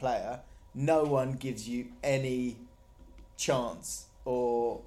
Player, 0.00 0.40
no 0.74 1.04
one 1.04 1.34
gives 1.34 1.68
you 1.68 1.86
any 2.02 2.56
chance 3.36 4.06
or 4.24 4.80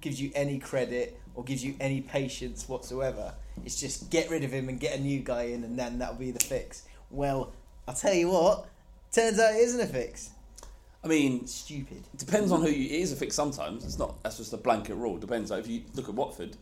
gives 0.00 0.20
you 0.20 0.30
any 0.34 0.58
credit 0.58 1.18
or 1.34 1.44
gives 1.44 1.64
you 1.64 1.74
any 1.80 2.00
patience 2.00 2.68
whatsoever. 2.68 3.34
It's 3.64 3.80
just 3.80 4.10
get 4.10 4.30
rid 4.30 4.44
of 4.44 4.52
him 4.52 4.68
and 4.68 4.78
get 4.78 4.98
a 4.98 5.00
new 5.00 5.20
guy 5.20 5.44
in, 5.44 5.64
and 5.64 5.78
then 5.78 5.98
that'll 5.98 6.16
be 6.16 6.30
the 6.30 6.44
fix. 6.44 6.82
Well, 7.10 7.52
I'll 7.86 7.94
tell 7.94 8.14
you 8.14 8.28
what. 8.28 8.68
Turns 9.10 9.38
out 9.38 9.54
it 9.54 9.58
isn't 9.58 9.80
a 9.80 9.86
fix. 9.86 10.30
I 11.04 11.08
mean, 11.08 11.46
Stupid. 11.46 12.02
depends 12.16 12.52
on 12.52 12.62
who 12.62 12.68
you, 12.68 12.86
it 12.86 13.02
is 13.02 13.12
a 13.12 13.16
fix 13.16 13.34
sometimes. 13.34 13.84
It's 13.84 13.98
not, 13.98 14.22
that's 14.22 14.38
just 14.38 14.52
a 14.52 14.56
blanket 14.56 14.94
rule. 14.94 15.18
Depends. 15.18 15.50
Like 15.50 15.64
if 15.64 15.68
you 15.68 15.82
look 15.94 16.08
at 16.08 16.14
Watford, 16.14 16.56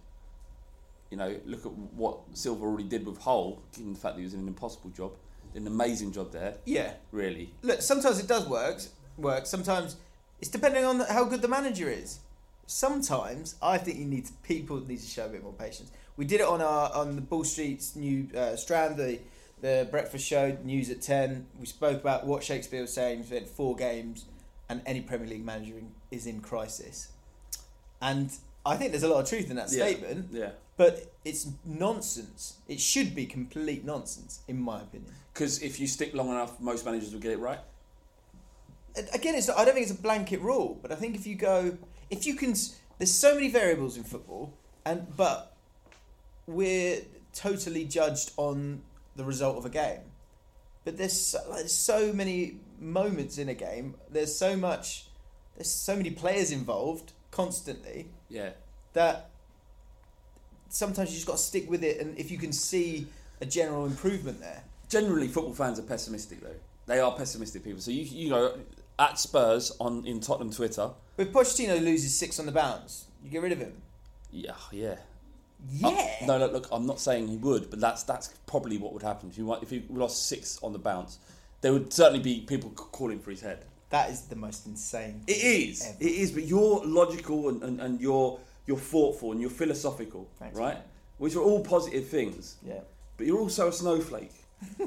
you 1.10 1.16
know, 1.16 1.36
look 1.44 1.66
at 1.66 1.72
what 1.72 2.18
Silva 2.34 2.64
already 2.64 2.88
did 2.88 3.06
with 3.06 3.18
Hull, 3.18 3.60
given 3.76 3.92
the 3.92 3.98
fact 3.98 4.14
that 4.14 4.20
he 4.20 4.24
was 4.24 4.34
in 4.34 4.40
an 4.40 4.48
impossible 4.48 4.90
job, 4.90 5.12
did 5.52 5.62
an 5.62 5.66
amazing 5.66 6.12
job 6.12 6.32
there, 6.32 6.54
Yeah. 6.64 6.94
really. 7.12 7.52
Look, 7.62 7.82
sometimes 7.82 8.18
it 8.18 8.26
does 8.26 8.46
work. 8.48 8.80
Work. 9.18 9.46
Sometimes 9.46 9.96
it's 10.40 10.50
depending 10.50 10.84
on 10.84 11.00
how 11.00 11.24
good 11.24 11.42
the 11.42 11.48
manager 11.48 11.88
is. 11.90 12.20
Sometimes 12.66 13.56
I 13.60 13.78
think 13.78 13.98
you 13.98 14.04
need 14.04 14.26
to, 14.26 14.32
people 14.42 14.80
need 14.80 15.00
to 15.00 15.06
show 15.06 15.26
a 15.26 15.28
bit 15.28 15.42
more 15.42 15.52
patience. 15.52 15.90
We 16.16 16.24
did 16.24 16.40
it 16.40 16.46
on 16.46 16.60
our 16.62 16.92
on 16.94 17.16
the 17.16 17.22
Bull 17.22 17.44
Street's 17.44 17.96
new 17.96 18.28
uh, 18.36 18.54
Strand, 18.56 18.96
the 18.96 19.18
the 19.60 19.88
breakfast 19.90 20.26
show, 20.26 20.56
news 20.64 20.88
at 20.88 21.02
ten. 21.02 21.46
We 21.58 21.66
spoke 21.66 22.00
about 22.00 22.26
what 22.26 22.42
Shakespeare 22.44 22.80
was 22.82 22.92
saying. 22.92 23.24
He 23.24 23.34
had 23.34 23.48
four 23.48 23.74
games, 23.76 24.24
and 24.68 24.82
any 24.86 25.00
Premier 25.00 25.26
League 25.26 25.44
manager 25.44 25.76
in, 25.78 25.90
is 26.10 26.26
in 26.26 26.40
crisis. 26.40 27.08
And 28.00 28.30
I 28.64 28.76
think 28.76 28.92
there's 28.92 29.02
a 29.02 29.08
lot 29.08 29.20
of 29.22 29.28
truth 29.28 29.50
in 29.50 29.56
that 29.56 29.70
Yeah. 29.72 29.86
statement. 29.86 30.28
Yeah. 30.32 30.50
But 30.76 31.12
it's 31.24 31.48
nonsense. 31.64 32.54
It 32.68 32.80
should 32.80 33.14
be 33.14 33.26
complete 33.26 33.84
nonsense, 33.84 34.40
in 34.48 34.58
my 34.60 34.80
opinion. 34.82 35.14
Because 35.32 35.62
if 35.62 35.78
you 35.80 35.86
stick 35.86 36.14
long 36.14 36.28
enough, 36.30 36.58
most 36.60 36.84
managers 36.84 37.12
will 37.12 37.20
get 37.20 37.32
it 37.32 37.38
right. 37.38 37.60
again, 39.12 39.34
it's 39.36 39.48
I 39.48 39.64
don't 39.64 39.74
think 39.74 39.88
it's 39.88 39.98
a 39.98 40.02
blanket 40.02 40.40
rule, 40.40 40.78
but 40.82 40.90
I 40.90 40.96
think 40.96 41.14
if 41.14 41.26
you 41.26 41.36
go, 41.36 41.78
if 42.10 42.26
you 42.26 42.34
can, 42.34 42.54
there's 42.98 43.12
so 43.14 43.34
many 43.34 43.48
variables 43.48 43.96
in 43.96 44.02
football, 44.04 44.52
and 44.84 45.06
but 45.16 45.56
we're 46.46 47.02
totally 47.32 47.84
judged 47.84 48.32
on 48.36 48.82
the 49.16 49.24
result 49.24 49.56
of 49.58 49.64
a 49.64 49.70
game. 49.70 50.00
But 50.84 50.96
there's 50.96 51.18
so, 51.18 51.38
like, 51.48 51.60
there's 51.60 51.76
so 51.76 52.12
many 52.12 52.58
moments 52.80 53.38
in 53.38 53.48
a 53.48 53.54
game. 53.54 53.94
There's 54.10 54.34
so 54.34 54.56
much. 54.56 55.06
There's 55.56 55.70
so 55.70 55.94
many 55.94 56.10
players 56.10 56.50
involved 56.50 57.12
constantly 57.30 58.10
Yeah. 58.28 58.50
that 58.92 59.30
sometimes 60.68 61.10
you 61.10 61.14
just 61.16 61.26
got 61.26 61.36
to 61.36 61.42
stick 61.42 61.68
with 61.70 61.82
it, 61.84 62.00
and 62.00 62.18
if 62.18 62.30
you 62.30 62.38
can 62.38 62.52
see 62.52 63.06
a 63.40 63.46
general 63.46 63.86
improvement 63.86 64.40
there. 64.40 64.62
Generally, 64.88 65.28
football 65.28 65.54
fans 65.54 65.78
are 65.78 65.82
pessimistic, 65.82 66.40
though. 66.42 66.54
They 66.86 66.98
are 66.98 67.12
pessimistic 67.16 67.62
people. 67.64 67.80
So 67.80 67.90
you, 67.90 68.02
you 68.02 68.30
know, 68.30 68.58
at 68.98 69.18
Spurs 69.18 69.72
on 69.80 70.04
in 70.06 70.20
Tottenham 70.20 70.52
Twitter, 70.52 70.90
But 71.16 71.32
Pochettino 71.32 71.82
loses 71.82 72.16
six 72.16 72.38
on 72.40 72.46
the 72.46 72.52
bounce. 72.52 73.06
You 73.22 73.30
get 73.30 73.42
rid 73.42 73.52
of 73.52 73.58
him. 73.58 73.80
yeah, 74.30 74.54
yeah. 74.72 74.96
Yeah. 75.70 75.88
Uh, 75.88 76.26
no, 76.26 76.38
no, 76.38 76.46
look, 76.46 76.68
I'm 76.72 76.86
not 76.86 76.98
saying 77.00 77.28
he 77.28 77.36
would, 77.36 77.68
but 77.68 77.80
that's 77.80 78.02
that's 78.04 78.28
probably 78.46 78.78
what 78.78 78.94
would 78.94 79.02
happen 79.02 79.28
if 79.28 79.36
you 79.36 79.52
if 79.56 79.68
he 79.70 79.84
lost 79.90 80.26
six 80.26 80.58
on 80.62 80.72
the 80.72 80.78
bounce. 80.78 81.18
There 81.60 81.70
would 81.72 81.92
certainly 81.92 82.20
be 82.20 82.40
people 82.40 82.70
calling 82.70 83.18
for 83.20 83.30
his 83.30 83.42
head. 83.42 83.66
That 83.90 84.10
is 84.10 84.22
the 84.22 84.36
most 84.36 84.66
insane. 84.66 85.22
It 85.26 85.32
is, 85.42 85.84
ever. 85.86 85.96
it 86.00 86.12
is, 86.12 86.30
but 86.32 86.44
you're 86.44 86.82
logical 86.84 87.48
and, 87.48 87.62
and, 87.62 87.80
and 87.80 88.00
you're 88.00 88.38
you're 88.66 88.78
thoughtful 88.78 89.32
and 89.32 89.40
you're 89.40 89.50
philosophical, 89.50 90.28
Thanks, 90.38 90.56
right? 90.56 90.74
mate. 90.74 90.84
Which 91.18 91.34
are 91.34 91.42
all 91.42 91.62
positive 91.62 92.06
things. 92.06 92.56
Yeah. 92.64 92.80
But 93.16 93.26
you're 93.26 93.40
also 93.40 93.68
a 93.68 93.72
snowflake. 93.72 94.32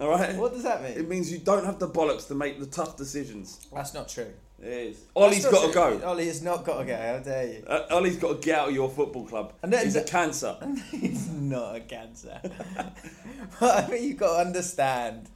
all 0.00 0.08
right. 0.08 0.34
What 0.36 0.52
does 0.52 0.64
that 0.64 0.82
mean? 0.82 0.92
It 0.92 1.08
means 1.08 1.30
you 1.30 1.38
don't 1.38 1.64
have 1.64 1.78
the 1.78 1.88
bollocks 1.88 2.26
to 2.28 2.34
make 2.34 2.58
the 2.58 2.66
tough 2.66 2.96
decisions. 2.96 3.66
That's 3.72 3.94
not 3.94 4.08
true. 4.08 4.32
It 4.62 4.66
is. 4.68 5.04
Ollie's 5.16 5.46
got 5.46 5.68
to 5.68 5.72
go. 5.72 6.00
Ollie 6.04 6.26
has 6.26 6.42
not 6.42 6.64
got 6.64 6.80
to 6.80 6.84
go. 6.84 6.96
How 6.96 7.18
dare 7.18 7.46
you? 7.46 7.64
Uh, 7.66 7.86
Ollie's 7.92 8.16
got 8.16 8.40
to 8.42 8.46
get 8.46 8.58
out 8.58 8.68
of 8.68 8.74
your 8.74 8.90
football 8.90 9.24
club. 9.26 9.54
And 9.62 9.72
then- 9.72 9.84
He's 9.84 9.96
a 9.96 10.02
cancer. 10.02 10.56
He's 10.90 11.28
not 11.30 11.76
a 11.76 11.80
cancer. 11.80 12.40
but 13.60 13.74
I 13.78 13.82
think 13.82 14.04
you've 14.04 14.18
got 14.18 14.34
to 14.36 14.46
understand 14.46 15.30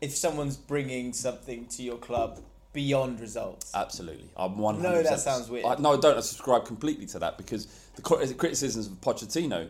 if 0.00 0.14
someone's 0.16 0.56
bringing 0.56 1.12
something 1.12 1.66
to 1.66 1.82
your 1.82 1.96
club 1.96 2.38
beyond 2.72 3.20
results. 3.20 3.70
Absolutely, 3.74 4.28
I'm 4.36 4.58
one. 4.58 4.82
No, 4.82 5.02
that 5.02 5.20
sounds 5.20 5.48
weird. 5.48 5.64
I, 5.64 5.76
no, 5.76 5.92
I 5.94 5.96
don't 5.96 6.22
subscribe 6.22 6.64
completely 6.66 7.06
to 7.06 7.18
that 7.20 7.36
because 7.38 7.66
the 7.96 8.02
cri- 8.02 8.32
criticisms 8.34 8.86
of 8.88 8.94
Pochettino 9.00 9.68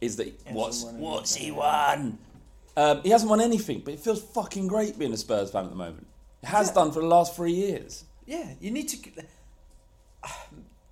is 0.00 0.16
that 0.16 0.38
what's 0.50 0.84
what's 0.84 1.34
he 1.34 1.50
won? 1.50 2.18
Um, 2.76 3.00
he 3.02 3.08
hasn't 3.10 3.30
won 3.30 3.40
anything, 3.40 3.80
but 3.84 3.94
it 3.94 4.00
feels 4.00 4.22
fucking 4.22 4.68
great 4.68 4.98
being 4.98 5.12
a 5.12 5.16
Spurs 5.16 5.50
fan 5.50 5.64
at 5.64 5.70
the 5.70 5.76
moment. 5.76 6.06
It 6.42 6.46
has 6.48 6.68
Yeah. 6.68 6.74
done 6.74 6.92
for 6.92 7.00
the 7.00 7.06
last 7.06 7.34
three 7.34 7.52
years. 7.54 8.04
Yeah, 8.26 8.52
you 8.60 8.70
need 8.70 8.88
to. 8.90 8.98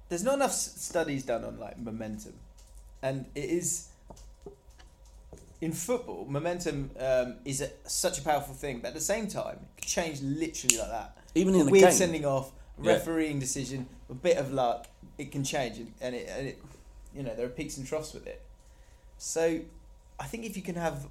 There's 0.09 0.25
not 0.25 0.35
enough 0.35 0.53
studies 0.53 1.25
done 1.25 1.45
on 1.45 1.59
like 1.59 1.79
momentum, 1.79 2.35
and 3.03 3.27
it 3.35 3.45
is 3.51 3.89
in 5.65 5.73
football. 5.73 6.27
Momentum 6.29 6.91
um, 7.01 7.37
is 7.47 7.63
a, 7.63 7.71
such 7.85 8.19
a 8.19 8.23
powerful 8.23 8.55
thing, 8.55 8.81
but 8.81 8.89
at 8.89 8.95
the 8.95 9.01
same 9.01 9.27
time, 9.27 9.59
it 9.79 9.81
can 9.81 9.89
change 9.89 10.21
literally 10.21 10.77
like 10.77 10.91
that. 10.91 11.17
Even 11.35 11.55
in 11.55 11.69
a 11.69 11.71
weird 11.71 11.85
game. 11.85 11.93
sending 11.93 12.27
off, 12.27 12.53
Yeah. 12.81 12.93
refereeing 12.93 13.39
decision, 13.39 13.89
a 14.11 14.15
bit 14.15 14.37
of 14.37 14.53
luck, 14.53 14.89
it 15.17 15.33
can 15.33 15.43
change, 15.43 15.79
and- 15.79 15.95
and 16.03 16.15
it, 16.15 16.29
and 16.29 16.49
it, 16.49 16.63
you 17.17 17.23
know, 17.23 17.35
there 17.35 17.47
are 17.47 17.57
peaks 17.61 17.79
and 17.79 17.87
troughs 17.87 18.13
with 18.13 18.27
it. 18.27 18.43
So, 19.17 19.61
I 20.21 20.27
think 20.27 20.45
if 20.45 20.55
you 20.55 20.63
can 20.63 20.75
have, 20.75 21.07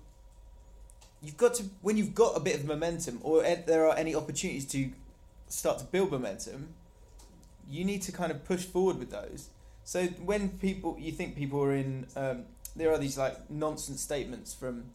you've 1.24 1.38
got 1.38 1.56
to 1.56 1.64
when 1.82 1.98
you've 1.98 2.14
got 2.14 2.38
a 2.38 2.40
bit 2.40 2.56
of 2.56 2.66
momentum, 2.66 3.20
or 3.24 3.42
there 3.42 3.88
are 3.88 3.96
any 3.98 4.14
opportunities 4.14 4.66
to 4.68 4.92
start 5.48 5.80
to 5.80 5.86
build 5.86 6.12
momentum, 6.12 6.76
you 7.68 7.84
need 7.86 8.04
to 8.04 8.12
kind 8.12 8.32
of 8.32 8.46
push 8.46 8.64
forward 8.66 9.00
with 9.00 9.10
those. 9.10 9.50
So 9.84 10.08
when 10.32 10.50
people, 10.60 10.96
you 11.00 11.12
think 11.12 11.36
people 11.36 11.62
are 11.64 11.74
in, 11.74 12.08
um, 12.16 12.46
there 12.76 12.92
are 12.92 12.98
these 12.98 13.18
like 13.18 13.50
nonsense 13.50 14.02
statements 14.02 14.54
from 14.54 14.86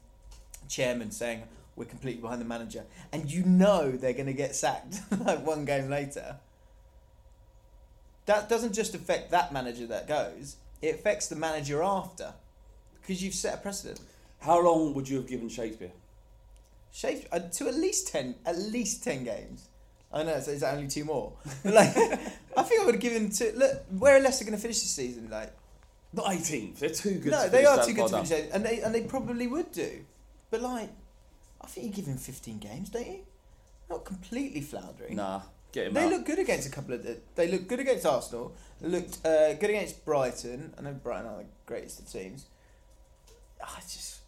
chairman 0.69 1.11
saying 1.11 1.43
we're 1.77 1.85
completely 1.85 2.21
behind 2.21 2.41
the 2.41 2.45
manager, 2.45 2.85
and 3.13 3.31
you 3.31 3.45
know 3.45 3.93
they're 3.93 4.13
going 4.13 4.27
to 4.27 4.33
get 4.33 4.55
sacked 4.55 5.01
like 5.25 5.47
one 5.47 5.65
game 5.65 5.89
later. 5.89 6.37
That 8.27 8.49
doesn't 8.49 8.75
just 8.75 8.95
affect 8.95 9.31
that 9.31 9.53
manager 9.53 9.87
that 9.87 10.09
goes; 10.09 10.57
it 10.83 10.97
affects 10.97 11.29
the 11.29 11.37
manager 11.37 11.83
after, 11.83 12.35
because 13.01 13.23
you've 13.23 13.35
set 13.35 13.55
a 13.55 13.59
precedent. 13.59 14.01
How 14.41 14.61
long 14.61 14.95
would 14.95 15.09
you 15.09 15.17
have 15.17 15.29
given 15.29 15.49
Shakespeare? 15.49 15.93
Shakespeare 16.93 17.29
uh, 17.33 17.39
to 17.39 17.69
at 17.69 17.75
least 17.75 18.09
ten, 18.09 18.35
at 18.45 18.59
least 18.59 19.05
ten 19.05 19.25
games. 19.25 19.69
I 20.13 20.23
know, 20.23 20.41
so 20.41 20.53
is 20.53 20.61
that 20.61 20.75
only 20.75 20.89
two 20.89 21.05
more? 21.05 21.33
But 21.63 21.75
like, 21.75 21.97
I 22.57 22.63
think 22.63 22.81
I 22.81 22.85
would 22.85 22.95
have 22.95 23.03
given 23.03 23.31
to 23.31 23.53
look. 23.57 23.85
Where 23.99 24.17
are 24.17 24.21
Leicester 24.21 24.45
going 24.45 24.57
to 24.57 24.61
finish 24.61 24.81
this 24.81 24.91
season? 24.91 25.29
Like, 25.31 25.53
Not 26.13 26.27
18th. 26.27 26.79
They're 26.79 26.89
too 26.91 27.19
good. 27.19 27.33
no, 27.33 27.45
to 27.45 27.51
they 27.51 27.65
are 27.67 27.85
too 27.85 27.93
good 27.93 28.09
to 28.09 28.25
finish, 28.25 28.31
down. 28.31 28.49
and 28.53 28.65
they 28.65 28.81
and 28.81 28.95
they 28.95 29.03
probably 29.03 29.47
would 29.47 29.73
do. 29.73 30.05
But 30.51 30.63
like, 30.63 30.91
I 31.61 31.67
think 31.67 31.87
you 31.87 31.93
give 31.93 32.07
him 32.07 32.17
fifteen 32.17 32.59
games, 32.59 32.89
don't 32.89 33.07
you? 33.07 33.21
Not 33.91 34.05
completely 34.05 34.61
floundering. 34.63 35.17
Nah, 35.17 35.43
get 35.73 35.89
him 35.89 35.95
They 35.95 36.05
out. 36.05 36.11
look 36.11 36.25
good 36.27 36.39
against 36.39 36.67
a 36.67 36.71
couple 36.71 36.95
of. 36.95 37.03
The, 37.03 37.19
they 37.35 37.49
look 37.51 37.69
good 37.69 37.81
against 37.81 38.07
Arsenal. 38.07 38.55
Looked 38.81 39.25
uh, 39.27 39.53
good 39.55 39.71
against 39.71 40.05
Brighton. 40.05 40.73
I 40.79 40.83
know 40.83 40.93
Brighton 40.95 41.27
are 41.27 41.39
the 41.39 41.47
greatest 41.67 42.01
of 42.01 42.11
teams. 42.11 42.47
I 43.63 43.81
just 43.81 44.21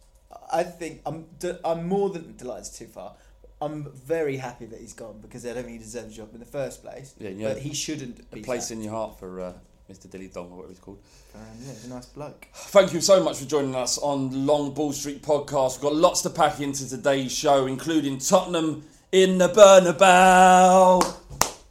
I 0.51 0.63
think 0.63 1.01
I'm 1.05 1.25
I'm 1.65 1.87
more 1.87 2.09
than 2.09 2.35
delighted 2.37 2.73
too 2.73 2.87
far. 2.87 3.15
I'm 3.61 3.91
very 3.93 4.37
happy 4.37 4.65
that 4.65 4.79
he's 4.79 4.93
gone 4.93 5.19
because 5.21 5.45
I 5.45 5.53
don't 5.53 5.63
think 5.63 5.73
he 5.73 5.83
deserves 5.83 6.13
a 6.13 6.17
job 6.17 6.29
in 6.33 6.39
the 6.39 6.45
first 6.45 6.83
place. 6.83 7.13
Yeah, 7.19 7.29
yeah. 7.29 7.53
But 7.53 7.61
he 7.61 7.73
shouldn't 7.73 8.19
A 8.33 8.37
place 8.41 8.63
sacked. 8.67 8.71
in 8.79 8.83
your 8.83 8.93
heart 8.93 9.19
for 9.19 9.39
uh, 9.41 9.53
Mr. 9.91 10.09
Dilly 10.09 10.27
Dong 10.27 10.45
or 10.51 10.57
whatever 10.57 10.69
he's 10.73 10.79
called. 10.79 10.99
Um, 11.35 11.41
yeah, 11.61 11.73
he's 11.73 11.85
a 11.85 11.89
nice 11.89 12.05
bloke. 12.05 12.47
Thank 12.53 12.93
you 12.93 13.01
so 13.01 13.21
much 13.23 13.37
for 13.39 13.45
joining 13.45 13.75
us 13.75 13.97
on 13.97 14.45
Long 14.45 14.73
Ball 14.73 14.93
Street 14.93 15.21
podcast. 15.21 15.73
We've 15.75 15.81
got 15.91 15.95
lots 15.95 16.21
to 16.21 16.29
pack 16.29 16.61
into 16.61 16.87
today's 16.89 17.31
show, 17.31 17.65
including 17.65 18.19
Tottenham 18.19 18.83
in 19.11 19.37
the 19.37 19.49
Bernabeu, 19.49 21.17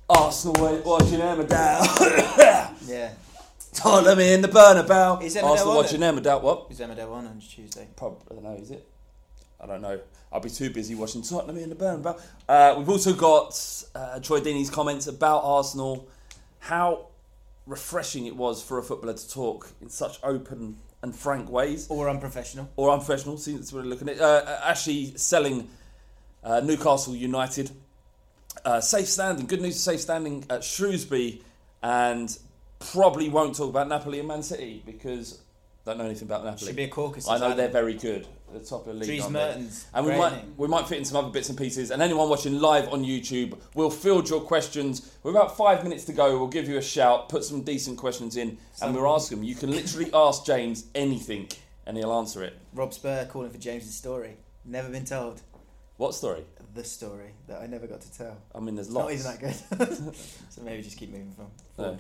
Arsenal 0.09 0.83
watching 0.85 1.21
Emmerdale, 1.21 2.77
Yeah. 2.87 3.13
Tottenham 3.73 4.19
in 4.19 4.43
the 4.43 4.49
Bernabeu, 4.49 5.23
Is 5.23 5.37
Emmerdale 5.37 5.45
Arsenal 5.45 5.71
on 5.71 5.77
watching 5.77 6.01
Emmerdale. 6.01 6.43
What? 6.43 6.67
Is 6.71 6.81
Emmerdale 6.81 7.11
on 7.13 7.27
on 7.27 7.39
Tuesday? 7.41 7.89
Probably, 7.97 8.21
I 8.31 8.35
don't 8.35 8.45
know, 8.45 8.61
is 8.63 8.71
it? 8.71 8.87
I 9.61 9.67
don't 9.67 9.81
know. 9.81 9.99
I'll 10.33 10.41
be 10.41 10.51
too 10.51 10.71
busy 10.71 10.95
watching 10.95 11.23
Tottenham 11.23 11.57
in 11.59 11.71
the 11.71 11.75
Bernabeu. 11.77 12.21
Uh, 12.49 12.75
we've 12.79 12.89
also 12.89 13.13
got 13.15 13.59
uh, 13.95 14.21
Troy 14.21 14.41
Deeney's 14.41 14.71
comments 14.71 15.07
about 15.07 15.43
Arsenal, 15.45 16.09
how 16.59 17.07
refreshing 17.67 18.27
it 18.27 18.37
was 18.37 18.63
for 18.63 18.79
a 18.79 18.83
footballer 18.83 19.15
to 19.15 19.31
talk 19.31 19.69
in 19.81 19.89
such 19.89 20.19
open 20.23 20.79
and 21.03 21.17
frank 21.17 21.49
ways, 21.51 21.87
Or 21.89 22.11
unprofessional. 22.11 22.69
or 22.77 22.91
unprofessional, 22.91 23.39
since 23.39 23.73
we're 23.73 23.83
looking 23.83 24.09
at 24.09 24.17
it. 24.17 24.21
Uh, 24.21 24.59
Ashley 24.65 25.17
selling 25.17 25.69
uh, 26.45 26.61
Newcastle 26.61 27.15
United. 27.17 27.71
Uh, 28.65 28.81
safe 28.81 29.07
standing, 29.07 29.47
good 29.47 29.61
news, 29.63 29.79
safe 29.81 30.01
standing 30.01 30.45
at 30.51 30.63
Shrewsbury, 30.65 31.43
and 31.83 32.37
probably 32.81 33.29
won't 33.29 33.55
talk 33.57 33.71
about 33.71 33.89
Napoli 33.89 34.19
and 34.19 34.29
Man 34.29 34.43
City 34.43 34.83
because 34.85 35.41
don't 35.85 35.99
know 35.99 36.05
anything 36.05 36.29
about 36.29 36.45
Napoli. 36.45 36.67
Should 36.67 36.77
be 36.77 36.85
a 36.85 36.89
caucus. 36.89 37.29
I 37.29 37.39
know 37.39 37.55
they're 37.55 37.69
very 37.69 37.95
good 37.95 38.27
at 38.55 38.61
the 38.63 38.69
top 38.69 38.87
of 38.87 38.87
the 38.87 38.95
league. 38.95 39.21
Dries? 39.21 39.31
Mertens. 39.31 39.87
And 39.95 40.07
we 40.07 40.13
might 40.17 40.33
name. 40.37 40.55
we 40.57 40.69
might 40.69 40.87
fit 40.87 40.99
in 40.99 41.05
some 41.05 41.17
other 41.17 41.31
bits 41.31 41.49
and 41.49 41.57
pieces. 41.57 41.91
And 41.91 42.03
anyone 42.03 42.29
watching 42.29 42.61
live 42.61 42.89
on 42.93 43.03
YouTube, 43.05 43.59
we'll 43.75 43.91
field 43.91 44.29
your 44.29 44.41
questions. 44.43 45.17
We're 45.23 45.31
about 45.31 45.57
five 45.57 45.83
minutes 45.83 46.05
to 46.05 46.13
go. 46.13 46.39
We'll 46.39 46.49
give 46.49 46.69
you 46.69 46.77
a 46.77 46.83
shout, 46.83 47.29
put 47.29 47.45
some 47.45 47.63
decent 47.63 47.97
questions 47.99 48.37
in, 48.37 48.59
and 48.83 48.95
we'll 48.95 49.13
ask 49.15 49.31
them. 49.31 49.43
You 49.43 49.55
can 49.55 49.71
literally 49.71 50.11
ask 50.15 50.45
James 50.45 50.85
anything, 50.95 51.49
and 51.87 51.97
he'll 51.97 52.13
answer 52.13 52.45
it. 52.45 52.59
Rob 52.75 52.93
Spur 52.93 53.27
calling 53.31 53.51
for 53.51 53.59
James's 53.59 53.95
story. 53.95 54.37
Never 54.65 54.89
been 54.91 55.05
told. 55.07 55.41
What 55.97 56.15
story? 56.15 56.45
The 56.75 56.85
story 56.85 57.35
that 57.49 57.61
I 57.63 57.67
never 57.67 57.87
got 57.87 58.01
to 58.03 58.13
tell. 58.17 58.37
I 58.55 58.61
mean, 58.61 58.77
there's 58.77 58.87
It's 58.87 58.95
not 58.95 59.07
lots. 59.07 59.15
even 59.15 59.59
that 59.79 59.79
good. 59.89 60.15
so 60.51 60.63
maybe 60.63 60.83
just 60.83 60.97
keep 60.97 61.11
moving 61.11 61.33
from. 61.33 61.47
No. 61.79 61.99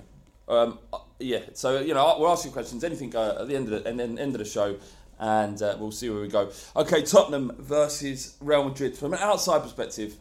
Um, 0.50 0.80
uh, 0.92 0.98
yeah, 1.20 1.42
so 1.54 1.80
you 1.80 1.94
know, 1.94 2.16
we'll 2.18 2.30
ask 2.30 2.44
you 2.44 2.50
questions, 2.50 2.82
anything 2.82 3.14
uh, 3.14 3.38
at 3.40 3.48
the 3.48 3.54
end 3.54 3.72
of 3.72 3.84
the 3.84 3.88
and 3.88 4.00
end 4.00 4.34
of 4.34 4.40
the 4.40 4.44
show, 4.44 4.76
and 5.20 5.62
uh, 5.62 5.76
we'll 5.78 5.92
see 5.92 6.10
where 6.10 6.20
we 6.20 6.28
go. 6.28 6.50
Okay, 6.74 7.02
Tottenham 7.02 7.52
versus 7.58 8.36
Real 8.40 8.64
Madrid. 8.64 8.98
From 8.98 9.12
an 9.12 9.20
outside 9.20 9.62
perspective, 9.62 10.16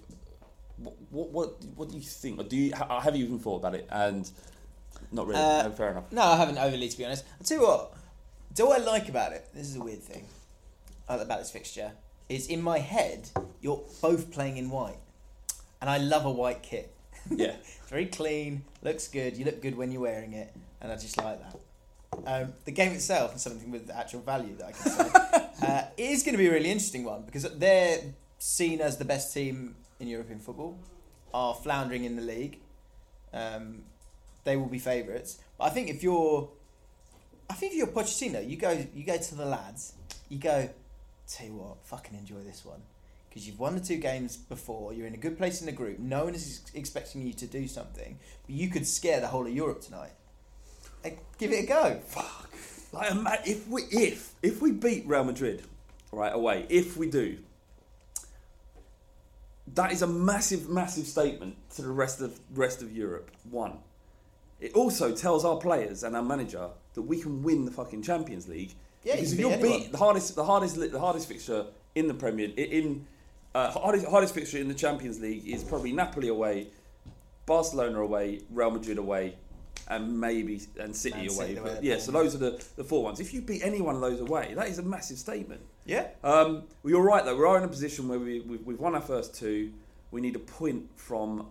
what 1.10 1.32
what 1.32 1.66
what, 1.76 1.90
do 1.90 1.96
you 1.96 2.04
think? 2.04 2.40
Or 2.40 2.44
do 2.44 2.56
you 2.56 2.74
have 2.74 3.16
you 3.16 3.26
even 3.26 3.40
thought 3.40 3.58
about 3.58 3.74
it? 3.74 3.88
And 3.90 4.30
not 5.12 5.26
really. 5.26 5.42
Uh, 5.42 5.64
no, 5.64 5.72
fair 5.72 5.92
enough. 5.92 6.12
No, 6.12 6.22
I 6.22 6.38
haven't 6.38 6.60
overly, 6.60 6.90
to 6.90 6.98
be 6.98 7.06
honest. 7.06 7.26
I'll 7.40 7.46
tell 7.46 7.58
you 7.58 7.64
what. 7.64 7.94
Do 8.54 8.68
what 8.68 8.82
I 8.82 8.84
like 8.84 9.10
about 9.10 9.32
it? 9.32 9.48
This 9.54 9.68
is 9.68 9.78
a 9.78 9.82
weird 9.82 10.04
thing 10.04 10.26
I 11.08 11.16
like 11.16 11.26
about 11.26 11.40
this 11.40 11.50
fixture. 11.50 11.94
Is 12.28 12.46
in 12.46 12.62
my 12.62 12.78
head, 12.78 13.30
you're 13.62 13.84
both 14.00 14.32
playing 14.32 14.58
in 14.58 14.70
white, 14.70 15.00
and 15.82 15.90
I 15.90 15.98
love 15.98 16.26
a 16.26 16.32
white 16.32 16.62
kit. 16.62 16.94
Yeah. 17.30 17.56
it's 17.60 17.90
very 17.90 18.08
clean, 18.08 18.64
looks 18.82 19.08
good. 19.08 19.38
You 19.38 19.46
look 19.46 19.62
good 19.62 19.78
when 19.78 19.92
you're 19.92 20.02
wearing 20.02 20.34
it, 20.34 20.54
and 20.82 20.92
I 20.92 20.96
just 20.96 21.18
like 21.18 21.40
that. 21.40 21.60
Um, 22.26 22.54
the 22.66 22.72
game 22.72 22.92
itself 22.94 23.36
is 23.36 23.42
something 23.42 23.72
with 23.72 23.90
actual 23.92 24.22
value 24.22 24.56
that 24.58 24.66
I 24.68 24.72
can 24.72 24.92
say. 24.92 25.50
uh, 25.68 25.84
is 25.98 26.24
going 26.24 26.34
to 26.34 26.38
be 26.38 26.48
a 26.48 26.52
really 26.52 26.72
interesting 26.72 27.04
one 27.04 27.22
because 27.24 27.44
they're 27.58 28.02
seen 28.40 28.82
as 28.82 28.98
the 28.98 29.06
best 29.06 29.34
team 29.34 29.76
in 30.00 30.08
European 30.08 30.40
football, 30.40 30.78
are 31.34 31.54
floundering 31.54 32.06
in 32.06 32.16
the 32.16 32.22
league. 32.22 32.60
Um, 33.34 33.84
they 34.44 34.56
will 34.58 34.68
be 34.68 34.80
favourites. 34.80 35.40
But 35.58 35.66
I 35.66 35.70
think 35.70 35.90
if 35.90 36.02
you're, 36.02 36.50
I 37.50 37.54
think 37.54 37.74
if 37.74 37.78
you're 37.78 37.88
Pochettino, 37.88 38.48
you 38.48 38.58
go 38.58 38.86
you 38.96 39.04
go 39.04 39.18
to 39.18 39.36
the 39.36 39.46
lads, 39.46 39.94
you 40.30 40.40
go, 40.40 40.70
tell 41.28 41.46
you 41.46 41.54
what, 41.54 41.78
fucking 41.84 42.18
enjoy 42.18 42.42
this 42.42 42.66
one. 42.66 42.82
Because 43.40 43.48
you've 43.48 43.60
won 43.60 43.76
the 43.76 43.80
two 43.80 43.96
games 43.96 44.36
before, 44.36 44.92
you're 44.92 45.08
in 45.08 45.14
a 45.14 45.18
good 45.18 45.38
place 45.38 45.62
in 45.62 45.66
the 45.66 45.72
group. 45.72 45.98
No 45.98 46.26
one 46.26 46.36
is 46.36 46.62
expecting 46.74 47.22
you 47.26 47.32
to 47.32 47.48
do 47.48 47.70
something, 47.70 48.20
but 48.46 48.54
you 48.54 48.68
could 48.68 48.86
scare 48.86 49.22
the 49.22 49.28
whole 49.28 49.48
of 49.48 49.54
Europe 49.54 49.80
tonight. 49.80 50.12
Like, 51.06 51.24
give 51.38 51.54
it 51.54 51.64
a 51.64 51.66
go. 51.66 52.02
Fuck. 52.06 52.52
Like, 52.92 53.48
if 53.48 53.66
we 53.70 53.84
if 53.84 54.34
if 54.44 54.62
we 54.62 54.74
beat 54.74 55.08
Real 55.08 55.24
Madrid, 55.24 55.64
right 56.12 56.36
away, 56.36 56.66
if 56.68 56.98
we 56.98 57.10
do, 57.10 57.38
that 59.74 59.94
is 59.94 60.02
a 60.02 60.08
massive, 60.08 60.68
massive 60.68 61.06
statement 61.06 61.56
to 61.76 61.82
the 61.82 61.92
rest 61.92 62.20
of 62.20 62.38
rest 62.54 62.82
of 62.82 62.92
Europe. 62.92 63.32
One, 63.50 63.78
it 64.60 64.74
also 64.74 65.16
tells 65.16 65.46
our 65.46 65.56
players 65.56 66.04
and 66.04 66.14
our 66.14 66.24
manager 66.24 66.72
that 66.94 67.04
we 67.04 67.22
can 67.22 67.42
win 67.42 67.64
the 67.64 67.72
fucking 67.72 68.02
Champions 68.02 68.50
League. 68.50 68.74
Yeah, 69.06 69.16
because 69.16 69.34
you 69.34 69.50
if 69.50 69.62
you're 69.62 69.72
beat 69.80 69.94
the 69.94 69.98
hardest, 69.98 70.36
the 70.36 70.44
hardest, 70.44 70.76
the 70.76 71.00
hardest 71.00 71.30
fixture 71.30 71.68
in 71.96 72.10
the 72.10 72.14
Premier 72.14 72.52
in 72.58 73.06
uh, 73.56 73.72
hardest, 73.72 74.08
hardest 74.08 74.34
fixture 74.34 74.58
in 74.58 74.68
the 74.68 74.74
Champions 74.74 75.20
League 75.20 75.48
is 75.48 75.64
probably 75.64 75.92
Napoli 75.92 76.28
away, 76.28 76.68
Barcelona 77.46 78.00
away, 78.00 78.42
Real 78.50 78.72
Madrid 78.72 78.98
away, 78.98 79.36
and 79.88 80.20
maybe 80.20 80.62
and 80.80 80.96
City 80.96 81.28
away. 81.28 81.56
City 81.56 81.60
But 81.62 81.84
yeah, 81.84 81.98
so 81.98 82.12
those 82.12 82.36
are 82.36 82.38
the, 82.38 82.64
the 82.76 82.84
four 82.84 83.04
ones. 83.04 83.20
If 83.20 83.34
you 83.34 83.42
beat 83.42 83.64
any 83.64 83.82
one 83.82 83.96
of 83.96 84.02
those 84.02 84.20
away, 84.20 84.54
that 84.56 84.68
is 84.68 84.78
a 84.78 84.84
massive 84.84 85.18
statement. 85.18 85.62
Yeah. 85.86 86.08
Um, 86.24 86.64
well, 86.84 86.92
you're 86.92 87.02
right 87.02 87.26
though. 87.26 87.36
We 87.36 87.44
are 87.44 87.58
in 87.58 87.64
a 87.64 87.68
position 87.68 88.08
where 88.08 88.20
we, 88.20 88.42
we've, 88.42 88.64
we've 88.66 88.80
won 88.80 88.94
our 88.94 89.02
first 89.02 89.34
two. 89.34 89.74
We 90.12 90.22
need 90.22 90.36
a 90.36 90.40
point 90.40 90.90
from 90.96 91.48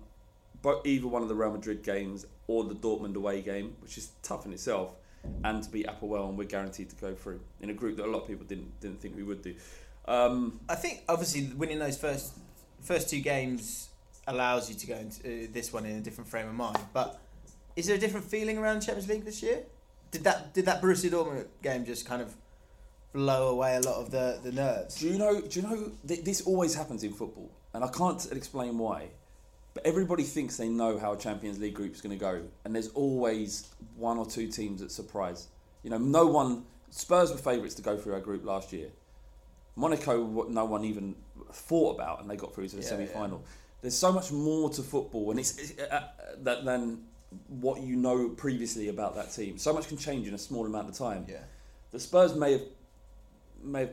either 0.85 1.07
one 1.07 1.23
of 1.23 1.29
the 1.29 1.35
Real 1.35 1.51
Madrid 1.51 1.83
games 1.83 2.27
or 2.47 2.65
the 2.65 2.75
Dortmund 2.75 3.15
away 3.17 3.43
game, 3.43 3.77
which 3.81 3.99
is 3.99 4.11
tough 4.23 4.47
in 4.47 4.53
itself, 4.53 4.95
and 5.45 5.63
to 5.63 5.71
beat 5.71 5.87
APOEL, 5.87 6.29
and 6.29 6.39
we're 6.39 6.45
guaranteed 6.45 6.91
to 6.91 6.97
go 6.97 7.15
through 7.15 7.41
in 7.61 7.71
a 7.71 7.75
group 7.75 7.97
that 7.97 8.07
a 8.07 8.11
lot 8.11 8.23
of 8.23 8.29
people 8.29 8.47
didn't 8.47 8.79
didn't 8.81 9.01
think 9.01 9.17
we 9.17 9.23
would 9.23 9.43
do. 9.43 9.55
Um, 10.09 10.59
I 10.69 10.75
think 10.75 11.03
obviously 11.07 11.53
winning 11.55 11.79
those 11.79 11.99
first 11.99 12.33
first 12.81 13.11
two 13.11 13.21
games 13.21 13.91
allows 14.27 14.71
you 14.71 14.75
to 14.77 14.87
go 14.87 14.97
into 14.97 15.21
uh, 15.21 15.47
this 15.53 15.71
one 15.73 15.85
in 15.85 15.97
a 15.97 16.01
different 16.01 16.31
frame 16.31 16.49
of 16.49 16.55
mind. 16.55 16.79
But 16.95 17.21
is 17.77 17.87
there 17.87 17.97
a 17.97 17.99
different 17.99 18.27
feeling 18.27 18.57
around 18.57 18.81
Champions 18.81 19.09
League 19.09 19.25
this 19.25 19.43
year? 19.43 19.65
Did 20.11 20.25
that 20.25 20.55
did 20.55 20.65
that 20.65 20.81
Borussia 20.81 21.11
Dortmund 21.11 21.47
game 21.63 21.85
just 21.85 22.07
kind 22.07 22.23
of 22.23 22.35
blow 23.13 23.49
away 23.49 23.77
a 23.77 23.81
lot 23.81 23.97
of 23.97 24.11
the, 24.11 24.41
the 24.43 24.51
nerves? 24.51 24.99
do 24.99 25.09
you 25.09 25.19
know? 25.19 25.43
Do 25.43 25.61
you 25.61 25.67
know? 25.67 25.93
Th- 26.07 26.25
this 26.25 26.41
always 26.41 26.75
happens 26.75 27.05
in 27.05 27.13
football, 27.13 27.51
and 27.75 27.85
I 27.85 27.89
can't 27.89 28.27
explain 28.33 28.79
why. 28.79 29.09
But 29.75 29.85
everybody 29.85 30.23
thinks 30.23 30.57
they 30.57 30.71
know 30.71 30.99
how 30.99 31.13
a 31.13 31.19
Champions 31.19 31.59
League 31.59 31.75
group 31.75 31.95
is 31.95 32.01
going 32.01 32.19
to 32.19 32.21
go, 32.21 32.43
and 32.65 32.75
there's 32.75 32.89
always 32.89 33.69
one 33.97 34.17
or 34.17 34.25
two 34.25 34.49
teams 34.49 34.81
that 34.81 34.91
surprise. 34.91 35.49
You 35.83 35.91
know, 35.91 35.99
no 35.99 36.27
one. 36.27 36.65
Spurs 36.91 37.31
were 37.31 37.37
favourites 37.37 37.75
to 37.75 37.83
go 37.83 37.99
through 37.99 38.15
our 38.15 38.21
group 38.21 38.47
last 38.47 38.73
year. 38.73 38.89
Monaco, 39.79 40.21
what 40.21 40.51
no 40.51 40.65
one 40.65 40.85
even 40.85 41.15
thought 41.53 41.95
about, 41.95 42.21
and 42.21 42.29
they 42.29 42.37
got 42.37 42.53
through 42.53 42.69
to 42.69 42.77
the 42.77 42.83
Yeah, 42.83 42.89
semi-final. 42.89 43.45
There's 43.81 43.97
so 43.97 44.13
much 44.13 44.33
more 44.33 44.69
to 44.71 44.83
football, 44.83 45.31
and 45.31 45.39
it's, 45.39 45.57
it's 45.57 45.81
uh, 45.81 45.95
uh, 45.95 46.03
that 46.43 46.65
than 46.65 47.05
what 47.49 47.81
you 47.81 47.95
know 47.95 48.29
previously 48.31 48.89
about 48.89 49.15
that 49.15 49.33
team. 49.33 49.57
So 49.57 49.73
much 49.73 49.87
can 49.87 49.97
change 49.97 50.27
in 50.27 50.35
a 50.35 50.39
small 50.39 50.67
amount 50.67 50.89
of 50.89 50.97
time. 50.97 51.27
Yeah. 51.29 51.37
The 51.93 52.01
Spurs 52.01 52.35
may 52.35 52.53
have, 52.53 52.63
may 53.63 53.81
have, 53.81 53.93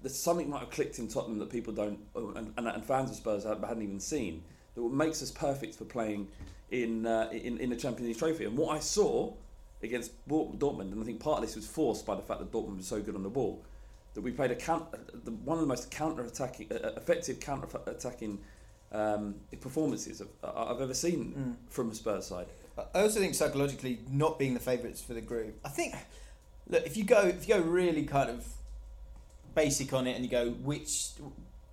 there's 0.00 0.18
something 0.18 0.48
might 0.48 0.60
have 0.60 0.70
clicked 0.70 0.98
in 0.98 1.08
Tottenham 1.08 1.38
that 1.40 1.50
people 1.50 1.74
don't, 1.74 1.98
and, 2.14 2.54
and, 2.56 2.68
and 2.68 2.84
fans 2.84 3.10
of 3.10 3.16
Spurs 3.16 3.44
hadn't 3.44 3.62
hadn't 3.64 3.82
even 3.82 4.00
seen, 4.00 4.42
that 4.74 4.80
makes 4.80 5.22
us 5.22 5.30
perfect 5.30 5.74
for 5.74 5.84
playing 5.84 6.26
in, 6.70 7.06
uh, 7.06 7.28
in 7.30 7.58
in 7.58 7.68
the 7.68 7.76
Champions 7.76 8.08
League 8.08 8.18
trophy. 8.18 8.46
And 8.46 8.56
what 8.56 8.74
I 8.74 8.80
saw 8.80 9.34
against 9.82 10.10
Dortmund, 10.26 10.92
and 10.92 11.02
I 11.02 11.04
think 11.04 11.20
part 11.20 11.38
of 11.40 11.44
this 11.46 11.54
was 11.54 11.66
forced 11.66 12.06
by 12.06 12.14
the 12.14 12.22
fact 12.22 12.40
that 12.40 12.50
Dortmund 12.50 12.78
was 12.78 12.86
so 12.86 13.00
good 13.02 13.14
on 13.14 13.22
the 13.22 13.28
ball, 13.28 13.62
that 14.14 14.20
we 14.20 14.30
played 14.30 14.50
a 14.50 14.56
count, 14.56 14.84
the, 15.24 15.30
one 15.30 15.56
of 15.56 15.62
the 15.62 15.66
most 15.66 15.90
counter-attacking, 15.90 16.70
uh, 16.72 16.90
effective 16.96 17.40
counter-attacking 17.40 18.38
um, 18.92 19.36
performances 19.60 20.20
I've, 20.20 20.50
I've 20.56 20.80
ever 20.80 20.94
seen 20.94 21.56
from 21.70 21.90
a 21.90 21.94
Spurs 21.94 22.26
side. 22.26 22.46
I 22.94 23.02
also 23.02 23.20
think 23.20 23.34
psychologically 23.34 24.00
not 24.10 24.38
being 24.38 24.54
the 24.54 24.60
favourites 24.60 25.02
for 25.02 25.14
the 25.14 25.20
group. 25.20 25.58
I 25.64 25.68
think 25.68 25.94
look 26.68 26.86
if 26.86 26.96
you 26.96 27.04
go 27.04 27.20
if 27.22 27.48
you 27.48 27.56
go 27.56 27.60
really 27.60 28.04
kind 28.04 28.30
of 28.30 28.46
basic 29.54 29.92
on 29.92 30.06
it 30.06 30.14
and 30.14 30.24
you 30.24 30.30
go 30.30 30.50
which 30.50 31.10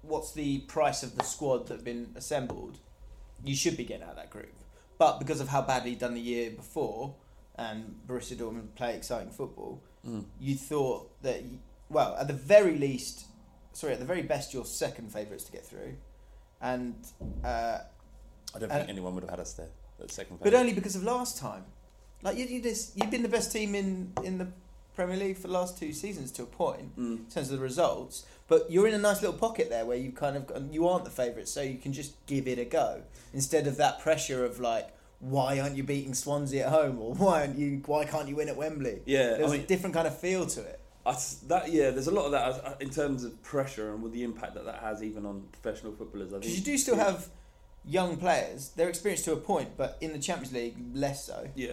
what's 0.01 0.33
the 0.33 0.59
price 0.59 1.03
of 1.03 1.15
the 1.15 1.23
squad 1.23 1.67
that 1.67 1.75
have 1.75 1.85
been 1.85 2.11
assembled, 2.15 2.79
you 3.43 3.55
should 3.55 3.77
be 3.77 3.85
getting 3.85 4.03
out 4.03 4.11
of 4.11 4.15
that 4.17 4.29
group. 4.29 4.53
But 4.97 5.19
because 5.19 5.39
of 5.39 5.47
how 5.47 5.61
badly 5.61 5.95
done 5.95 6.13
the 6.13 6.21
year 6.21 6.51
before 6.51 7.15
and 7.55 7.95
Borussia 8.07 8.35
Dortmund 8.35 8.75
play 8.75 8.95
exciting 8.95 9.31
football, 9.31 9.81
you 10.39 10.55
thought 10.55 11.09
that 11.21 11.43
well 11.89 12.15
at 12.19 12.27
the 12.27 12.33
very 12.33 12.77
least, 12.77 13.25
sorry 13.73 13.93
at 13.93 13.99
the 13.99 14.05
very 14.05 14.21
best 14.21 14.53
you're 14.53 14.65
second 14.65 15.11
favourites 15.11 15.43
to 15.45 15.51
get 15.51 15.65
through, 15.65 15.95
and. 16.61 16.95
Uh, 17.43 17.79
I 18.55 18.57
don't 18.57 18.71
Uh, 18.71 18.77
think 18.79 18.89
anyone 18.89 19.13
would 19.13 19.21
have 19.23 19.29
had 19.29 19.39
us 19.39 19.53
there 19.53 19.69
at 20.01 20.09
second. 20.11 20.39
but 20.41 20.55
only 20.55 20.73
because 20.73 20.95
of 20.95 21.03
last 21.03 21.37
time. 21.37 21.65
Like 22.23 22.35
you, 22.35 22.45
you 22.45 22.61
just 22.63 22.97
you've 22.97 23.11
been 23.11 23.21
the 23.21 23.29
best 23.29 23.51
team 23.51 23.75
in 23.75 24.11
in 24.23 24.39
the 24.39 24.47
Premier 24.95 25.15
League 25.17 25.37
for 25.37 25.47
the 25.47 25.53
last 25.53 25.77
two 25.77 25.93
seasons 25.93 26.31
to 26.33 26.43
a 26.43 26.45
point 26.47 26.97
Mm. 26.97 27.17
in 27.17 27.25
terms 27.27 27.51
of 27.51 27.57
the 27.59 27.63
results. 27.63 28.25
But 28.47 28.69
you're 28.71 28.87
in 28.87 28.95
a 28.95 28.97
nice 28.97 29.21
little 29.21 29.37
pocket 29.37 29.69
there 29.69 29.85
where 29.85 29.97
you 29.97 30.11
kind 30.11 30.35
of 30.35 30.47
got- 30.47 30.73
you 30.73 30.87
aren't 30.87 31.05
the 31.05 31.11
favourite, 31.11 31.47
so 31.47 31.61
you 31.61 31.77
can 31.77 31.93
just 31.93 32.13
give 32.25 32.47
it 32.47 32.57
a 32.57 32.65
go 32.65 33.03
instead 33.33 33.67
of 33.67 33.77
that 33.77 33.99
pressure 33.99 34.43
of 34.43 34.59
like. 34.59 34.89
Why 35.19 35.59
aren't 35.59 35.75
you 35.75 35.83
beating 35.83 36.13
Swansea 36.15 36.65
at 36.65 36.71
home, 36.71 36.97
or 36.99 37.13
why 37.13 37.41
aren't 37.41 37.57
you? 37.57 37.81
Why 37.85 38.03
can't 38.05 38.27
you 38.29 38.35
win 38.37 38.49
at 38.49 38.55
Wembley? 38.57 39.01
Yeah, 39.05 39.35
there's 39.35 39.51
I 39.51 39.55
a 39.55 39.57
mean- 39.59 39.67
different 39.67 39.93
kind 39.93 40.07
of 40.07 40.17
feel 40.17 40.45
to 40.47 40.61
it. 40.61 40.79
I 41.05 41.15
that 41.47 41.71
yeah, 41.71 41.91
there's 41.91 42.07
a 42.07 42.11
lot 42.11 42.25
of 42.25 42.31
that 42.31 42.43
uh, 42.65 42.73
in 42.79 42.89
terms 42.89 43.23
of 43.23 43.41
pressure 43.41 43.93
and 43.93 44.03
with 44.03 44.11
the 44.11 44.23
impact 44.23 44.53
that 44.55 44.65
that 44.65 44.79
has 44.81 45.01
even 45.01 45.25
on 45.25 45.43
professional 45.51 45.93
footballers. 45.93 46.31
Because 46.31 46.57
you 46.57 46.63
do 46.63 46.77
still 46.77 46.97
have 46.97 47.27
young 47.85 48.17
players; 48.17 48.69
they're 48.75 48.89
experienced 48.89 49.25
to 49.25 49.33
a 49.33 49.37
point, 49.37 49.69
but 49.77 49.97
in 50.01 50.11
the 50.13 50.19
Champions 50.19 50.53
League, 50.53 50.75
less 50.93 51.25
so. 51.25 51.47
yeah. 51.55 51.71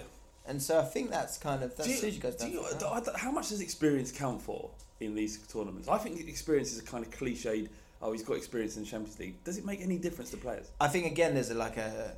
And 0.48 0.62
so 0.62 0.78
I 0.78 0.84
think 0.84 1.10
that's 1.10 1.38
kind 1.38 1.64
of 1.64 1.74
that's 1.76 1.88
Do 1.88 2.06
you- 2.08 2.12
do 2.38 2.46
you-. 2.48 2.64
I 2.86 3.02
how 3.16 3.32
much 3.32 3.48
does 3.48 3.60
experience 3.60 4.12
count 4.12 4.40
for 4.40 4.70
in 5.00 5.14
these 5.16 5.38
tournaments? 5.48 5.88
I 5.88 5.98
think 5.98 6.20
experience 6.28 6.72
is 6.72 6.78
a 6.78 6.84
kind 6.84 7.04
of 7.04 7.10
cliched. 7.10 7.68
Oh, 8.00 8.12
he's 8.12 8.22
got 8.22 8.36
experience 8.36 8.76
in 8.76 8.84
the 8.84 8.88
Champions 8.88 9.18
League. 9.18 9.42
Does 9.42 9.58
it 9.58 9.64
make 9.64 9.80
any 9.80 9.98
difference 9.98 10.30
to 10.30 10.36
players? 10.36 10.70
I 10.80 10.86
think 10.86 11.06
again, 11.06 11.34
there's 11.34 11.50
a, 11.50 11.54
like 11.54 11.78
a 11.78 12.12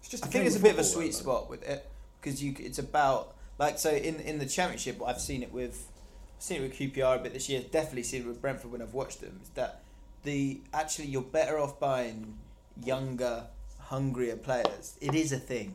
It's 0.00 0.08
just 0.08 0.22
I 0.24 0.28
a 0.28 0.30
think 0.30 0.32
game 0.32 0.42
there's 0.44 0.56
a 0.56 0.62
bit 0.62 0.72
of 0.74 0.78
a 0.78 0.84
sweet 0.84 1.12
though. 1.12 1.18
spot 1.18 1.50
with 1.50 1.62
it 1.68 1.84
because 2.20 2.40
you 2.42 2.54
it's 2.58 2.78
about 2.78 3.33
like 3.58 3.78
so 3.78 3.90
in 3.90 4.16
in 4.20 4.38
the 4.38 4.46
championship 4.46 5.00
I've 5.04 5.20
seen 5.20 5.42
it 5.42 5.52
with 5.52 5.88
I've 6.36 6.42
seen 6.42 6.62
it 6.62 6.68
with 6.68 6.78
QPR 6.78 7.16
a 7.16 7.22
bit 7.22 7.32
this 7.32 7.48
year 7.48 7.62
definitely 7.70 8.02
seen 8.02 8.22
it 8.22 8.26
with 8.28 8.40
Brentford 8.40 8.70
when 8.72 8.82
I've 8.82 8.94
watched 8.94 9.20
them 9.20 9.40
is 9.42 9.48
that 9.50 9.82
the 10.22 10.60
actually 10.72 11.06
you're 11.06 11.22
better 11.22 11.58
off 11.58 11.78
buying 11.78 12.38
younger 12.82 13.46
hungrier 13.78 14.36
players 14.36 14.96
it 15.00 15.14
is 15.14 15.32
a 15.32 15.38
thing 15.38 15.74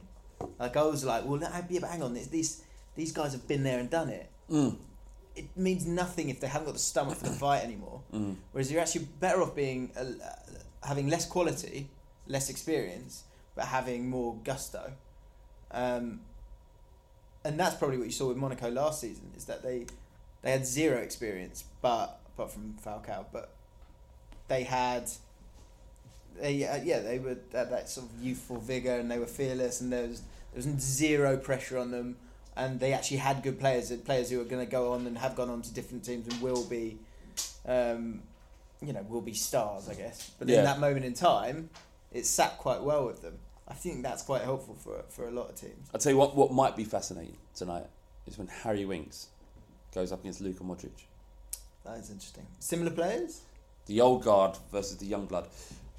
like 0.59 0.75
I 0.75 0.83
was 0.83 1.03
like 1.05 1.23
well 1.25 1.39
hang 1.39 2.03
on 2.03 2.13
this 2.13 2.27
these 2.27 2.63
these 2.95 3.11
guys 3.11 3.31
have 3.33 3.47
been 3.47 3.63
there 3.63 3.79
and 3.79 3.89
done 3.89 4.09
it 4.09 4.29
Mm. 4.49 4.77
it 5.35 5.45
means 5.55 5.85
nothing 5.85 6.29
if 6.29 6.39
they 6.39 6.47
haven't 6.47 6.65
got 6.65 6.73
the 6.73 6.79
stomach 6.79 7.17
for 7.17 7.25
the 7.25 7.35
fight 7.35 7.63
anymore 7.63 8.01
Mm. 8.13 8.35
Whereas 8.51 8.71
you're 8.71 8.81
actually 8.81 9.05
better 9.19 9.43
off 9.43 9.53
being 9.55 9.91
uh, 9.95 10.05
having 10.81 11.07
less 11.07 11.25
quality, 11.27 11.89
less 12.27 12.49
experience, 12.49 13.23
but 13.55 13.65
having 13.65 14.09
more 14.09 14.35
gusto. 14.43 14.93
Um, 15.71 16.21
and 17.49 17.59
that's 17.59 17.75
probably 17.75 17.97
what 17.97 18.05
you 18.05 18.11
saw 18.11 18.27
with 18.27 18.37
Monaco 18.37 18.69
last 18.69 19.01
season 19.01 19.31
is 19.35 19.45
that 19.45 19.63
they 19.63 19.85
they 20.41 20.51
had 20.51 20.65
zero 20.65 20.97
experience, 20.99 21.63
but 21.81 22.19
apart 22.33 22.51
from 22.51 22.75
Falcao, 22.85 23.25
but 23.33 23.51
they 24.47 24.63
had. 24.63 25.09
They, 26.39 26.65
uh, 26.65 26.77
yeah, 26.81 26.99
they 26.99 27.19
were 27.19 27.31
at 27.53 27.69
that 27.71 27.89
sort 27.89 28.07
of 28.09 28.23
youthful 28.23 28.59
vigor, 28.59 28.95
and 28.95 29.11
they 29.11 29.19
were 29.19 29.25
fearless, 29.25 29.81
and 29.81 29.91
there 29.91 30.07
was 30.07 30.21
there 30.53 30.63
was 30.63 30.81
zero 30.81 31.35
pressure 31.35 31.77
on 31.77 31.91
them, 31.91 32.15
and 32.55 32.79
they 32.79 32.93
actually 32.93 33.17
had 33.17 33.43
good 33.43 33.59
players, 33.59 33.91
players 33.97 34.29
who 34.29 34.39
are 34.39 34.45
going 34.45 34.65
to 34.65 34.71
go 34.71 34.93
on 34.93 35.05
and 35.05 35.17
have 35.17 35.35
gone 35.35 35.49
on 35.49 35.61
to 35.63 35.73
different 35.73 36.05
teams 36.05 36.27
and 36.27 36.41
will 36.41 36.63
be 36.63 36.97
um, 37.65 38.21
you 38.81 38.93
know, 38.93 39.01
will 39.09 39.21
be 39.21 39.33
stars, 39.33 39.89
I 39.89 39.95
guess. 39.95 40.31
But 40.39 40.47
Yeah. 40.47 40.59
in 40.59 40.63
that 40.65 40.79
moment 40.79 41.03
in 41.05 41.13
time, 41.13 41.69
it 42.13 42.25
sat 42.25 42.57
quite 42.57 42.81
well 42.81 43.05
with 43.05 43.21
them. 43.21 43.39
I 43.69 43.73
think 43.73 44.03
that's 44.03 44.23
quite 44.23 44.41
helpful 44.41 44.75
for 44.75 45.03
for 45.09 45.27
a 45.27 45.31
lot 45.31 45.49
of 45.49 45.55
teams. 45.55 45.89
I'll 45.93 45.99
tell 45.99 46.11
you 46.11 46.17
what. 46.17 46.35
What 46.35 46.51
might 46.51 46.75
be 46.75 46.83
fascinating 46.83 47.37
tonight 47.55 47.85
is 48.25 48.37
when 48.37 48.47
Harry 48.47 48.85
Winks 48.85 49.27
goes 49.93 50.11
up 50.11 50.21
against 50.21 50.41
Luka 50.41 50.63
Modric. 50.63 51.05
That 51.85 51.97
is 51.97 52.09
interesting. 52.09 52.45
Similar 52.59 52.91
players? 52.91 53.41
The 53.85 54.01
old 54.01 54.23
guard 54.23 54.57
versus 54.71 54.97
the 54.97 55.05
young 55.05 55.25
blood. 55.25 55.47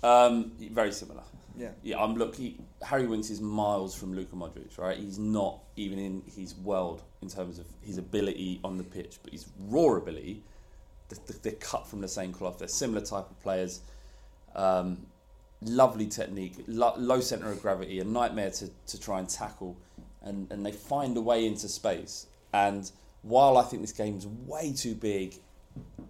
Um, 0.02 0.52
very 0.58 0.92
similar. 0.92 1.22
Yeah. 1.56 1.70
Yeah, 1.82 2.02
I'm 2.02 2.14
look. 2.14 2.36
He, 2.36 2.56
Harry 2.82 3.06
Winks 3.06 3.30
is 3.30 3.40
miles 3.40 3.94
from 3.94 4.14
Luka 4.14 4.36
Modric, 4.36 4.78
right? 4.78 4.96
He's 4.96 5.18
not 5.18 5.60
even 5.76 5.98
in 5.98 6.22
his 6.34 6.54
world 6.54 7.02
in 7.22 7.28
terms 7.28 7.58
of 7.58 7.66
his 7.82 7.98
ability 7.98 8.60
on 8.64 8.78
the 8.78 8.84
pitch, 8.84 9.18
but 9.22 9.32
his 9.32 9.46
raw 9.58 9.96
ability, 9.96 10.42
they're, 11.08 11.36
they're 11.42 11.52
cut 11.52 11.86
from 11.86 12.00
the 12.00 12.08
same 12.08 12.32
cloth. 12.32 12.58
They're 12.58 12.68
similar 12.68 13.04
type 13.04 13.30
of 13.30 13.40
players. 13.42 13.80
Um, 14.54 15.06
lovely 15.62 16.06
technique, 16.06 16.54
lo- 16.66 16.94
low 16.96 17.20
centre 17.20 17.50
of 17.50 17.60
gravity, 17.62 18.00
a 18.00 18.04
nightmare 18.04 18.50
to, 18.50 18.68
to 18.86 19.00
try 19.00 19.18
and 19.18 19.28
tackle, 19.28 19.76
and, 20.22 20.50
and 20.50 20.64
they 20.64 20.72
find 20.72 21.16
a 21.16 21.20
way 21.20 21.46
into 21.46 21.68
space. 21.68 22.26
And 22.52 22.90
while 23.22 23.56
I 23.58 23.62
think 23.62 23.82
this 23.82 23.92
game's 23.92 24.26
way 24.26 24.72
too 24.72 24.94
big, 24.94 25.34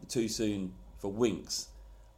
too 0.08 0.28
soon 0.28 0.72
for 0.98 1.10
Winks, 1.10 1.66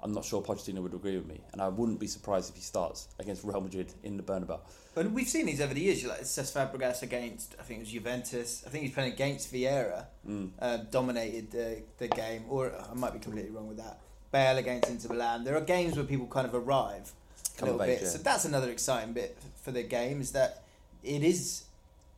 I'm 0.05 0.13
not 0.13 0.25
sure 0.25 0.43
Pochettino 0.43 0.83
would 0.83 0.95
agree 0.95 1.17
with 1.17 1.27
me, 1.29 1.41
and 1.53 1.63
I 1.63 1.69
wouldn't 1.69 2.01
be 2.01 2.09
surprised 2.09 2.51
if 2.51 2.57
he 2.57 2.63
starts 2.63 3.07
against 3.21 3.45
Real 3.45 3.61
Madrid 3.61 3.93
in 4.03 4.17
the 4.17 4.23
Bernabeu. 4.23 4.59
But 4.95 5.11
we've 5.13 5.29
seen 5.29 5.47
these 5.47 5.61
over 5.61 5.73
the 5.73 5.81
years. 5.81 6.03
You 6.03 6.09
like 6.09 6.23
Cesc 6.23 6.53
Fabregas 6.53 7.03
against, 7.03 7.55
I 7.59 7.63
think 7.63 7.79
it 7.79 7.83
was 7.85 7.93
Juventus. 7.93 8.65
I 8.67 8.71
think 8.71 8.83
he's 8.85 8.93
playing 8.93 9.13
against 9.13 9.53
Vieira, 9.53 10.07
Mm. 10.29 10.51
uh, 10.59 10.79
dominated 10.91 11.51
the, 11.53 11.83
the 11.99 12.09
game. 12.09 12.45
Or 12.49 12.73
I 12.91 12.93
might 12.95 13.13
be 13.13 13.21
completely 13.21 13.53
wrong 13.53 13.69
with 13.69 13.79
that. 13.79 14.01
Bale 14.33 14.59
against 14.59 14.89
Inter 14.91 15.09
Milan. 15.11 15.45
There 15.45 15.57
are 15.57 15.61
games 15.61 15.95
where 15.97 16.05
people 16.05 16.27
kind 16.27 16.47
of 16.47 16.55
arrive 16.55 17.13
a 17.61 17.65
little 17.65 17.83
age, 17.83 17.99
bit. 17.99 18.03
yeah. 18.03 18.09
So 18.09 18.19
that's 18.19 18.45
another 18.45 18.71
exciting 18.71 19.13
bit 19.13 19.37
for 19.63 19.71
the 19.73 19.83
game 19.83 20.21
is 20.21 20.33
that 20.33 20.63
it 21.03 21.23
is 21.23 21.65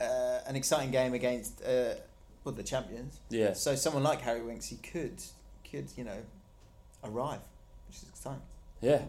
uh, 0.00 0.41
an 0.47 0.57
exciting 0.57 0.91
game 0.91 1.14
against 1.14 1.62
uh, 1.64 1.95
well 2.45 2.55
the 2.55 2.62
champions. 2.62 3.21
Yeah, 3.31 3.53
So 3.55 3.75
someone 3.75 4.03
like 4.03 4.21
Harry 4.23 4.43
Winks, 4.43 4.67
he 4.67 4.76
could 4.76 5.23
could 5.71 5.88
you 5.97 6.05
know 6.05 6.19
arrive, 7.03 7.41
which 7.88 7.97
is 7.97 8.09
exciting. 8.09 8.43
yeah, 8.81 9.03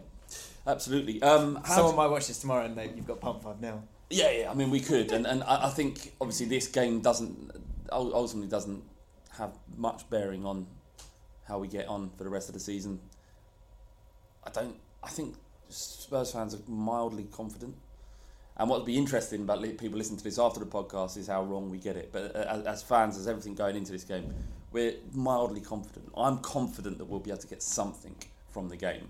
absolutely. 0.65 1.21
Um, 1.21 1.59
how 1.63 1.75
Someone 1.75 1.95
might 1.95 2.07
watch 2.07 2.27
this 2.27 2.39
tomorrow 2.39 2.65
and 2.65 2.75
they, 2.77 2.89
you've 2.95 3.07
got 3.07 3.19
pumped 3.21 3.43
five 3.43 3.59
0 3.59 3.83
Yeah, 4.09 4.31
yeah. 4.31 4.51
I 4.51 4.53
mean, 4.53 4.69
we 4.71 4.79
could, 4.79 5.11
and 5.11 5.25
and 5.27 5.43
I 5.43 5.67
I 5.67 5.69
think 5.69 6.13
obviously 6.21 6.45
this 6.47 6.67
game 6.67 7.01
doesn't 7.01 7.51
ultimately 7.91 8.49
doesn't 8.49 8.83
have 9.37 9.51
much 9.77 10.09
bearing 10.09 10.45
on 10.45 10.65
how 11.47 11.59
we 11.59 11.67
get 11.67 11.87
on 11.87 12.09
for 12.17 12.23
the 12.23 12.29
rest 12.29 12.47
of 12.49 12.53
the 12.53 12.59
season. 12.59 12.99
I 14.43 14.49
don't. 14.49 14.75
I 15.03 15.09
think 15.09 15.35
Spurs 15.69 16.31
fans 16.31 16.53
are 16.55 16.59
mildly 16.67 17.25
confident, 17.31 17.75
and 18.57 18.69
what 18.69 18.79
would 18.79 18.85
be 18.85 18.97
interesting 18.97 19.41
about 19.41 19.61
people 19.77 19.97
listening 19.97 20.17
to 20.17 20.23
this 20.23 20.39
after 20.39 20.59
the 20.59 20.65
podcast 20.65 21.17
is 21.17 21.27
how 21.27 21.43
wrong 21.43 21.69
we 21.69 21.77
get 21.77 21.95
it. 21.97 22.09
But 22.11 22.35
uh, 22.35 22.61
as, 22.65 22.83
fans, 22.83 23.17
as 23.17 23.27
everything 23.27 23.55
going 23.55 23.75
into 23.75 23.91
this 23.91 24.03
game, 24.03 24.33
we're 24.71 24.93
mildly 25.13 25.61
confident. 25.61 26.09
I'm 26.15 26.37
confident 26.39 26.97
that 26.99 27.05
we'll 27.05 27.19
be 27.19 27.31
able 27.31 27.41
to 27.41 27.47
get 27.47 27.61
something 27.63 28.15
from 28.51 28.69
the 28.69 28.77
game. 28.77 29.09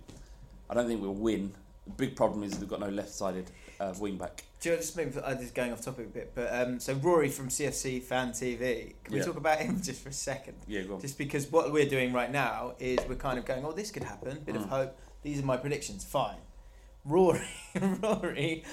I 0.70 0.74
don't 0.74 0.88
think 0.88 1.02
we'll 1.02 1.14
win. 1.14 1.54
The 1.86 1.92
big 1.94 2.16
problem 2.16 2.42
is 2.44 2.58
we've 2.58 2.68
got 2.70 2.80
no 2.80 2.90
left-sided 2.90 3.52
uh, 3.80 3.94
wing 4.00 4.18
back. 4.18 4.44
Do 4.62 4.70
you 4.70 4.76
know, 4.76 4.82
just 4.82 4.98
maybe 4.98 5.12
I'm 5.24 5.38
just 5.38 5.54
going 5.54 5.72
off 5.72 5.82
topic 5.82 6.08
a 6.08 6.10
bit, 6.10 6.32
but 6.34 6.52
um, 6.52 6.80
so 6.80 6.94
Rory 6.96 7.30
from 7.30 7.50
CFC 7.50 8.02
Fan 8.02 8.32
TV, 8.32 8.94
can 9.04 9.14
we 9.14 9.20
Yeah. 9.20 9.26
talk 9.26 9.36
about 9.38 9.60
him 9.60 9.80
just 9.84 10.02
for 10.02 10.10
a 10.10 10.14
second? 10.14 10.56
Yeah, 10.68 10.82
go 10.82 10.96
on. 10.96 11.02
Just 11.02 11.20
because 11.20 11.52
what 11.52 11.72
we're 11.72 11.88
doing 11.88 12.12
right 12.14 12.32
now 12.32 12.74
is 12.80 12.98
we're 13.08 13.14
kind 13.16 13.38
of 13.38 13.46
going, 13.46 13.64
oh, 13.64 13.72
this 13.74 13.92
could 13.92 14.04
happen, 14.04 14.40
bit 14.44 14.56
of 14.56 14.64
Mm. 14.64 14.70
hope. 14.70 15.00
These 15.26 15.40
are 15.42 15.46
my 15.46 15.58
predictions. 15.58 16.04
Fine. 16.06 16.38
Rory, 17.04 17.42
Rory, 17.82 18.64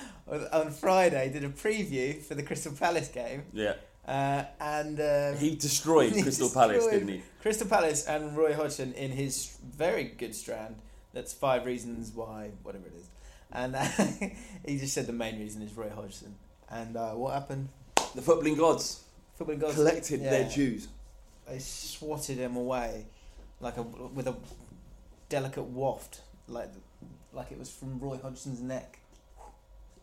on- 0.53 0.71
Friday 0.71 1.31
did 1.33 1.45
a 1.45 1.49
preview 1.49 2.21
for 2.23 2.35
the 2.35 2.43
Crystal 2.43 2.73
Palace 2.73 3.09
game, 3.09 3.45
Yeah, 3.53 3.75
uh, 4.07 4.45
and 4.61 5.01
um, 5.01 5.39
he 5.39 5.55
destroyed 5.55 6.13
he 6.15 6.23
Crystal 6.23 6.51
Palace, 6.51 6.87
didn't 6.87 7.09
he? 7.09 7.23
Crystal 7.41 7.67
Palace 7.67 8.07
and 8.07 8.37
Roy 8.37 8.55
Hodgson 8.55 8.93
in 8.95 9.11
his 9.11 9.57
very 9.65 10.05
good 10.05 10.35
strand. 10.35 10.77
That's 11.15 11.33
five 11.33 11.67
reasons 11.67 12.13
why, 12.15 12.51
whatever 12.63 12.87
it 12.87 12.95
is. 12.97 13.09
And 13.51 13.75
uh, 13.77 13.85
he 14.67 14.79
just 14.79 14.95
said 14.95 15.07
the 15.07 15.13
main 15.13 15.39
reason 15.39 15.63
is 15.63 15.75
Roy 15.75 15.91
Hodgson. 15.91 16.35
And 16.71 16.97
uh, 16.97 17.13
what 17.13 17.35
happened? 17.35 17.69
The 18.15 18.23
footballing 18.23 18.57
gods 18.59 19.05
Footballing 19.39 19.61
gods 19.61 19.75
collected 19.75 20.23
their 20.23 20.43
yeah, 20.43 20.55
dues. 20.55 20.89
They 21.49 21.59
swatted 21.59 22.39
him 22.39 22.57
away, 22.57 23.07
like 23.61 23.77
a 23.77 23.83
with 23.83 24.27
a 24.27 24.37
delicate 25.29 25.65
waft, 25.65 26.21
like 26.49 26.71
like 27.33 27.51
it 27.53 27.59
was 27.59 27.71
from 27.71 27.99
Roy 27.99 28.19
Hodgson's 28.19 28.61
neck. 28.61 28.99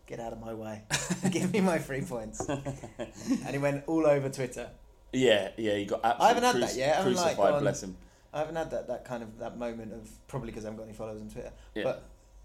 Get 0.08 0.20
out 0.20 0.34
of 0.34 0.40
my 0.40 0.54
way! 0.56 0.82
Give 1.32 1.54
me 1.54 1.62
my 1.62 1.78
three 1.78 2.02
points. 2.02 2.48
and 2.50 3.50
he 3.52 3.58
went 3.60 3.84
all 3.86 4.08
over 4.08 4.28
Twitter. 4.30 4.70
Yeah, 5.14 5.50
yeah, 5.58 5.76
he 5.76 5.86
got 5.86 6.02
absolutely 6.04 6.26
I 6.26 6.28
haven't 6.30 6.44
had 6.44 6.56
cruci- 6.56 6.60
that 6.74 6.76
yet. 6.78 6.94
I 6.94 6.98
haven't, 6.98 7.14
like, 7.16 7.24
crucified, 7.26 7.52
gone- 7.54 7.62
bless 7.62 7.84
him. 7.84 7.98
I 8.34 8.40
haven't 8.40 8.56
had 8.56 8.72
that, 8.72 8.88
that 8.88 9.06
kind 9.06 9.24
of 9.24 9.38
that 9.40 9.58
moment 9.58 9.94
of 9.94 10.10
probably 10.28 10.48
because 10.52 10.66
I 10.66 10.68
haven't 10.68 10.78
got 10.78 10.84
any 10.88 10.94
followers 10.98 11.22
on 11.22 11.30
Twitter. 11.30 11.52
Yeah. 11.76 11.84
But 11.84 12.04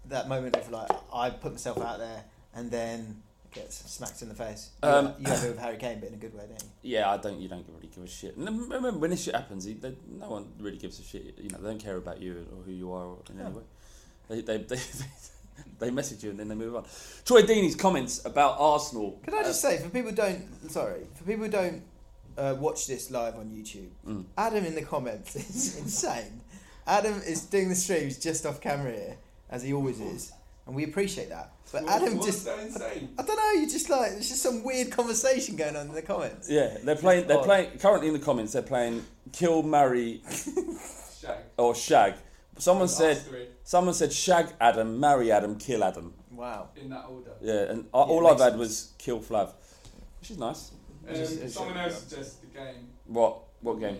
that 0.09 0.27
moment 0.29 0.55
of 0.55 0.69
like 0.71 0.89
I 1.13 1.29
put 1.31 1.53
myself 1.53 1.79
out 1.81 1.97
there 1.99 2.23
and 2.53 2.69
then 2.69 3.21
get 3.51 3.71
smacked 3.73 4.21
in 4.21 4.29
the 4.29 4.35
face. 4.35 4.71
You, 4.83 4.89
Um, 4.89 5.13
you 5.19 5.27
have 5.27 5.43
it 5.43 5.47
with 5.49 5.59
Harry 5.59 5.77
Kane, 5.77 5.99
but 5.99 6.09
in 6.09 6.15
a 6.15 6.17
good 6.17 6.33
way, 6.35 6.43
don't 6.47 6.61
you? 6.61 6.69
Yeah, 6.83 7.09
I 7.09 7.17
don't. 7.17 7.39
You 7.39 7.47
don't 7.47 7.65
really 7.73 7.87
give 7.87 8.03
a 8.03 8.07
shit. 8.07 8.35
And 8.35 8.47
remember, 8.61 8.91
when 8.91 9.09
this 9.11 9.23
shit 9.23 9.33
happens, 9.35 9.63
he- 9.65 9.73
they, 9.73 9.95
no 10.07 10.29
one 10.29 10.51
really 10.59 10.77
gives 10.77 10.99
a 10.99 11.03
shit. 11.03 11.35
You 11.39 11.49
know, 11.49 11.57
they 11.59 11.69
don't 11.69 11.79
care 11.81 11.97
about 11.97 12.19
you 12.21 12.45
or 12.55 12.63
who 12.63 12.71
you 12.71 12.91
are 12.93 13.05
or 13.05 13.17
in 13.31 13.39
any 13.39 13.49
way. 13.55 13.63
They, 14.29 14.41
they, 14.41 14.57
they, 14.57 14.79
they 15.79 15.91
message 15.91 16.23
you 16.23 16.29
and 16.31 16.39
then 16.39 16.47
they 16.47 16.55
move 16.55 16.75
on. 16.75 16.85
Troy 17.25 17.41
Deeney's 17.43 17.75
comments 17.75 18.23
about 18.25 18.57
Arsenal. 18.59 19.19
Can 19.23 19.33
I 19.33 19.43
just 19.43 19.61
say, 19.61 19.77
for 19.77 19.89
people 19.89 20.09
who 20.11 20.15
don't, 20.15 20.71
sorry, 20.71 21.01
for 21.15 21.23
people 21.23 21.45
who 21.45 21.51
don't 21.51 21.83
uh, 22.37 22.55
watch 22.59 22.87
this 22.87 23.11
live 23.11 23.35
on 23.35 23.45
YouTube, 23.49 23.89
Mm. 24.07 24.25
Adam 24.37 24.65
in 24.65 24.75
the 24.75 24.81
comments 24.81 25.35
is 25.35 25.77
insane. 25.77 26.41
Adam 26.87 27.21
is 27.25 27.41
doing 27.45 27.69
the 27.69 27.75
streams 27.75 28.17
just 28.19 28.45
off 28.45 28.61
camera 28.61 28.91
here, 28.91 29.17
as 29.49 29.63
he 29.63 29.73
always 29.73 29.99
is, 29.99 30.31
and 30.67 30.75
we 30.75 30.83
appreciate 30.83 31.29
that. 31.29 31.51
But 31.71 31.83
What- 31.83 31.91
Adam 31.93 32.17
what's 32.17 32.27
just. 32.27 32.43
so 32.45 32.57
insane? 32.59 33.09
I 33.17 33.23
don't 33.23 33.35
know. 33.37 33.61
You 33.61 33.67
just 33.69 33.89
like 33.89 34.11
it's 34.11 34.29
just 34.29 34.43
some 34.43 34.63
weird 34.63 34.91
conversation 34.91 35.55
going 35.55 35.75
on 35.75 35.87
in 35.87 35.93
the 35.95 36.01
comments. 36.03 36.47
Yeah, 36.49 36.77
they're 36.83 36.95
playing. 36.95 37.25
They're 37.27 37.39
playing. 37.41 37.79
Currently 37.79 38.07
in 38.09 38.13
the 38.13 38.19
comments, 38.19 38.53
they're 38.53 38.61
playing 38.61 39.03
kill, 39.33 39.63
marry, 39.63 40.21
Shag. 41.21 41.37
or 41.57 41.73
shag. 41.73 42.13
Someone 42.57 42.87
said. 42.87 43.17
three 43.17 43.47
Someone 43.63 43.93
said 43.95 44.13
shag 44.13 44.47
Adam, 44.61 44.99
marry 44.99 45.31
Adam, 45.31 45.57
kill 45.57 45.83
Adam. 45.83 46.13
Wow. 46.31 46.69
in 46.75 46.89
that 46.89 47.05
order. 47.09 47.31
Yeah, 47.41 47.71
and 47.71 47.85
all 47.91 48.05
Yeah, 48.07 48.13
all 48.13 48.27
I've 48.27 48.39
had 48.39 48.49
sense. 48.51 48.59
was 48.59 48.91
kill 48.97 49.19
Flav, 49.19 49.53
which 50.19 50.31
is 50.31 50.37
nice. 50.37 50.71
Um, 51.07 51.15
Just- 51.15 51.41
it's 51.41 51.53
someone 51.55 51.75
shag. 51.75 51.91
else 51.91 52.03
suggested 52.03 52.41
the 52.51 52.59
game. 52.59 52.87
What? 53.07 53.39
What 53.61 53.79
game? 53.79 53.97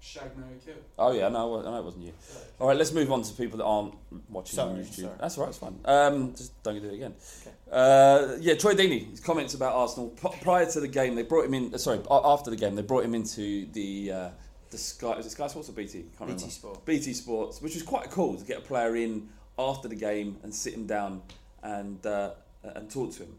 Shag 0.00 0.36
Mary 0.36 0.52
Kill. 0.64 0.74
Oh 0.98 1.10
yeah, 1.12 1.28
no, 1.28 1.58
I 1.58 1.62
know 1.64 1.78
it 1.78 1.84
wasn't 1.84 2.04
you. 2.04 2.12
So, 2.20 2.38
All 2.60 2.68
right, 2.68 2.76
let's 2.76 2.92
move 2.92 3.10
on 3.10 3.22
to 3.22 3.32
people 3.34 3.58
that 3.58 3.64
aren't 3.64 3.94
watching 4.30 4.58
on 4.60 4.68
Sorry, 4.68 4.84
YouTube. 4.84 4.94
sorry. 5.02 5.16
That's 5.20 5.36
all 5.38 5.44
right, 5.44 5.48
it's 5.50 5.58
fine. 5.58 5.78
Um, 5.84 6.32
just 6.34 6.62
don't 6.62 6.80
do 6.80 6.88
it 6.88 6.94
again. 6.94 7.14
Okay. 7.42 7.56
Uh, 7.72 8.36
yeah, 8.38 8.54
Troy 8.54 8.74
Deeney. 8.74 9.10
His 9.10 9.18
comments 9.20 9.54
about 9.54 9.74
Arsenal 9.74 10.10
P- 10.10 10.28
prior 10.42 10.64
to 10.70 10.80
the 10.80 10.86
game. 10.86 11.16
They 11.16 11.22
brought 11.24 11.46
him 11.46 11.54
in. 11.54 11.74
uh, 11.74 11.78
sorry, 11.78 12.00
a- 12.08 12.20
after 12.24 12.50
the 12.50 12.56
game, 12.56 12.76
they 12.76 12.82
brought 12.82 13.04
him 13.04 13.14
into 13.16 13.66
the 13.72 14.12
uh, 14.12 14.28
the 14.70 14.78
Sky. 14.78 15.16
Was 15.16 15.26
it 15.26 15.30
Sky 15.30 15.46
Sports 15.46 15.68
or 15.68 15.72
BT? 15.72 16.02
Can't 16.02 16.20
remember. 16.20 16.42
BT 16.42 16.50
Sport. 16.50 16.84
BT 16.84 17.12
Sports, 17.12 17.62
which 17.62 17.74
was 17.74 17.82
quite 17.82 18.10
cool 18.10 18.36
to 18.36 18.44
get 18.44 18.58
a 18.58 18.62
player 18.62 18.96
in 18.96 19.28
after 19.58 19.88
the 19.88 19.94
game 19.94 20.38
and 20.42 20.54
sit 20.54 20.74
him 20.74 20.86
down 20.86 21.22
and 21.62 22.04
uh, 22.06 22.30
and 22.62 22.90
talk 22.90 23.12
to 23.12 23.22
him. 23.24 23.34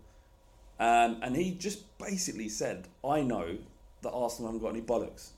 Um, 0.79 1.17
and 1.21 1.35
he 1.35 1.51
just 1.51 1.97
basically 1.97 2.49
said, 2.49 2.87
"I 3.03 3.21
know 3.21 3.57
that 4.01 4.11
Arsenal 4.11 4.51
haven't 4.51 4.61
got 4.61 4.69
any 4.69 4.81
bollocks, 4.81 5.29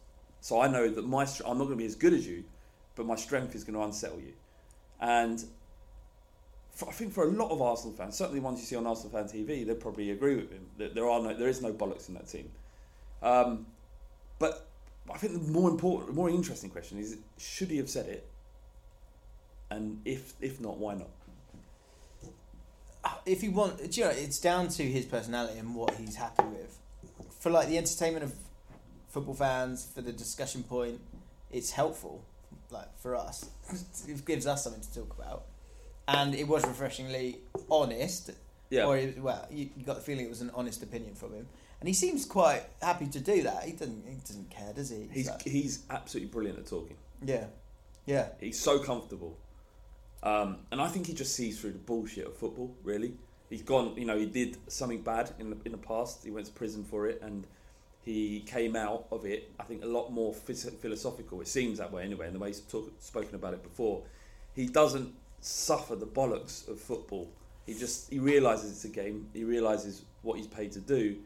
so 0.41 0.61
I 0.61 0.67
know 0.67 0.89
that 0.89 1.07
my 1.07 1.25
str- 1.25 1.43
I'm 1.45 1.57
not 1.57 1.65
going 1.65 1.77
to 1.77 1.83
be 1.83 1.85
as 1.85 1.95
good 1.95 2.13
as 2.13 2.27
you, 2.27 2.43
but 2.95 3.05
my 3.05 3.15
strength 3.15 3.55
is 3.55 3.63
going 3.63 3.75
to 3.75 3.83
unsettle 3.83 4.19
you." 4.19 4.33
And 4.99 5.43
for, 6.71 6.89
I 6.89 6.91
think 6.91 7.13
for 7.13 7.23
a 7.23 7.31
lot 7.31 7.51
of 7.51 7.61
Arsenal 7.61 7.93
fans, 7.93 8.15
certainly 8.15 8.39
ones 8.39 8.59
you 8.59 8.65
see 8.65 8.75
on 8.75 8.85
Arsenal 8.85 9.11
fan 9.11 9.25
TV, 9.25 9.65
they 9.65 9.73
probably 9.75 10.11
agree 10.11 10.35
with 10.35 10.51
him. 10.51 10.65
That 10.77 10.93
there 10.93 11.09
are 11.09 11.21
no, 11.21 11.33
there 11.33 11.49
is 11.49 11.61
no 11.61 11.73
bollocks 11.73 12.09
in 12.09 12.15
that 12.15 12.27
team. 12.27 12.49
Um, 13.21 13.65
but 14.39 14.68
I 15.13 15.17
think 15.17 15.33
the 15.33 15.51
more 15.51 15.69
important, 15.69 16.13
more 16.15 16.29
interesting 16.29 16.69
question 16.69 16.99
is: 16.99 17.17
Should 17.37 17.69
he 17.69 17.77
have 17.77 17.89
said 17.89 18.07
it? 18.07 18.29
And 19.71 20.01
if 20.05 20.33
if 20.41 20.59
not, 20.59 20.77
why 20.77 20.95
not? 20.95 21.09
Uh, 23.03 23.09
if 23.25 23.43
you 23.43 23.51
want, 23.51 23.95
you 23.97 24.03
know, 24.03 24.09
it's 24.09 24.39
down 24.39 24.67
to 24.67 24.83
his 24.83 25.05
personality 25.05 25.57
and 25.59 25.73
what 25.75 25.93
he's 25.95 26.15
happy 26.15 26.43
with. 26.43 26.77
For 27.39 27.49
like 27.49 27.69
the 27.69 27.77
entertainment 27.77 28.25
of 28.25 28.33
football 29.09 29.35
fans, 29.35 29.87
for 29.93 30.01
the 30.01 30.11
discussion 30.11 30.63
point, 30.63 30.99
it's 31.51 31.71
helpful. 31.71 32.23
Like 32.71 32.97
for 32.99 33.15
us, 33.15 33.49
it 34.07 34.25
gives 34.25 34.45
us 34.45 34.63
something 34.63 34.81
to 34.81 34.93
talk 34.93 35.15
about, 35.17 35.43
and 36.07 36.35
it 36.35 36.47
was 36.47 36.65
refreshingly 36.67 37.37
honest. 37.71 38.31
Yeah. 38.69 38.85
Or 38.85 38.97
it- 38.97 39.19
well, 39.21 39.47
you, 39.49 39.69
you 39.75 39.83
got 39.85 39.95
the 39.95 40.01
feeling 40.01 40.25
it 40.25 40.29
was 40.29 40.41
an 40.41 40.51
honest 40.53 40.83
opinion 40.83 41.15
from 41.15 41.33
him, 41.33 41.47
and 41.79 41.87
he 41.87 41.93
seems 41.93 42.25
quite 42.25 42.63
happy 42.81 43.07
to 43.07 43.19
do 43.19 43.43
that. 43.43 43.63
He 43.63 43.71
doesn't. 43.73 44.03
He 44.07 44.15
doesn't 44.17 44.49
care, 44.49 44.73
does 44.73 44.89
he? 44.89 45.07
He's 45.11 45.29
like- 45.29 45.43
he's 45.43 45.83
absolutely 45.89 46.29
brilliant 46.31 46.59
at 46.59 46.65
talking. 46.67 46.97
yeah, 47.23 47.47
yeah. 48.05 48.29
He's 48.39 48.59
so 48.59 48.79
comfortable, 48.79 49.37
um, 50.23 50.57
and 50.71 50.81
I 50.81 50.87
think 50.87 51.07
he 51.07 51.13
just 51.13 51.35
sees 51.35 51.59
through 51.59 51.71
the 51.73 51.79
bullshit 51.79 52.27
of 52.27 52.35
football. 52.37 52.75
Really, 52.83 53.13
he's 53.49 53.61
gone. 53.61 53.93
You 53.97 54.05
know, 54.05 54.17
he 54.17 54.25
did 54.25 54.57
something 54.67 55.01
bad 55.01 55.31
in 55.39 55.49
the 55.51 55.57
in 55.65 55.71
the 55.71 55.77
past. 55.77 56.23
He 56.23 56.31
went 56.31 56.45
to 56.47 56.51
prison 56.51 56.83
for 56.83 57.07
it, 57.07 57.21
and 57.21 57.45
he 58.03 58.41
came 58.41 58.75
out 58.75 59.05
of 59.11 59.25
it. 59.25 59.51
I 59.59 59.63
think 59.63 59.83
a 59.83 59.87
lot 59.87 60.11
more 60.11 60.33
philosophical. 60.33 61.41
It 61.41 61.47
seems 61.47 61.77
that 61.77 61.91
way 61.91 62.03
anyway. 62.03 62.27
And 62.27 62.35
the 62.35 62.39
way 62.39 62.47
he's 62.49 62.61
talk, 62.61 62.91
spoken 62.99 63.35
about 63.35 63.53
it 63.53 63.61
before, 63.63 64.03
he 64.55 64.65
doesn't 64.67 65.13
suffer 65.41 65.95
the 65.95 66.07
bollocks 66.07 66.67
of 66.67 66.79
football. 66.79 67.29
He 67.65 67.73
just 67.75 68.09
he 68.09 68.19
realizes 68.19 68.71
it's 68.71 68.85
a 68.85 68.89
game. 68.89 69.29
He 69.33 69.43
realizes 69.43 70.03
what 70.21 70.37
he's 70.37 70.47
paid 70.47 70.71
to 70.73 70.79
do, 70.81 71.17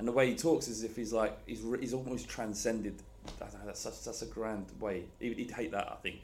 and 0.00 0.08
the 0.08 0.12
way 0.12 0.30
he 0.30 0.34
talks 0.34 0.66
is 0.66 0.78
as 0.78 0.84
if 0.90 0.96
he's 0.96 1.12
like 1.12 1.38
he's 1.46 1.60
re- 1.60 1.78
he's 1.78 1.92
almost 1.92 2.26
transcended. 2.26 3.02
I 3.26 3.44
don't 3.44 3.52
know, 3.52 3.66
that's 3.66 3.80
such 3.80 4.02
that's 4.02 4.22
a 4.22 4.26
grand 4.26 4.64
way. 4.80 5.04
He, 5.18 5.34
he'd 5.34 5.50
hate 5.50 5.72
that, 5.72 5.92
I 5.92 5.96
think. 5.96 6.20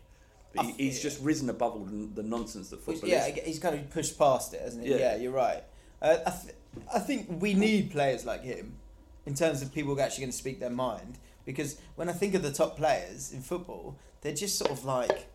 But 0.54 0.64
I 0.64 0.68
he, 0.68 0.84
he's 0.84 1.02
just 1.02 1.20
risen 1.20 1.50
above 1.50 1.74
all 1.74 1.84
the, 1.84 2.08
the 2.14 2.22
nonsense 2.22 2.70
that 2.70 2.80
football 2.80 3.10
yeah, 3.10 3.26
is. 3.26 3.38
he's 3.44 3.58
kind 3.58 3.78
of 3.78 3.90
pushed 3.90 4.18
past 4.18 4.54
it, 4.54 4.62
hasn't 4.62 4.82
he? 4.82 4.92
Yeah. 4.92 4.96
Yeah, 4.96 5.16
you're 5.16 5.32
right. 5.32 5.62
Uh, 6.00 6.16
I, 6.26 6.30
th- 6.30 6.54
I 6.94 6.98
think 7.00 7.42
we 7.42 7.52
need 7.52 7.90
players 7.90 8.24
like 8.24 8.42
him 8.42 8.76
in 9.26 9.34
terms 9.34 9.60
of 9.60 9.74
people 9.74 10.00
actually 10.00 10.22
going 10.22 10.32
to 10.32 10.38
speak 10.38 10.58
their 10.58 10.70
mind. 10.70 11.18
Because 11.44 11.78
when 11.96 12.08
I 12.08 12.12
think 12.12 12.34
of 12.34 12.42
the 12.42 12.52
top 12.52 12.78
players 12.78 13.30
in 13.30 13.42
football, 13.42 13.98
they're 14.22 14.32
just 14.32 14.58
sort 14.58 14.70
of 14.70 14.86
like. 14.86 15.28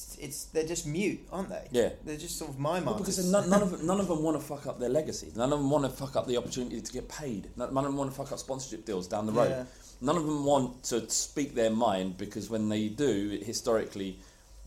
It's, 0.00 0.16
it's 0.18 0.44
they're 0.46 0.66
just 0.66 0.86
mute, 0.86 1.20
aren't 1.32 1.48
they? 1.50 1.68
Yeah. 1.70 1.90
They're 2.04 2.16
just 2.16 2.38
sort 2.38 2.50
of 2.50 2.58
mime 2.58 2.84
Well, 2.84 2.94
artists. 2.94 3.16
because 3.16 3.30
none, 3.32 3.50
none 3.50 3.62
of 3.62 3.82
none 3.90 4.00
of 4.00 4.08
them 4.08 4.22
want 4.22 4.40
to 4.40 4.42
fuck 4.46 4.66
up 4.66 4.78
their 4.80 4.88
legacy. 4.88 5.30
None 5.36 5.52
of 5.52 5.58
them 5.58 5.70
want 5.70 5.84
to 5.84 5.90
fuck 5.90 6.16
up 6.16 6.26
the 6.26 6.36
opportunity 6.36 6.80
to 6.80 6.92
get 6.92 7.08
paid. 7.08 7.48
None 7.56 7.74
none 7.74 7.84
of 7.84 7.90
them 7.90 7.96
want 7.98 8.10
to 8.10 8.16
fuck 8.16 8.32
up 8.32 8.38
sponsorship 8.38 8.84
deals 8.86 9.06
down 9.06 9.26
the 9.26 9.32
road. 9.32 9.50
Yeah. 9.50 9.64
None 10.00 10.16
of 10.16 10.24
them 10.24 10.44
want 10.44 10.82
to 10.84 11.08
speak 11.10 11.54
their 11.54 11.70
mind 11.70 12.16
because 12.16 12.48
when 12.48 12.68
they 12.70 12.88
do, 12.88 13.38
historically, 13.44 14.18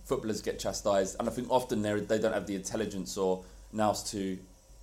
footballers 0.05 0.41
get 0.41 0.59
chastised, 0.59 1.15
and 1.19 1.27
I 1.27 1.31
think 1.31 1.47
often 1.49 1.81
they 1.81 1.99
they 1.99 2.19
don't 2.19 2.33
have 2.33 2.45
the 2.47 2.55
intelligence 2.55 3.17
or 3.17 3.43
nous 3.71 4.03
to 4.11 4.37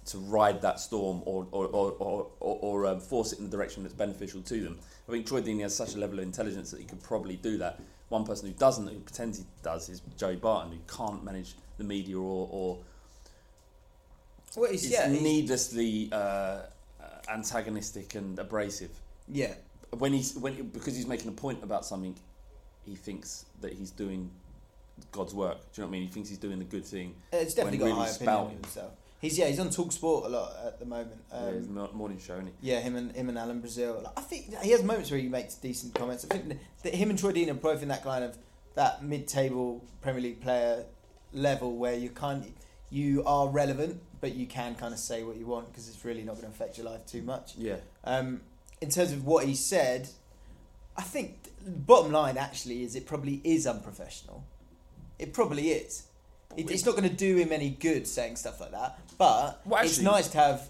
to 0.06 0.18
ride 0.18 0.62
that 0.62 0.80
storm 0.80 1.22
or 1.26 1.46
or, 1.52 1.66
or, 1.66 1.92
or, 1.98 2.26
or, 2.40 2.58
or 2.62 2.86
um, 2.86 3.00
force 3.00 3.32
it 3.32 3.38
in 3.38 3.44
the 3.44 3.50
direction 3.56 3.82
that's 3.84 3.94
beneficial 3.94 4.40
to 4.42 4.60
them. 4.60 4.78
I 5.08 5.12
think 5.12 5.26
Troy 5.26 5.40
Deeney 5.42 5.62
has 5.62 5.74
such 5.74 5.94
a 5.94 5.98
level 5.98 6.18
of 6.18 6.24
intelligence 6.24 6.70
that 6.70 6.80
he 6.80 6.86
could 6.86 7.02
probably 7.02 7.36
do 7.36 7.58
that. 7.58 7.80
One 8.10 8.24
person 8.24 8.48
who 8.48 8.54
doesn't, 8.54 8.86
who 8.86 8.98
pretends 9.00 9.38
he 9.38 9.44
does, 9.62 9.88
is 9.88 10.02
Joey 10.18 10.36
Barton, 10.36 10.72
who 10.72 10.78
can't 10.86 11.24
manage 11.24 11.54
the 11.78 11.84
media 11.84 12.18
or, 12.18 12.48
or 12.50 12.78
well, 14.56 14.70
it's, 14.70 14.84
is 14.84 14.90
yeah, 14.90 15.08
needlessly 15.08 16.10
uh, 16.12 16.62
antagonistic 17.28 18.14
and 18.14 18.38
abrasive. 18.38 18.90
yeah. 19.28 19.54
When 19.98 20.12
he's 20.12 20.36
when 20.36 20.68
because 20.68 20.94
he's 20.94 21.06
making 21.08 21.28
a 21.28 21.32
point 21.32 21.64
about 21.64 21.84
something, 21.84 22.14
he 22.86 22.94
thinks 22.94 23.46
that 23.60 23.72
he's 23.72 23.90
doing 23.90 24.30
God's 25.10 25.34
work. 25.34 25.58
Do 25.72 25.82
you 25.82 25.82
know 25.82 25.88
what 25.88 25.96
I 25.96 25.98
mean? 25.98 26.02
He 26.02 26.08
thinks 26.12 26.28
he's 26.28 26.38
doing 26.38 26.60
the 26.60 26.64
good 26.64 26.84
thing. 26.84 27.16
It's 27.32 27.54
definitely 27.54 27.80
when 27.80 27.88
got 27.88 27.94
a 27.94 27.98
really 27.98 28.08
high 28.08 28.14
opinion 28.14 28.34
spouting. 28.34 28.56
of 28.56 28.64
himself. 28.64 28.92
He's 29.20 29.38
yeah, 29.38 29.48
he's 29.48 29.60
on 29.60 29.68
Talk 29.68 29.92
Sport 29.92 30.26
a 30.26 30.28
lot 30.28 30.52
at 30.64 30.78
the 30.78 30.86
moment. 30.86 31.20
Um, 31.30 31.44
yeah, 31.44 31.50
his 31.52 31.68
mo- 31.68 31.90
morning 31.92 32.18
show, 32.18 32.40
he? 32.40 32.50
Yeah, 32.62 32.80
him 32.80 32.96
and 32.96 33.14
him 33.14 33.28
and 33.28 33.36
Alan 33.36 33.60
Brazil. 33.60 34.00
Like, 34.02 34.18
I 34.18 34.22
think 34.22 34.54
he 34.62 34.70
has 34.70 34.82
moments 34.82 35.10
where 35.10 35.20
he 35.20 35.28
makes 35.28 35.54
decent 35.56 35.94
comments. 35.94 36.24
I 36.24 36.38
think 36.38 36.58
that 36.82 36.94
him 36.94 37.10
and 37.10 37.18
Troy 37.18 37.32
Deeney 37.32 37.50
are 37.50 37.54
both 37.54 37.82
in 37.82 37.88
that 37.88 38.02
kind 38.02 38.24
of 38.24 38.38
that 38.76 39.04
mid-table 39.04 39.84
Premier 40.00 40.22
League 40.22 40.40
player 40.40 40.86
level 41.32 41.76
where 41.76 41.94
you 41.94 42.08
can't 42.08 42.46
you 42.88 43.22
are 43.24 43.48
relevant, 43.48 44.00
but 44.20 44.34
you 44.34 44.46
can 44.46 44.74
kind 44.74 44.94
of 44.94 44.98
say 44.98 45.22
what 45.22 45.36
you 45.36 45.46
want 45.46 45.68
because 45.68 45.88
it's 45.88 46.04
really 46.04 46.22
not 46.22 46.36
going 46.36 46.46
to 46.46 46.50
affect 46.50 46.78
your 46.78 46.86
life 46.86 47.04
too 47.06 47.22
much. 47.22 47.54
Yeah. 47.56 47.76
Um, 48.04 48.40
in 48.80 48.88
terms 48.88 49.12
of 49.12 49.26
what 49.26 49.44
he 49.44 49.54
said, 49.54 50.08
I 50.96 51.02
think 51.02 51.50
bottom 51.66 52.10
line 52.10 52.36
actually 52.36 52.82
is 52.82 52.96
it 52.96 53.06
probably 53.06 53.40
is 53.44 53.66
unprofessional. 53.66 54.44
It 55.18 55.34
probably 55.34 55.70
is. 55.70 56.04
It, 56.56 56.70
it's 56.70 56.84
not 56.84 56.96
going 56.96 57.08
to 57.08 57.14
do 57.14 57.36
him 57.36 57.52
any 57.52 57.70
good 57.70 58.06
saying 58.06 58.36
stuff 58.36 58.60
like 58.60 58.72
that, 58.72 58.98
but 59.18 59.60
Well, 59.64 59.84
it's 59.84 60.00
nice 60.00 60.28
to 60.28 60.38
have. 60.38 60.68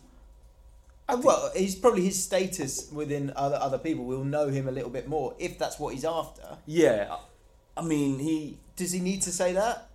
Uh, 1.09 1.21
well, 1.23 1.51
he's 1.57 1.75
probably 1.75 2.03
his 2.05 2.23
status 2.23 2.90
within 2.93 3.33
other 3.35 3.57
other 3.57 3.79
people 3.79 4.05
will 4.05 4.25
know 4.25 4.49
him 4.49 4.69
a 4.69 4.71
little 4.71 4.90
bit 4.90 5.09
more 5.09 5.35
if 5.38 5.59
that's 5.59 5.79
what 5.79 5.95
he's 5.95 6.05
after. 6.05 6.59
Yeah. 6.66 7.16
I- 7.77 7.83
mean, 7.83 8.19
he. 8.19 8.59
Does 8.77 8.93
he 8.93 9.01
need 9.01 9.23
to 9.23 9.33
say 9.33 9.53
that? 9.55 9.88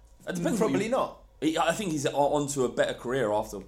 Probably 0.58 0.86
you- 0.86 0.90
not. 0.92 1.20
he 1.40 1.58
I 1.58 1.72
think 1.72 1.92
he's 1.92 2.06
on- 2.08 2.14
onto 2.16 2.66
a 2.66 2.70
better 2.70 2.94
career 2.96 3.32
after 3.32 3.60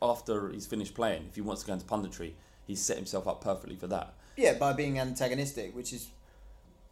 after 0.00 0.50
he's 0.50 0.66
finished 0.66 0.94
playing. 0.94 1.26
If 1.28 1.34
he 1.34 1.40
wants 1.42 1.62
to 1.62 1.66
go 1.66 1.74
into 1.74 1.84
punditry, 1.84 2.32
he's 2.66 2.80
set 2.80 2.96
himself 2.96 3.28
up 3.28 3.42
perfectly 3.42 3.76
for 3.76 3.86
that. 3.88 4.14
Yeah, 4.36 4.54
by 4.54 4.72
being 4.72 4.98
antagonistic, 4.98 5.74
which 5.76 5.92
is 5.92 6.08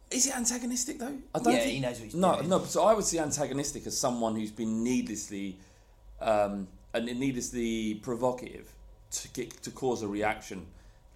Is 0.09 0.25
he 0.25 0.31
antagonistic 0.31 0.99
though? 0.99 1.17
I 1.35 1.39
don't 1.39 1.53
Yeah, 1.53 1.59
think 1.59 1.73
he 1.73 1.79
knows 1.79 1.99
what 1.99 2.05
he's 2.05 2.15
no, 2.15 2.35
doing. 2.35 2.49
No, 2.49 2.59
no. 2.59 2.65
So 2.65 2.83
I 2.83 2.93
would 2.93 3.03
see 3.03 3.19
antagonistic 3.19 3.85
as 3.87 3.97
someone 3.97 4.35
who's 4.35 4.51
been 4.51 4.83
needlessly, 4.83 5.57
um, 6.21 6.67
and 6.93 7.05
needlessly 7.05 7.95
provocative 7.95 8.73
to 9.11 9.27
get 9.29 9.61
to 9.63 9.71
cause 9.71 10.01
a 10.01 10.07
reaction 10.07 10.65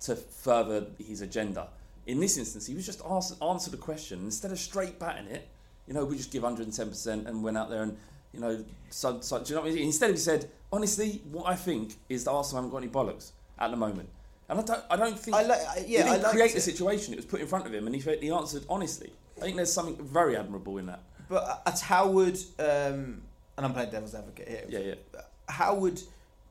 to 0.02 0.16
further 0.16 0.88
his 1.00 1.22
agenda. 1.22 1.68
In 2.06 2.20
this 2.20 2.38
instance, 2.38 2.66
he 2.68 2.76
was 2.76 2.86
just 2.86 3.02
asked 3.08 3.42
answered 3.42 3.72
the 3.72 3.78
question 3.78 4.20
instead 4.20 4.52
of 4.52 4.60
straight 4.60 5.00
batting 5.00 5.28
it. 5.28 5.48
You 5.88 5.94
know, 5.94 6.04
we 6.06 6.18
just 6.18 6.32
give 6.32 6.44
110 6.44 6.90
percent 6.90 7.28
and 7.28 7.44
went 7.44 7.58
out 7.58 7.70
there 7.70 7.84
and 7.84 7.98
you 8.34 8.40
know, 8.40 8.64
so, 8.90 9.20
so 9.22 9.40
do 9.40 9.50
you 9.50 9.56
know 9.56 9.62
what 9.62 9.72
I 9.72 9.76
mean? 9.76 9.86
Instead, 9.86 10.12
he 10.12 10.18
said, 10.18 10.50
honestly, 10.72 11.22
what 11.32 11.48
I 11.48 11.56
think 11.56 11.96
is 12.08 12.24
that 12.24 12.32
Arsenal 12.32 12.64
haven't 12.64 12.72
got 12.72 12.78
any 12.84 12.88
bollocks 12.88 13.32
at 13.60 13.72
the 13.72 13.78
moment. 13.78 14.10
And 14.52 14.60
I 14.60 14.64
don't, 14.64 14.84
I 14.92 14.96
don't 14.98 15.18
think 15.18 15.36
I 15.38 15.44
like- 15.44 15.62
yeah, 15.88 16.04
he 16.04 16.10
didn't 16.10 16.26
I 16.26 16.32
create 16.32 16.52
the 16.52 16.58
it. 16.58 16.62
situation. 16.62 17.14
It 17.14 17.16
was 17.16 17.26
put 17.26 17.40
in 17.40 17.48
front 17.48 17.66
of 17.66 17.74
him, 17.74 17.88
and 17.88 17.96
he 17.96 18.02
he 18.18 18.30
answered 18.30 18.66
honestly. 18.70 19.10
I 19.38 19.46
think 19.46 19.56
there's 19.56 19.72
something 19.72 19.96
very 20.06 20.36
admirable 20.36 20.78
in 20.78 20.88
that. 20.88 21.02
But 21.30 21.64
at 21.66 21.80
how 21.80 22.10
would 22.10 22.38
um, 22.60 23.22
and 23.56 23.66
I'm 23.66 23.74
playing 23.74 23.92
devil's 23.92 24.14
advocate 24.14 24.50
here. 24.50 24.66
Yeah, 24.68 24.80
yeah. 24.80 25.22
How 25.48 25.74
would 25.76 26.02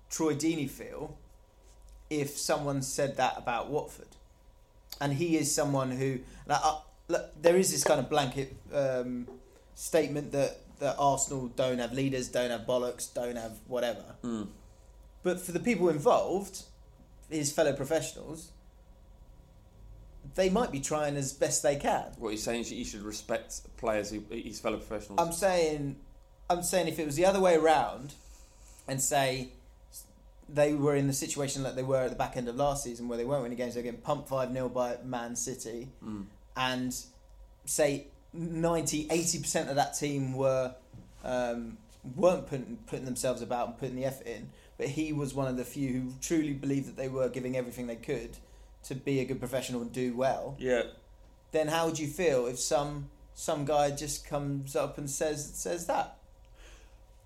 Troy 0.09 0.35
Deeney 0.35 0.69
feel 0.69 1.19
if 2.09 2.39
someone 2.39 2.81
said 2.81 3.19
that 3.19 3.35
about 3.37 3.69
Watford? 3.69 4.17
And 4.99 5.13
he 5.13 5.37
is 5.37 5.55
someone 5.55 5.91
who 5.91 6.21
like, 6.47 6.61
uh, 6.65 6.79
look, 7.09 7.43
there 7.43 7.57
is 7.57 7.71
this 7.71 7.85
kind 7.85 8.01
of 8.01 8.09
blanket 8.09 8.57
um, 8.73 9.29
statement 9.75 10.33
that 10.33 10.57
that 10.79 10.97
Arsenal 10.99 11.49
don't 11.49 11.79
have 11.79 11.93
leaders, 11.93 12.29
don't 12.29 12.51
have 12.51 12.63
bollocks, 12.63 13.13
don't 13.13 13.37
have 13.37 13.59
whatever. 13.67 14.05
Mm. 14.25 14.49
But 15.23 15.39
for 15.39 15.53
the 15.53 15.61
people 15.61 15.91
involved, 15.91 16.63
his 17.31 17.53
fellow 17.53 17.73
professionals, 17.73 18.51
they 20.35 20.51
might 20.51 20.71
be 20.71 20.81
trying 20.81 21.17
as 21.17 21.33
best 21.33 21.63
they 21.63 21.77
can. 21.77 22.05
What 22.19 22.31
he's 22.31 22.43
saying 22.43 22.61
is 22.63 22.71
he 22.71 22.85
should 22.85 23.03
respect 23.03 23.61
players, 23.77 24.11
who, 24.11 24.23
his 24.31 24.61
fellow 24.61 24.77
professionals. 24.77 25.19
I'm 25.21 25.33
saying, 25.33 25.97
I'm 26.49 26.63
saying 26.63 26.89
if 26.89 26.99
it 26.99 27.07
was 27.07 27.17
the 27.17 27.25
other 27.27 27.41
way 27.41 27.57
around, 27.57 28.15
and 28.87 29.01
say 29.01 29.49
they 30.49 30.75
were 30.75 30.97
in 30.97 31.07
the 31.07 31.13
situation 31.13 31.63
that 31.63 31.77
they 31.77 31.83
were 31.83 31.99
at 32.03 32.11
the 32.11 32.17
back 32.17 32.37
end 32.37 32.49
of 32.49 32.57
last 32.57 32.85
season, 32.85 33.09
where 33.09 33.17
they 33.17 33.25
weren't 33.25 33.43
winning 33.43 33.57
games, 33.59 33.75
they're 33.75 33.83
getting 33.83 34.01
pumped 34.01 34.29
five 34.29 34.53
0 34.53 34.69
by 34.69 34.97
Man 35.05 35.37
City, 35.37 35.89
Mm. 36.05 36.25
and 36.57 36.97
say 37.65 38.07
90 38.33 39.07
80 39.11 39.39
percent 39.41 39.69
of 39.71 39.77
that 39.77 39.95
team 39.95 40.35
were 40.35 40.75
um, 41.25 41.77
weren't 42.17 42.47
putting 42.49 42.79
putting 42.87 43.05
themselves 43.05 43.43
about 43.43 43.69
and 43.69 43.79
putting 43.79 43.97
the 43.97 44.05
effort 44.05 44.27
in, 44.27 44.49
but 44.81 44.89
he 44.89 45.13
was 45.13 45.35
one 45.35 45.47
of 45.47 45.59
the 45.59 45.65
few 45.65 45.93
who 45.93 46.13
truly 46.23 46.55
believed 46.55 46.89
that 46.89 46.97
they 46.97 47.07
were 47.09 47.29
giving 47.29 47.55
everything 47.55 47.87
they 47.87 47.97
could 47.97 48.39
to 48.85 48.95
be 48.95 49.21
a 49.21 49.27
good 49.27 49.39
professional 49.39 49.83
and 49.83 49.93
do 49.93 50.17
well. 50.17 50.57
yeah, 50.59 50.85
Then 51.53 51.69
how 51.69 51.85
would 51.87 51.99
you 51.99 52.07
feel 52.07 52.47
if 52.47 52.59
some 52.59 53.11
some 53.35 53.67
guy 53.67 53.91
just 53.91 54.27
comes 54.27 54.75
up 54.75 54.97
and 54.97 55.11
says 55.11 55.51
says 55.55 55.87
that? 55.87 56.17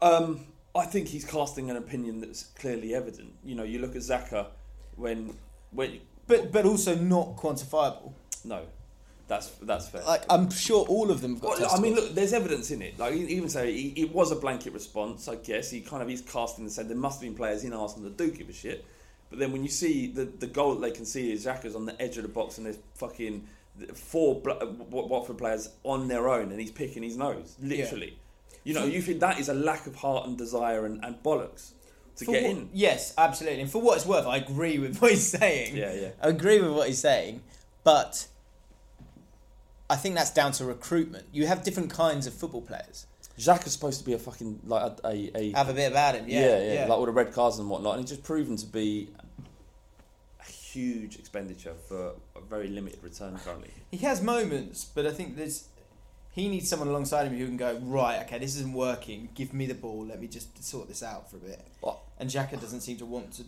Um, 0.02 0.46
I 0.74 0.84
think 0.84 1.06
he's 1.06 1.24
casting 1.24 1.70
an 1.70 1.76
opinion 1.76 2.20
that's 2.20 2.42
clearly 2.42 2.92
evident. 2.92 3.32
You 3.44 3.54
know, 3.54 3.62
you 3.62 3.78
look 3.78 3.94
at 3.94 4.02
Xhaka 4.02 4.48
when 4.96 5.36
when 5.70 6.00
But 6.26 6.50
but 6.50 6.64
also 6.66 6.96
not 6.96 7.36
quantifiable. 7.36 8.14
no, 8.44 8.62
that's 9.28 9.48
that's 9.62 9.88
fair. 9.88 10.02
Like 10.04 10.24
I'm 10.28 10.50
sure 10.50 10.86
all 10.86 11.10
of 11.10 11.20
them 11.20 11.34
have 11.34 11.42
got. 11.42 11.60
Well, 11.60 11.70
I 11.74 11.80
mean, 11.80 11.94
look, 11.94 12.14
there's 12.14 12.32
evidence 12.32 12.70
in 12.70 12.82
it. 12.82 12.98
Like, 12.98 13.14
even 13.14 13.48
say 13.48 13.72
he, 13.72 13.88
it 14.02 14.12
was 14.14 14.30
a 14.32 14.36
blanket 14.36 14.72
response. 14.72 15.28
I 15.28 15.36
guess 15.36 15.70
he 15.70 15.80
kind 15.80 16.02
of 16.02 16.08
he's 16.08 16.20
casting 16.20 16.64
and 16.64 16.72
said 16.72 16.88
there 16.88 16.96
must 16.96 17.20
have 17.20 17.28
been 17.28 17.36
players 17.36 17.64
in 17.64 17.72
Arsenal 17.72 18.04
that 18.10 18.16
do 18.16 18.30
give 18.30 18.48
a 18.48 18.52
shit. 18.52 18.84
But 19.30 19.38
then 19.38 19.50
when 19.52 19.62
you 19.62 19.70
see 19.70 20.06
the 20.08 20.24
the 20.24 20.46
goal 20.46 20.74
that 20.74 20.80
they 20.80 20.90
can 20.94 21.06
see 21.06 21.32
is 21.32 21.46
Xhaka's 21.46 21.74
on 21.74 21.86
the 21.86 22.00
edge 22.00 22.16
of 22.16 22.22
the 22.22 22.28
box 22.28 22.58
and 22.58 22.66
there's 22.66 22.78
fucking 22.94 23.46
four 23.94 24.40
Bla- 24.40 24.54
uh, 24.58 24.66
Watford 24.90 25.38
players 25.38 25.70
on 25.82 26.06
their 26.08 26.28
own 26.28 26.50
and 26.52 26.60
he's 26.60 26.70
picking 26.70 27.02
his 27.02 27.16
nose, 27.16 27.56
literally. 27.60 28.18
You 28.62 28.72
know, 28.74 28.84
you 28.84 29.02
think 29.02 29.20
that 29.20 29.38
is 29.40 29.48
a 29.48 29.54
lack 29.54 29.86
of 29.86 29.96
heart 29.96 30.26
and 30.26 30.38
desire 30.38 30.86
and, 30.86 31.04
and 31.04 31.20
bollocks 31.22 31.72
to 32.16 32.24
For 32.24 32.32
get 32.32 32.42
what- 32.44 32.50
in. 32.52 32.68
Yes, 32.72 33.12
absolutely. 33.18 33.60
And 33.62 33.70
for 33.70 33.80
what 33.82 33.96
it's 33.96 34.06
worth, 34.06 34.26
I 34.26 34.36
agree 34.36 34.78
with 34.78 34.98
what 35.00 35.10
he's 35.10 35.26
saying. 35.26 35.76
Yeah, 35.76 35.92
yeah. 35.92 36.08
I 36.22 36.28
agree 36.28 36.60
with 36.60 36.70
what 36.72 36.86
he's 36.88 37.00
saying, 37.00 37.42
but 37.82 38.26
I 39.90 39.96
think 39.96 40.14
that's 40.14 40.30
down 40.30 40.52
to 40.52 40.64
recruitment. 40.64 41.26
You 41.32 41.46
have 41.46 41.62
different 41.62 41.90
kinds 41.90 42.26
of 42.26 42.32
football 42.34 42.62
players. 42.62 43.06
Xhaka's 43.38 43.72
supposed 43.72 43.98
to 43.98 44.04
be 44.06 44.12
a 44.12 44.18
fucking 44.18 44.60
like 44.64 44.82
a, 45.04 45.06
a, 45.08 45.30
a 45.34 45.52
Have 45.52 45.68
a 45.68 45.74
bit 45.74 45.90
about 45.90 46.14
him, 46.14 46.24
yeah, 46.28 46.40
yeah, 46.58 46.72
yeah, 46.72 46.80
like 46.86 46.98
all 46.98 47.04
the 47.06 47.12
red 47.12 47.32
cards 47.32 47.58
and 47.58 47.68
whatnot, 47.68 47.94
and 47.94 48.02
he's 48.02 48.10
just 48.10 48.22
proven 48.22 48.56
to 48.56 48.66
be 48.66 49.10
a 50.40 50.50
huge 50.50 51.16
expenditure 51.18 51.74
for 51.88 52.12
a 52.36 52.40
very 52.48 52.68
limited 52.68 53.02
return 53.02 53.38
currently. 53.44 53.70
he 53.90 53.98
has 53.98 54.22
moments, 54.22 54.84
but 54.84 55.04
I 55.06 55.10
think 55.10 55.36
there's 55.36 55.68
he 56.30 56.48
needs 56.48 56.68
someone 56.68 56.88
alongside 56.88 57.26
him 57.26 57.36
who 57.38 57.46
can 57.46 57.56
go 57.56 57.78
right. 57.82 58.20
Okay, 58.22 58.38
this 58.38 58.56
isn't 58.56 58.72
working. 58.72 59.28
Give 59.34 59.52
me 59.54 59.66
the 59.66 59.74
ball. 59.74 60.04
Let 60.06 60.20
me 60.20 60.26
just 60.26 60.64
sort 60.64 60.88
this 60.88 61.02
out 61.02 61.30
for 61.30 61.36
a 61.36 61.40
bit. 61.40 61.64
What? 61.80 62.00
And 62.18 62.28
Xhaka 62.28 62.60
doesn't 62.60 62.80
seem 62.80 62.96
to 62.98 63.06
want 63.06 63.32
to 63.34 63.44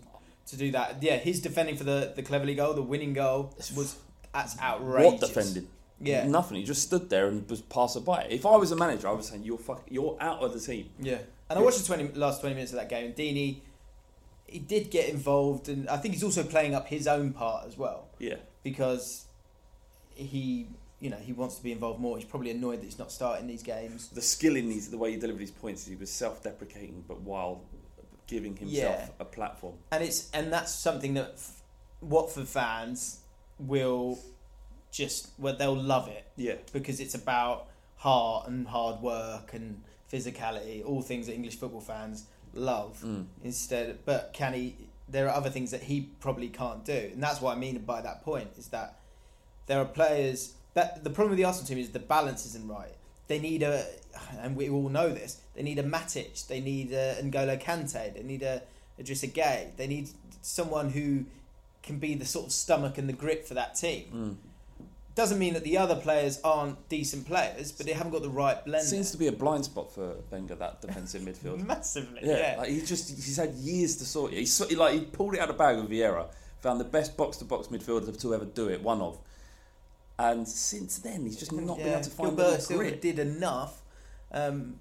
to 0.49 0.57
do 0.57 0.71
that. 0.73 1.03
Yeah, 1.03 1.17
his 1.17 1.41
defending 1.41 1.77
for 1.77 1.85
the 1.85 2.13
the 2.15 2.23
Cleverley 2.23 2.57
goal, 2.57 2.75
the 2.75 2.83
winning 2.83 3.13
goal, 3.13 3.55
was 3.75 3.97
that's 4.33 4.59
outrageous. 4.61 5.13
What 5.13 5.21
defending? 5.21 5.69
Yeah. 6.01 6.27
nothing. 6.27 6.59
He 6.59 6.65
just 6.65 6.83
stood 6.83 7.09
there 7.11 7.27
and 7.29 7.49
was 7.49 7.63
passed 7.63 8.05
by. 8.05 8.25
If 8.29 8.45
I 8.47 8.57
was 8.57 8.71
a 8.71 8.77
manager, 8.77 9.09
I 9.09 9.13
was 9.13 9.29
saying 9.29 9.45
you're 9.45 9.59
fuck, 9.59 9.83
you're 9.89 10.17
out 10.21 10.43
of 10.43 10.53
the 10.53 10.61
team. 10.61 10.91
Yeah, 11.01 11.19
and 11.49 11.59
I 11.59 11.63
watched 11.63 11.79
the 11.79 11.87
20, 11.87 12.19
last 12.19 12.41
twenty 12.41 12.55
minutes 12.55 12.73
of 12.73 12.79
that 12.79 12.89
game. 12.89 13.07
and 13.07 13.15
Deeney, 13.17 13.61
he 14.47 14.59
did 14.59 14.91
get 14.91 15.09
involved, 15.09 15.69
and 15.69 15.89
I 15.89 15.97
think 15.97 16.15
he's 16.15 16.23
also 16.25 16.43
playing 16.45 16.75
up 16.75 16.87
his 16.89 17.07
own 17.07 17.33
part 17.33 17.67
as 17.67 17.77
well 17.79 18.09
Yeah, 18.19 18.37
because 18.63 19.25
he, 20.15 20.69
you 21.01 21.11
know, 21.11 21.17
he 21.17 21.33
wants 21.33 21.57
to 21.57 21.63
be 21.63 21.73
involved 21.73 21.99
more. 22.01 22.17
He's 22.17 22.27
probably 22.27 22.51
annoyed 22.51 22.81
that 22.81 22.85
he's 22.85 22.99
not 22.99 23.11
starting 23.11 23.47
these 23.47 23.63
games. 23.63 24.09
the 24.11 24.23
skill 24.23 24.57
in 24.57 24.69
these, 24.69 24.91
the 24.91 24.99
way 24.99 25.13
he 25.13 25.17
delivered 25.19 25.41
his 25.41 25.51
points, 25.51 25.83
is 25.83 25.89
he 25.89 25.97
was 25.97 26.11
self-deprecating, 26.11 27.05
but 27.09 27.21
while 27.23 27.63
giving 28.27 28.57
himself 28.57 29.01
Yeah. 29.01 29.09
a 29.21 29.25
platform. 29.25 29.75
and 29.93 30.03
it's 30.05 30.29
and 30.33 30.53
that's 30.53 30.75
something 30.75 31.15
that 31.15 31.33
f- 31.35 31.63
Watford 32.01 32.49
fans 32.49 33.21
will 33.59 34.19
just 34.97 35.31
well 35.39 35.55
they'll 35.55 35.77
love 35.77 36.09
it 36.09 36.25
Yeah, 36.37 36.55
because 36.73 37.01
it's 37.01 37.15
about 37.15 37.67
heart 37.97 38.49
and 38.49 38.67
hard 38.67 39.01
work 39.03 39.53
and 39.53 39.83
physicality, 40.13 40.85
all 40.85 41.03
things 41.03 41.27
that 41.27 41.35
English 41.35 41.57
football 41.57 41.81
fans 41.81 42.25
love. 42.55 43.03
Mm. 43.05 43.27
Instead, 43.43 43.99
but 44.05 44.33
can 44.33 44.55
he? 44.55 44.77
There 45.09 45.29
are 45.29 45.35
other 45.35 45.51
things 45.51 45.71
that 45.71 45.85
he 45.85 46.09
probably 46.21 46.49
can't 46.49 46.85
do, 46.85 47.11
and 47.13 47.23
that's 47.23 47.41
what 47.41 47.57
I 47.57 47.61
mean 47.61 47.79
by 47.79 48.01
that 48.01 48.25
point 48.25 48.49
is 48.59 48.69
that 48.69 48.99
there 49.67 49.79
are 49.81 49.85
players 49.85 50.55
that 50.75 51.05
the 51.05 51.11
problem 51.11 51.31
with 51.31 51.39
the 51.39 51.45
Arsenal 51.45 51.69
team 51.69 51.79
is 51.79 51.91
the 51.91 51.99
balance 51.99 52.47
isn't 52.47 52.67
right. 52.67 52.95
They 53.29 53.39
need 53.39 53.63
a, 53.63 53.85
and 54.41 54.57
we 54.57 54.69
all 54.69 54.89
know 54.89 55.09
this. 55.09 55.41
They 55.55 55.63
need 55.63 55.79
a 55.79 55.83
Matic. 55.83 56.47
They 56.47 56.61
need 56.61 56.93
a 56.93 57.17
N'Golo 57.23 57.61
Kante. 57.61 58.15
They 58.15 58.23
need 58.23 58.43
a 58.43 58.63
Idrissa 59.01 59.33
Gueye. 59.33 59.75
They 59.77 59.87
need 59.87 60.11
someone 60.43 60.91
who 60.91 61.25
can 61.83 61.99
be 61.99 62.15
the 62.15 62.25
sort 62.25 62.47
of 62.47 62.53
stomach 62.53 62.99
and 62.99 63.09
the 63.09 63.13
grit 63.13 63.47
for 63.47 63.55
that 63.55 63.75
team. 63.75 64.05
Mm. 64.15 64.37
Doesn't 65.17 65.39
mean 65.39 65.55
that 65.55 65.65
the 65.65 65.79
other 65.79 65.97
players 65.97 66.39
aren't 66.45 66.89
decent 66.91 67.27
players, 67.27 67.73
but 67.73 67.87
they 67.87 67.93
haven't 67.95 68.13
got 68.13 68.23
the 68.23 68.29
right 68.29 68.63
blend. 68.65 68.85
seems 68.87 69.11
to 69.13 69.17
be 69.17 69.27
a 69.29 69.33
blind 69.33 69.65
spot 69.65 69.91
for 69.93 70.15
Wenger 70.31 70.55
that 70.57 70.83
defensive 70.83 71.23
midfield. 71.29 71.67
massively. 71.67 72.21
Yeah, 72.23 72.37
Yeah, 72.37 72.55
like 72.59 72.69
he's 72.69 72.89
just 72.89 73.09
he's 73.09 73.37
had 73.39 73.55
years 73.55 73.97
to 73.97 74.05
sort 74.05 74.33
it. 74.33 74.41
He's 74.41 74.53
sort- 74.53 74.71
like 74.73 74.93
he 74.93 75.01
pulled 75.01 75.35
it 75.35 75.41
out 75.41 75.49
of 75.51 75.57
the 75.57 75.59
bag 75.59 75.79
with 75.79 75.91
Vieira, 75.91 76.27
found 76.61 76.79
the 76.79 76.85
best 76.85 77.17
box 77.17 77.39
to 77.39 77.45
box 77.47 77.69
midfielder 77.69 78.19
to 78.21 78.35
ever 78.35 78.45
do 78.45 78.69
it, 78.69 78.83
one 78.83 79.01
of. 79.01 79.19
And 80.19 80.47
since 80.47 80.99
then, 80.99 81.25
he's 81.25 81.37
just 81.39 81.53
not 81.53 81.79
been 81.79 81.89
able 81.89 82.01
to 82.03 82.11
find 82.11 82.37
Gilbert 82.37 82.61
the 82.61 82.75
grit. 82.75 83.01
did 83.03 83.19
enough. 83.19 83.81
Um, 84.33 84.81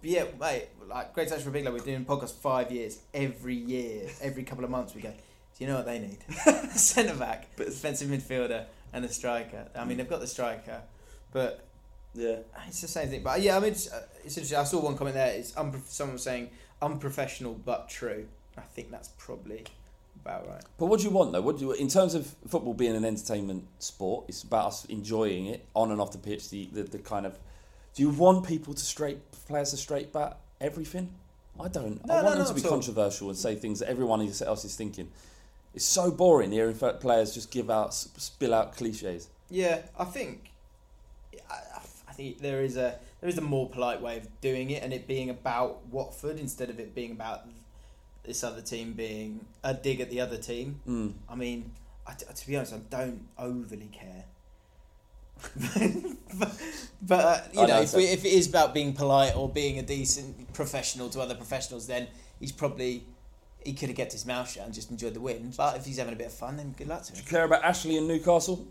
but 0.00 0.10
yeah, 0.10 0.24
mate, 0.40 0.68
like 0.88 1.12
Great 1.12 1.28
Touch 1.28 1.42
for 1.42 1.50
Big 1.50 1.66
we're 1.66 1.78
doing 1.78 2.04
podcasts 2.04 2.32
five 2.32 2.70
years. 2.70 3.00
Every 3.12 3.54
year, 3.54 4.08
every 4.22 4.44
couple 4.44 4.64
of 4.64 4.70
months, 4.70 4.94
we 4.94 5.00
go, 5.02 5.10
do 5.10 5.14
you 5.58 5.66
know 5.66 5.76
what 5.76 5.86
they 5.86 5.98
need? 5.98 6.18
Centre 6.70 7.14
back, 7.16 7.54
defensive 7.56 8.08
midfielder, 8.08 8.64
and 8.92 9.04
a 9.04 9.08
striker. 9.08 9.66
I 9.76 9.84
mean, 9.84 9.98
they've 9.98 10.08
got 10.08 10.20
the 10.20 10.26
striker, 10.26 10.82
but 11.32 11.64
Yeah, 12.14 12.38
it's 12.66 12.80
the 12.80 12.88
same 12.88 13.08
thing. 13.08 13.22
But 13.22 13.40
yeah, 13.42 13.56
I 13.56 13.60
mean, 13.60 13.72
it's, 13.72 13.92
uh, 13.92 14.02
it's 14.24 14.36
interesting. 14.36 14.58
I 14.58 14.64
saw 14.64 14.80
one 14.80 14.96
comment 14.96 15.14
there. 15.14 15.32
It's 15.34 15.52
unpro- 15.52 15.86
someone 15.86 16.18
saying 16.18 16.50
unprofessional 16.82 17.54
but 17.54 17.88
true. 17.88 18.26
I 18.56 18.62
think 18.62 18.90
that's 18.90 19.08
probably 19.18 19.64
about 20.24 20.48
right. 20.48 20.62
but 20.78 20.86
what 20.86 20.98
do 20.98 21.04
you 21.04 21.10
want 21.10 21.32
though? 21.32 21.40
What 21.42 21.58
do 21.58 21.64
you 21.66 21.72
in 21.72 21.86
terms 21.88 22.14
of 22.14 22.34
football 22.48 22.74
being 22.74 22.96
an 22.96 23.04
entertainment 23.04 23.66
sport? 23.78 24.24
It's 24.28 24.42
about 24.42 24.66
us 24.68 24.84
enjoying 24.86 25.46
it 25.46 25.64
on 25.74 25.92
and 25.92 26.00
off 26.00 26.10
the 26.12 26.18
pitch. 26.18 26.50
The 26.50 26.68
the, 26.72 26.82
the 26.82 26.98
kind 26.98 27.24
of 27.26 27.38
do 27.94 28.02
you 28.02 28.10
want 28.10 28.46
people 28.46 28.74
to 28.74 28.84
straight 28.84 29.18
players 29.46 29.70
to 29.70 29.76
straight 29.76 30.12
bat 30.12 30.38
everything? 30.60 31.12
I 31.60 31.68
don't. 31.68 32.04
No, 32.06 32.14
I 32.14 32.18
no, 32.18 32.24
want 32.24 32.36
them 32.36 32.38
not 32.38 32.48
to 32.48 32.54
be 32.54 32.60
at 32.60 32.66
all. 32.66 32.70
controversial 32.72 33.28
and 33.28 33.38
say 33.38 33.54
things 33.54 33.80
that 33.80 33.88
everyone 33.88 34.20
else 34.22 34.64
is 34.64 34.74
thinking. 34.76 35.08
It's 35.74 35.84
so 35.84 36.10
boring 36.10 36.52
hearing 36.52 36.74
players 36.74 37.34
just 37.34 37.50
give 37.50 37.70
out 37.70 37.94
spill 37.94 38.54
out 38.54 38.76
cliches. 38.76 39.28
Yeah, 39.50 39.82
I 39.98 40.04
think 40.04 40.50
I, 41.50 41.80
I 42.08 42.12
think 42.12 42.38
there 42.38 42.62
is 42.62 42.76
a 42.76 42.98
there 43.20 43.28
is 43.28 43.38
a 43.38 43.42
more 43.42 43.68
polite 43.68 44.00
way 44.00 44.16
of 44.16 44.40
doing 44.40 44.70
it, 44.70 44.82
and 44.82 44.92
it 44.92 45.06
being 45.06 45.30
about 45.30 45.86
Watford 45.86 46.38
instead 46.38 46.70
of 46.70 46.78
it 46.78 46.94
being 46.94 47.12
about 47.12 47.46
this 48.24 48.44
other 48.44 48.60
team 48.60 48.92
being 48.92 49.44
a 49.64 49.74
dig 49.74 50.00
at 50.00 50.10
the 50.10 50.20
other 50.20 50.36
team. 50.36 50.80
Mm. 50.86 51.14
I 51.28 51.34
mean, 51.34 51.72
I, 52.06 52.12
to 52.12 52.46
be 52.46 52.56
honest, 52.56 52.74
I 52.74 52.78
don't 52.90 53.26
overly 53.38 53.90
care. 53.92 54.24
but 56.38 56.62
but 57.02 57.24
uh, 57.24 57.40
you 57.52 57.60
know, 57.60 57.66
know, 57.66 57.82
if, 57.82 57.94
we, 57.94 58.04
if 58.04 58.24
it 58.24 58.32
is 58.32 58.48
about 58.48 58.74
being 58.74 58.92
polite 58.92 59.36
or 59.36 59.48
being 59.48 59.78
a 59.78 59.82
decent 59.82 60.52
professional 60.52 61.08
to 61.10 61.20
other 61.20 61.34
professionals, 61.34 61.86
then 61.86 62.08
he's 62.40 62.52
probably 62.52 63.04
he 63.64 63.72
could 63.74 63.88
have 63.88 63.96
kept 63.96 64.12
his 64.12 64.24
mouth 64.26 64.50
shut 64.50 64.64
and 64.64 64.74
just 64.74 64.90
enjoyed 64.90 65.14
the 65.14 65.20
win. 65.20 65.52
But 65.56 65.76
if 65.76 65.84
he's 65.86 65.98
having 65.98 66.14
a 66.14 66.16
bit 66.16 66.28
of 66.28 66.32
fun, 66.34 66.56
then 66.56 66.72
good 66.76 66.88
luck 66.88 67.02
to 67.04 67.12
him. 67.12 67.16
Do 67.16 67.20
him. 67.20 67.24
you 67.26 67.30
care 67.30 67.44
about 67.44 67.64
Ashley 67.64 67.96
and 67.98 68.08
Newcastle? 68.08 68.66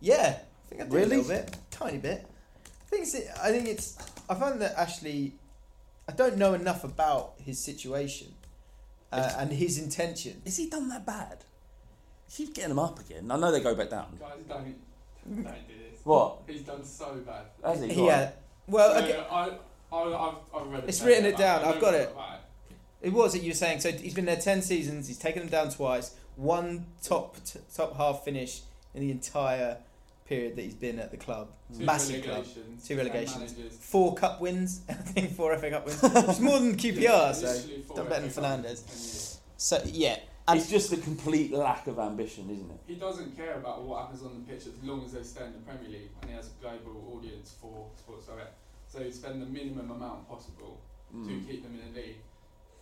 Yeah, 0.00 0.36
I 0.38 0.68
think 0.68 0.82
I 0.82 0.84
do 0.86 0.96
Really? 0.96 1.16
a 1.16 1.20
little 1.20 1.28
bit, 1.28 1.56
tiny 1.70 1.98
bit. 1.98 2.26
I 2.64 2.84
think 2.90 3.02
it's, 3.04 3.14
I 3.40 3.50
think 3.50 3.68
it's. 3.68 3.96
I 4.28 4.34
find 4.34 4.60
that 4.60 4.74
Ashley, 4.78 5.34
I 6.08 6.12
don't 6.12 6.36
know 6.36 6.54
enough 6.54 6.84
about 6.84 7.34
his 7.38 7.58
situation, 7.58 8.34
uh, 9.12 9.32
and 9.38 9.52
his 9.52 9.78
intention. 9.78 10.42
Is 10.44 10.56
he 10.56 10.68
done 10.68 10.88
that 10.88 11.06
bad? 11.06 11.44
Keep 12.30 12.54
getting 12.54 12.70
them 12.70 12.78
up 12.78 12.98
again. 12.98 13.30
I 13.30 13.36
know 13.36 13.52
they 13.52 13.60
go 13.60 13.74
back 13.74 13.90
down. 13.90 14.16
Guys, 14.18 14.30
don't, 14.48 14.64
don't 15.26 15.44
do 15.44 15.74
this. 15.90 16.00
What? 16.04 16.38
He's 16.46 16.62
done 16.62 16.82
so 16.84 17.16
bad. 17.26 17.44
Has 17.64 17.82
he? 17.82 17.94
Go 17.94 18.02
on. 18.02 18.06
Yeah. 18.06 18.30
Well, 18.66 18.94
No, 18.94 19.06
okay. 19.06 19.12
no, 19.18 19.26
I, 19.30 19.48
I, 19.94 20.28
I've, 20.28 20.34
I've 20.62 20.66
read 20.72 20.84
it. 20.84 20.88
It's 20.88 20.98
down. 20.98 21.08
written 21.08 21.24
it 21.26 21.36
down, 21.36 21.64
I 21.64 21.70
I've 21.70 21.80
got 21.80 21.94
it. 21.94 22.14
About 23.02 23.06
It 23.08 23.12
was 23.12 23.32
that 23.32 23.42
you 23.42 23.50
were 23.50 23.54
saying. 23.54 23.80
So 23.80 23.92
he's 23.92 24.14
been 24.14 24.24
there 24.26 24.36
ten 24.36 24.62
seasons. 24.62 25.08
He's 25.08 25.18
taken 25.18 25.42
them 25.42 25.48
down 25.50 25.70
twice. 25.70 26.14
One 26.36 26.86
top 27.02 27.36
t- 27.44 27.60
top 27.74 27.96
half 27.96 28.24
finish 28.24 28.60
in 28.94 29.00
the 29.00 29.10
entire 29.10 29.78
period 30.26 30.56
that 30.56 30.62
he's 30.62 30.74
been 30.74 30.98
at 30.98 31.10
the 31.10 31.16
club. 31.16 31.48
Two 31.76 31.84
Massive 31.84 32.22
club. 32.24 32.36
relegations, 32.36 32.86
Two 32.88 32.96
ten 32.96 33.06
relegations. 33.06 33.76
Four 33.80 34.14
cup 34.14 34.40
wins, 34.40 34.82
I 34.88 34.92
think 34.94 35.34
four 35.34 35.56
FA 35.58 35.70
Cup 35.70 35.86
wins. 35.86 36.00
It's 36.02 36.40
more 36.40 36.58
than 36.58 36.76
QPR, 36.76 37.34
so 37.34 37.46
Literally 37.46 37.82
four 37.82 37.96
done 37.96 38.08
better 38.08 38.20
than 38.22 38.30
FA 38.30 38.40
Cups 38.40 38.54
in 38.54 38.64
Fernandes. 38.64 39.36
So 39.58 39.82
yeah, 39.86 40.18
and 40.48 40.58
it's 40.58 40.70
just 40.70 40.92
a 40.92 40.96
complete 40.96 41.52
lack 41.52 41.86
of 41.86 41.98
ambition, 41.98 42.48
isn't 42.50 42.70
it? 42.70 42.78
He 42.86 42.94
doesn't 42.94 43.36
care 43.36 43.54
about 43.54 43.82
what 43.84 44.02
happens 44.02 44.22
on 44.22 44.34
the 44.44 44.52
pitch 44.52 44.66
as 44.66 44.72
long 44.82 45.04
as 45.04 45.12
they 45.12 45.22
stay 45.22 45.44
in 45.44 45.52
the 45.52 45.58
Premier 45.58 45.88
League 45.90 46.10
and 46.22 46.30
he 46.30 46.36
has 46.36 46.48
a 46.48 46.62
global 46.62 47.14
audience 47.16 47.54
for 47.60 47.86
Sports 47.98 48.26
Direct. 48.26 48.54
So 48.88 49.02
he 49.02 49.10
spend 49.12 49.40
the 49.42 49.46
minimum 49.46 49.90
amount 49.90 50.28
possible 50.28 50.80
to 51.12 51.16
Mm. 51.18 51.46
keep 51.46 51.62
them 51.62 51.78
in 51.78 51.92
the 51.92 52.00
league, 52.00 52.16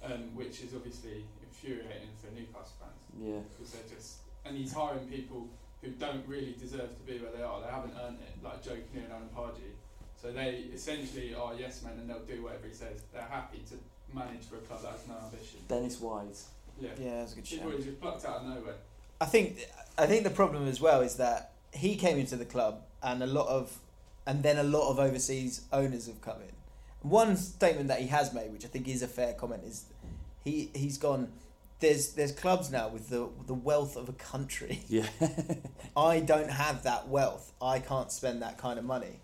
um, 0.05 0.35
which 0.35 0.63
is 0.63 0.75
obviously 0.75 1.25
infuriating 1.43 2.09
for 2.21 2.31
Newcastle 2.35 2.77
fans 2.81 3.01
Yeah. 3.21 3.41
because 3.53 3.73
they're 3.73 3.97
just 3.97 4.17
and 4.45 4.57
he's 4.57 4.73
hiring 4.73 5.07
people 5.09 5.47
who 5.83 5.91
don't 5.93 6.27
really 6.27 6.55
deserve 6.59 6.91
to 6.97 7.03
be 7.07 7.19
where 7.19 7.31
they 7.33 7.43
are. 7.43 7.61
They 7.61 7.69
haven't 7.71 7.95
earned 8.03 8.19
it, 8.21 8.43
like 8.45 8.63
Joe 8.63 8.77
Kinnear 8.93 9.05
and 9.07 9.13
Alan 9.13 9.29
Pardew. 9.37 9.73
So 10.21 10.33
they 10.33 10.67
essentially 10.75 11.35
are 11.35 11.55
yes 11.55 11.83
men 11.83 11.95
and 11.99 12.09
they'll 12.09 12.21
do 12.25 12.43
whatever 12.43 12.67
he 12.69 12.75
says. 12.75 13.01
They're 13.13 13.23
happy 13.23 13.63
to 13.71 13.75
manage 14.15 14.45
for 14.45 14.57
a 14.57 14.61
club 14.61 14.83
that 14.83 14.93
has 14.93 15.07
no 15.09 15.15
ambition. 15.25 15.61
Dennis 15.69 16.01
Wise. 16.01 16.49
Yeah. 16.81 16.91
yeah, 16.99 17.19
that's 17.21 17.33
a 17.33 17.37
good 17.37 17.45
People 17.45 17.71
shout. 17.71 17.79
who 17.81 17.85
just 17.85 18.01
plucked 18.01 18.25
out 18.25 18.37
of 18.39 18.47
nowhere. 18.47 18.75
I 19.21 19.27
think 19.27 19.67
I 19.99 20.07
think 20.07 20.25
the 20.25 20.31
problem 20.31 20.67
as 20.67 20.81
well 20.81 21.01
is 21.03 21.17
that 21.17 21.53
he 21.73 21.97
came 21.97 22.19
into 22.19 22.37
the 22.37 22.45
club 22.47 22.83
and 23.03 23.23
a 23.23 23.27
lot 23.27 23.49
of 23.49 23.79
and 24.27 24.43
then 24.43 24.57
a 24.59 24.63
lot 24.63 24.91
of 24.91 24.99
overseas 24.99 25.63
owners 25.73 26.07
have 26.07 26.21
come 26.21 26.37
in. 26.43 26.53
One 27.03 27.37
statement 27.37 27.89
that 27.89 28.01
he 28.01 28.09
has 28.09 28.33
made, 28.33 28.53
which 28.53 28.65
I 28.65 28.69
think 28.69 28.87
is 28.87 29.03
a 29.03 29.09
fair 29.09 29.33
comment, 29.33 29.65
is 29.65 29.85
he 30.45 30.71
he's 30.75 30.99
gone. 30.99 31.33
There's 31.81 32.13
there's 32.13 32.33
clubs 32.33 32.71
now 32.71 32.89
with 32.89 33.09
the 33.09 33.29
the 33.47 33.55
wealth 33.55 33.97
of 33.97 34.09
a 34.09 34.13
country. 34.13 34.83
Yeah. 34.89 35.07
I 35.97 36.21
don't 36.21 36.51
have 36.51 36.83
that 36.85 37.09
wealth. 37.09 37.53
I 37.61 37.79
can't 37.79 38.13
spend 38.13 38.43
that 38.43 38.59
kind 38.59 38.79
of 38.79 38.85
money. 38.85 39.21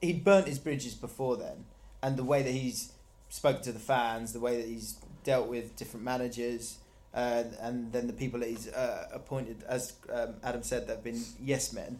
He'd 0.00 0.24
burnt 0.24 0.46
his 0.46 0.58
bridges 0.58 0.94
before 0.94 1.36
then, 1.36 1.64
and 2.02 2.16
the 2.16 2.24
way 2.24 2.42
that 2.42 2.50
he's 2.50 2.92
spoken 3.28 3.62
to 3.62 3.72
the 3.72 3.78
fans, 3.78 4.32
the 4.32 4.40
way 4.40 4.56
that 4.60 4.66
he's 4.68 4.96
dealt 5.24 5.48
with 5.48 5.74
different 5.74 6.04
managers, 6.04 6.78
uh, 7.14 7.44
and 7.60 7.92
then 7.92 8.06
the 8.06 8.12
people 8.12 8.40
that 8.40 8.48
he's 8.48 8.68
uh, 8.68 9.08
appointed, 9.12 9.64
as 9.66 9.94
um, 10.12 10.34
Adam 10.44 10.62
said, 10.62 10.86
that 10.86 10.96
have 10.96 11.04
been 11.04 11.22
yes 11.40 11.72
men. 11.72 11.98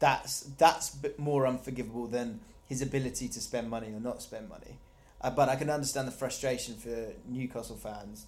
That's 0.00 0.40
that's 0.58 0.92
a 0.92 0.98
bit 0.98 1.18
more 1.18 1.46
unforgivable 1.46 2.06
than 2.06 2.40
his 2.68 2.82
ability 2.82 3.28
to 3.28 3.40
spend 3.40 3.68
money 3.70 3.88
or 3.88 4.00
not 4.00 4.22
spend 4.22 4.48
money. 4.48 4.78
Uh, 5.20 5.30
but 5.30 5.48
I 5.48 5.56
can 5.56 5.70
understand 5.70 6.06
the 6.08 6.12
frustration 6.12 6.74
for 6.76 7.12
Newcastle 7.28 7.76
fans 7.76 8.26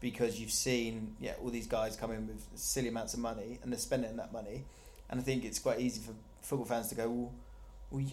because 0.00 0.40
you've 0.40 0.50
seen 0.52 1.14
yeah 1.20 1.32
all 1.42 1.50
these 1.50 1.66
guys 1.66 1.94
come 1.96 2.10
in 2.12 2.26
with 2.26 2.42
silly 2.54 2.88
amounts 2.88 3.12
of 3.14 3.20
money 3.20 3.58
and 3.62 3.70
they're 3.72 3.78
spending 3.78 4.16
that 4.16 4.32
money, 4.32 4.64
and 5.10 5.20
I 5.20 5.22
think 5.22 5.44
it's 5.44 5.58
quite 5.58 5.80
easy 5.80 6.00
for 6.00 6.12
football 6.40 6.66
fans 6.66 6.88
to 6.88 6.94
go, 6.94 7.08
well, 7.10 7.32
well 7.90 8.04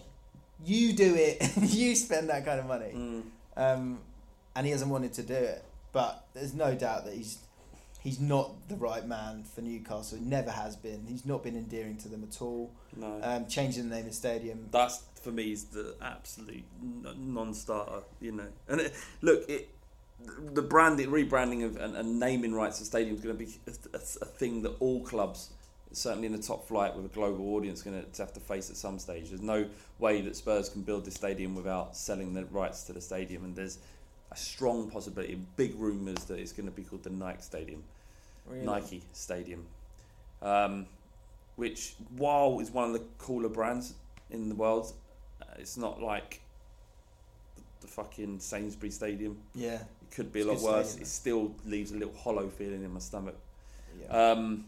you- 0.64 0.92
do 0.92 1.14
it, 1.14 1.40
you 1.62 1.94
spend 1.96 2.28
that 2.30 2.44
kind 2.44 2.60
of 2.60 2.66
money, 2.66 2.92
Mm. 2.94 3.22
um, 3.56 3.98
and 4.56 4.66
he 4.66 4.72
hasn't 4.72 4.90
wanted 4.90 5.12
to 5.14 5.22
do 5.22 5.34
it. 5.34 5.64
But 5.92 6.24
there's 6.34 6.52
no 6.52 6.74
doubt 6.74 7.06
that 7.06 7.14
he's 7.14 7.38
he's 8.02 8.20
not 8.20 8.68
the 8.68 8.76
right 8.76 9.06
man 9.06 9.44
for 9.44 9.62
Newcastle. 9.62 10.18
He 10.18 10.24
never 10.24 10.50
has 10.50 10.76
been. 10.76 11.06
He's 11.08 11.24
not 11.24 11.42
been 11.42 11.56
endearing 11.56 11.96
to 11.98 12.08
them 12.08 12.26
at 12.30 12.42
all. 12.42 12.70
No. 12.94 13.18
Um, 13.22 13.46
changing 13.46 13.88
the 13.88 13.94
name 13.94 14.04
of 14.04 14.10
the 14.10 14.16
stadium. 14.16 14.68
That's 14.70 14.98
for 15.28 15.34
me 15.34 15.52
is 15.52 15.64
the 15.64 15.94
absolute 16.00 16.64
non-starter, 16.80 18.00
you 18.18 18.32
know. 18.32 18.48
And 18.66 18.80
it, 18.80 18.94
look, 19.20 19.46
it 19.46 19.68
the 20.54 20.62
branding, 20.62 21.08
rebranding 21.10 21.64
of 21.64 21.76
and, 21.76 21.94
and 21.96 22.18
naming 22.18 22.54
rights 22.54 22.80
of 22.80 22.86
stadium 22.86 23.14
is 23.14 23.20
going 23.20 23.36
to 23.36 23.44
be 23.44 23.52
a, 23.66 23.96
a, 23.96 23.98
a 23.98 24.24
thing 24.24 24.62
that 24.62 24.74
all 24.80 25.02
clubs, 25.04 25.50
certainly 25.92 26.26
in 26.26 26.32
the 26.32 26.42
top 26.42 26.66
flight 26.66 26.96
with 26.96 27.04
a 27.04 27.08
global 27.08 27.54
audience, 27.54 27.82
going 27.82 28.02
to 28.02 28.22
have 28.22 28.32
to 28.32 28.40
face 28.40 28.70
at 28.70 28.76
some 28.76 28.98
stage. 28.98 29.28
There's 29.28 29.42
no 29.42 29.66
way 29.98 30.22
that 30.22 30.34
Spurs 30.34 30.70
can 30.70 30.80
build 30.80 31.04
this 31.04 31.14
stadium 31.14 31.54
without 31.54 31.94
selling 31.94 32.32
the 32.32 32.46
rights 32.46 32.84
to 32.84 32.94
the 32.94 33.00
stadium, 33.02 33.44
and 33.44 33.54
there's 33.54 33.78
a 34.32 34.36
strong 34.36 34.90
possibility, 34.90 35.38
big 35.56 35.74
rumours 35.78 36.24
that 36.24 36.38
it's 36.38 36.52
going 36.52 36.66
to 36.68 36.74
be 36.74 36.84
called 36.84 37.02
the 37.02 37.10
Nike 37.10 37.42
Stadium. 37.42 37.84
Really. 38.46 38.64
Nike 38.64 39.02
Stadium, 39.12 39.66
um, 40.40 40.86
which 41.56 41.96
while 42.16 42.60
is 42.60 42.70
one 42.70 42.86
of 42.86 42.94
the 42.94 43.04
cooler 43.18 43.50
brands 43.50 43.92
in 44.30 44.48
the 44.48 44.54
world, 44.54 44.92
it's 45.58 45.76
not 45.76 46.00
like 46.02 46.40
the, 47.56 47.62
the 47.82 47.86
fucking 47.86 48.40
Sainsbury 48.40 48.90
Stadium. 48.90 49.38
Yeah. 49.54 49.82
It 50.02 50.10
could 50.10 50.32
be 50.32 50.40
a 50.40 50.46
lot 50.46 50.60
worse. 50.60 50.90
stadium, 50.90 51.02
It 51.02 51.06
still 51.06 51.54
leaves 51.66 51.92
a 51.92 51.96
little 51.96 52.14
hollow 52.14 52.48
feeling 52.48 52.82
in 52.84 52.92
my 52.92 53.00
stomach. 53.00 53.36
yeah. 54.00 54.30
Um, 54.32 54.64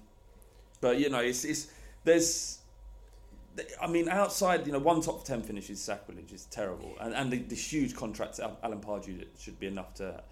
but 0.80 0.98
you 0.98 1.08
know, 1.10 1.20
it's, 1.20 1.44
it's 1.44 1.68
there's. 2.04 2.58
I 3.82 3.88
mean, 3.88 4.08
outside, 4.08 4.64
you 4.66 4.72
know, 4.72 4.78
one 4.78 5.00
top 5.02 5.24
ten 5.24 5.42
finish 5.42 5.68
is 5.70 5.82
sacrilege. 5.82 6.32
It's 6.32 6.44
terrible, 6.46 6.96
and 7.00 7.12
and 7.14 7.30
the, 7.30 7.38
the 7.38 7.56
huge 7.56 7.94
contract 7.96 8.38
Alan 8.38 8.80
Pardew 8.80 9.26
should 9.38 9.58
be 9.58 9.66
enough 9.66 9.92
to, 9.94 10.22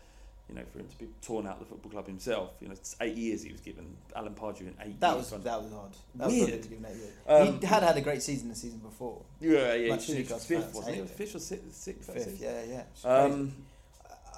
you 0.48 0.54
know, 0.54 0.62
for 0.72 0.78
him 0.78 0.88
to 0.88 0.98
be 0.98 1.08
torn 1.20 1.46
out 1.46 1.54
of 1.54 1.58
the 1.60 1.64
football 1.66 1.90
club 1.90 2.06
himself. 2.06 2.52
You 2.60 2.68
know, 2.68 2.72
it's 2.72 2.96
eight 3.00 3.16
years 3.16 3.42
he 3.42 3.52
was 3.52 3.60
given. 3.60 3.96
Alan 4.16 4.34
Pardew 4.34 4.62
in 4.62 4.74
eight 4.82 4.98
That 5.00 5.14
years. 5.16 5.30
was 5.30 5.42
that 5.44 5.62
was 5.62 5.72
odd. 5.72 5.96
That 6.14 6.26
was 6.26 6.34
Weird. 6.34 6.54
odd 6.54 6.62
to 6.62 6.68
give 6.68 6.78
him 6.78 6.86
eight 6.90 6.96
years. 6.96 7.12
Um, 7.26 7.60
he 7.60 7.66
had 7.66 7.82
had 7.82 7.96
a 7.96 8.00
great 8.00 8.22
season 8.22 8.48
the 8.48 8.54
season 8.54 8.78
before. 8.78 9.22
Yeah, 9.40 9.74
yeah, 9.74 9.88
Much 9.90 10.06
he 10.06 10.22
fifth, 10.22 10.74
wasn't 10.74 10.94
he? 10.96 11.00
it. 11.02 11.10
Fifth 11.10 11.34
or 11.34 11.38
sixth? 11.40 11.74
sixth 11.74 12.12
Fifth, 12.12 12.40
yeah, 12.40 12.62
yeah. 13.04 13.08
Um, 13.10 13.52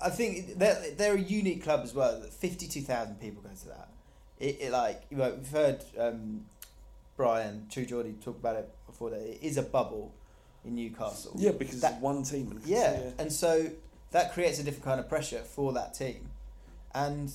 I 0.02 0.08
think 0.10 0.58
they're, 0.58 0.82
they're 0.96 1.14
a 1.14 1.20
unique 1.20 1.62
club 1.62 1.80
as 1.84 1.94
well. 1.94 2.20
Fifty-two 2.22 2.80
thousand 2.82 3.20
people 3.20 3.42
go 3.42 3.50
to 3.50 3.68
that. 3.68 3.88
It, 4.38 4.56
it 4.62 4.72
like 4.72 5.02
you 5.10 5.18
know, 5.18 5.34
we've 5.36 5.50
heard 5.50 5.84
um, 5.98 6.46
Brian 7.16 7.66
True 7.70 7.84
Geordie 7.84 8.14
talk 8.24 8.36
about 8.36 8.56
it 8.56 8.68
before. 8.86 9.10
That 9.10 9.20
it 9.20 9.38
is 9.42 9.58
a 9.58 9.62
bubble 9.62 10.12
in 10.64 10.74
Newcastle. 10.74 11.34
yeah, 11.36 11.52
because 11.52 11.80
That- 11.82 11.92
it's 11.94 12.02
one 12.02 12.22
team. 12.22 12.50
and- 12.50 12.66
Yeah, 12.66 13.10
and 13.18 13.32
so 13.32 13.66
that 14.12 14.32
creates 14.32 14.58
a 14.58 14.62
different 14.64 14.84
kind 14.84 15.00
of 15.00 15.08
pressure 15.08 15.40
for 15.40 15.72
that 15.72 15.94
team, 15.94 16.30
and 16.94 17.32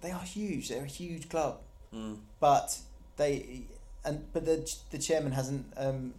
they 0.00 0.10
are 0.10 0.22
huge. 0.22 0.68
They're 0.68 0.84
a 0.84 0.86
huge 0.86 1.28
club, 1.28 1.60
Mm. 1.92 2.18
but 2.40 2.78
they 3.16 3.62
and 4.04 4.24
but 4.32 4.44
the 4.44 4.70
the 4.90 4.98
chairman 4.98 5.32
hasn't. 5.32 5.66
Um, 5.76 6.14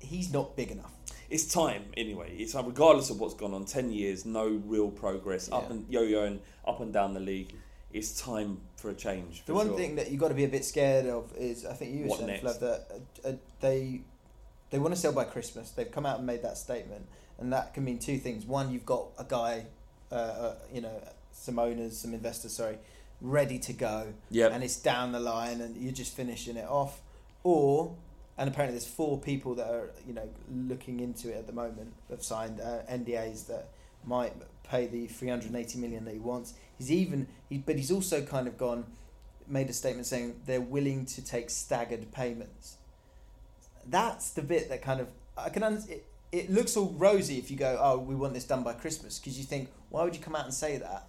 he's 0.00 0.32
not 0.32 0.56
big 0.56 0.70
enough. 0.70 0.92
It's 1.30 1.46
time 1.52 1.84
anyway. 1.96 2.34
It's 2.36 2.54
like 2.54 2.66
regardless 2.66 3.08
of 3.10 3.18
what's 3.18 3.34
gone 3.34 3.54
on, 3.54 3.64
ten 3.64 3.90
years, 3.90 4.26
no 4.26 4.46
real 4.66 4.90
progress, 4.90 5.50
up 5.50 5.70
and 5.70 5.86
yo-yoing 5.88 6.40
up 6.66 6.80
and 6.80 6.92
down 6.92 7.14
the 7.14 7.20
league. 7.20 7.54
It's 7.92 8.20
time 8.20 8.58
for 8.76 8.90
a 8.90 8.94
change. 8.94 9.44
The 9.44 9.54
one 9.54 9.68
sure. 9.68 9.76
thing 9.76 9.96
that 9.96 10.10
you've 10.10 10.20
got 10.20 10.28
to 10.28 10.34
be 10.34 10.44
a 10.44 10.48
bit 10.48 10.64
scared 10.64 11.06
of 11.06 11.30
is, 11.36 11.66
I 11.66 11.74
think 11.74 11.94
you 11.94 12.06
were 12.06 12.16
saying. 12.16 12.42
Flav, 12.42 12.60
that 12.60 12.90
uh, 13.24 13.28
uh, 13.28 13.32
they 13.60 14.02
they 14.70 14.78
want 14.78 14.94
to 14.94 15.00
sell 15.00 15.12
by 15.12 15.24
Christmas. 15.24 15.70
They've 15.70 15.90
come 15.90 16.06
out 16.06 16.18
and 16.18 16.26
made 16.26 16.42
that 16.42 16.56
statement, 16.56 17.06
and 17.42 17.52
that 17.52 17.74
can 17.74 17.84
mean 17.84 17.98
two 17.98 18.18
things. 18.18 18.46
One, 18.46 18.70
you've 18.72 18.86
got 18.86 19.06
a 19.18 19.24
guy, 19.24 19.66
uh, 20.10 20.14
uh, 20.14 20.54
you 20.72 20.80
know, 20.80 21.02
some 21.32 21.58
owners, 21.58 21.98
some 21.98 22.14
investors, 22.14 22.52
sorry, 22.52 22.78
ready 23.20 23.58
to 23.58 23.72
go, 23.72 24.12
Yep. 24.30 24.52
and 24.52 24.62
it's 24.62 24.76
down 24.76 25.10
the 25.10 25.18
line, 25.20 25.60
and 25.60 25.76
you're 25.76 25.92
just 25.92 26.14
finishing 26.14 26.56
it 26.56 26.68
off, 26.68 27.00
or 27.42 27.96
and 28.38 28.48
apparently 28.48 28.78
there's 28.78 28.88
four 28.90 29.18
people 29.18 29.54
that 29.56 29.68
are 29.68 29.90
you 30.06 30.14
know 30.14 30.28
looking 30.50 31.00
into 31.00 31.30
it 31.30 31.36
at 31.36 31.46
the 31.48 31.52
moment. 31.52 31.92
Have 32.10 32.22
signed 32.22 32.60
uh, 32.60 32.78
NDAs 32.90 33.46
that 33.48 33.68
might 34.04 34.32
pay 34.62 34.86
the 34.86 35.06
380 35.08 35.78
million 35.78 36.04
that 36.04 36.14
he 36.14 36.20
wants. 36.20 36.54
He's 36.78 36.90
even 36.92 37.26
he, 37.48 37.58
but 37.58 37.76
he's 37.76 37.90
also 37.90 38.22
kind 38.22 38.46
of 38.46 38.56
gone 38.56 38.84
made 39.48 39.68
a 39.68 39.72
statement 39.72 40.06
saying 40.06 40.40
they're 40.46 40.60
willing 40.60 41.04
to 41.06 41.24
take 41.24 41.50
staggered 41.50 42.12
payments. 42.12 42.76
That's 43.86 44.30
the 44.30 44.42
bit 44.42 44.68
that 44.68 44.80
kind 44.82 45.00
of 45.00 45.08
I 45.36 45.48
can 45.48 45.62
un- 45.62 45.84
it, 45.88 46.04
it 46.32 46.50
looks 46.50 46.76
all 46.76 46.94
rosy 46.96 47.38
if 47.38 47.50
you 47.50 47.56
go 47.56 47.78
oh 47.80 47.98
we 47.98 48.14
want 48.14 48.34
this 48.34 48.44
done 48.44 48.62
by 48.62 48.72
Christmas 48.72 49.18
because 49.18 49.38
you 49.38 49.44
think 49.44 49.70
why 49.90 50.02
would 50.02 50.16
you 50.16 50.20
come 50.20 50.34
out 50.34 50.44
and 50.44 50.54
say 50.54 50.78
that 50.78 51.08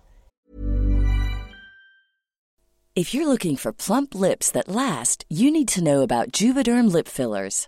If 2.96 3.12
you're 3.12 3.28
looking 3.28 3.58
for 3.58 3.74
plump 3.74 4.14
lips 4.14 4.52
that 4.52 4.68
last, 4.68 5.26
you 5.28 5.50
need 5.50 5.68
to 5.70 5.84
know 5.84 6.04
about 6.04 6.32
Juvederm 6.32 6.92
lip 6.92 7.08
fillers. 7.08 7.68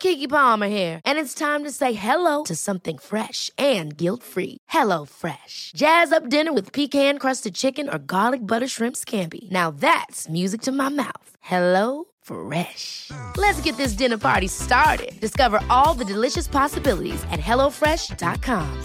Keke 0.00 0.28
Palmer 0.28 0.68
here, 0.68 1.00
and 1.04 1.18
it's 1.18 1.34
time 1.34 1.64
to 1.64 1.70
say 1.70 1.92
hello 1.92 2.44
to 2.44 2.54
something 2.54 2.98
fresh 2.98 3.50
and 3.58 3.96
guilt-free. 3.96 4.58
Hello 4.68 5.04
Fresh. 5.04 5.72
Jazz 5.76 6.12
up 6.12 6.28
dinner 6.28 6.52
with 6.52 6.72
pecan-crusted 6.72 7.54
chicken 7.54 7.88
or 7.88 7.98
garlic 7.98 8.46
butter 8.46 8.68
shrimp 8.68 8.96
scampi. 8.96 9.50
Now 9.50 9.70
that's 9.70 10.28
music 10.28 10.62
to 10.62 10.72
my 10.72 10.88
mouth. 10.88 11.30
Hello 11.40 12.04
Fresh. 12.22 13.10
Let's 13.36 13.60
get 13.62 13.76
this 13.76 13.92
dinner 13.92 14.18
party 14.18 14.48
started. 14.48 15.18
Discover 15.20 15.60
all 15.68 15.94
the 15.94 16.12
delicious 16.12 16.48
possibilities 16.48 17.22
at 17.30 17.40
hellofresh.com. 17.40 18.82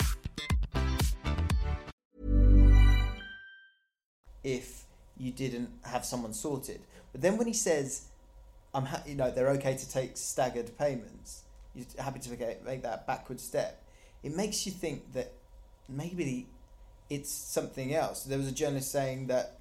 if 4.44 4.86
you 5.18 5.32
didn't 5.32 5.70
have 5.84 6.06
someone 6.06 6.34
sorted. 6.34 6.82
But 7.12 7.22
then 7.22 7.38
when 7.38 7.48
he 7.48 7.54
says, 7.54 8.10
"I'm 8.74 8.86
ha- 8.86 9.04
you 9.06 9.16
know 9.16 9.32
they're 9.32 9.50
okay 9.52 9.76
to 9.76 9.90
take 9.90 10.18
staggered 10.18 10.78
payments," 10.78 11.44
you're 11.76 11.86
happy 12.00 12.20
to 12.20 12.30
make, 12.32 12.66
make 12.66 12.82
that 12.84 13.06
backward 13.08 13.40
step. 13.40 13.84
It 14.24 14.36
makes 14.36 14.66
you 14.66 14.72
think 14.72 15.14
that 15.14 15.34
maybe 15.90 16.48
it's 17.10 17.32
something 17.32 17.94
else. 17.94 18.24
There 18.24 18.38
was 18.38 18.48
a 18.48 18.52
journalist 18.52 18.92
saying 18.92 19.28
that 19.28 19.60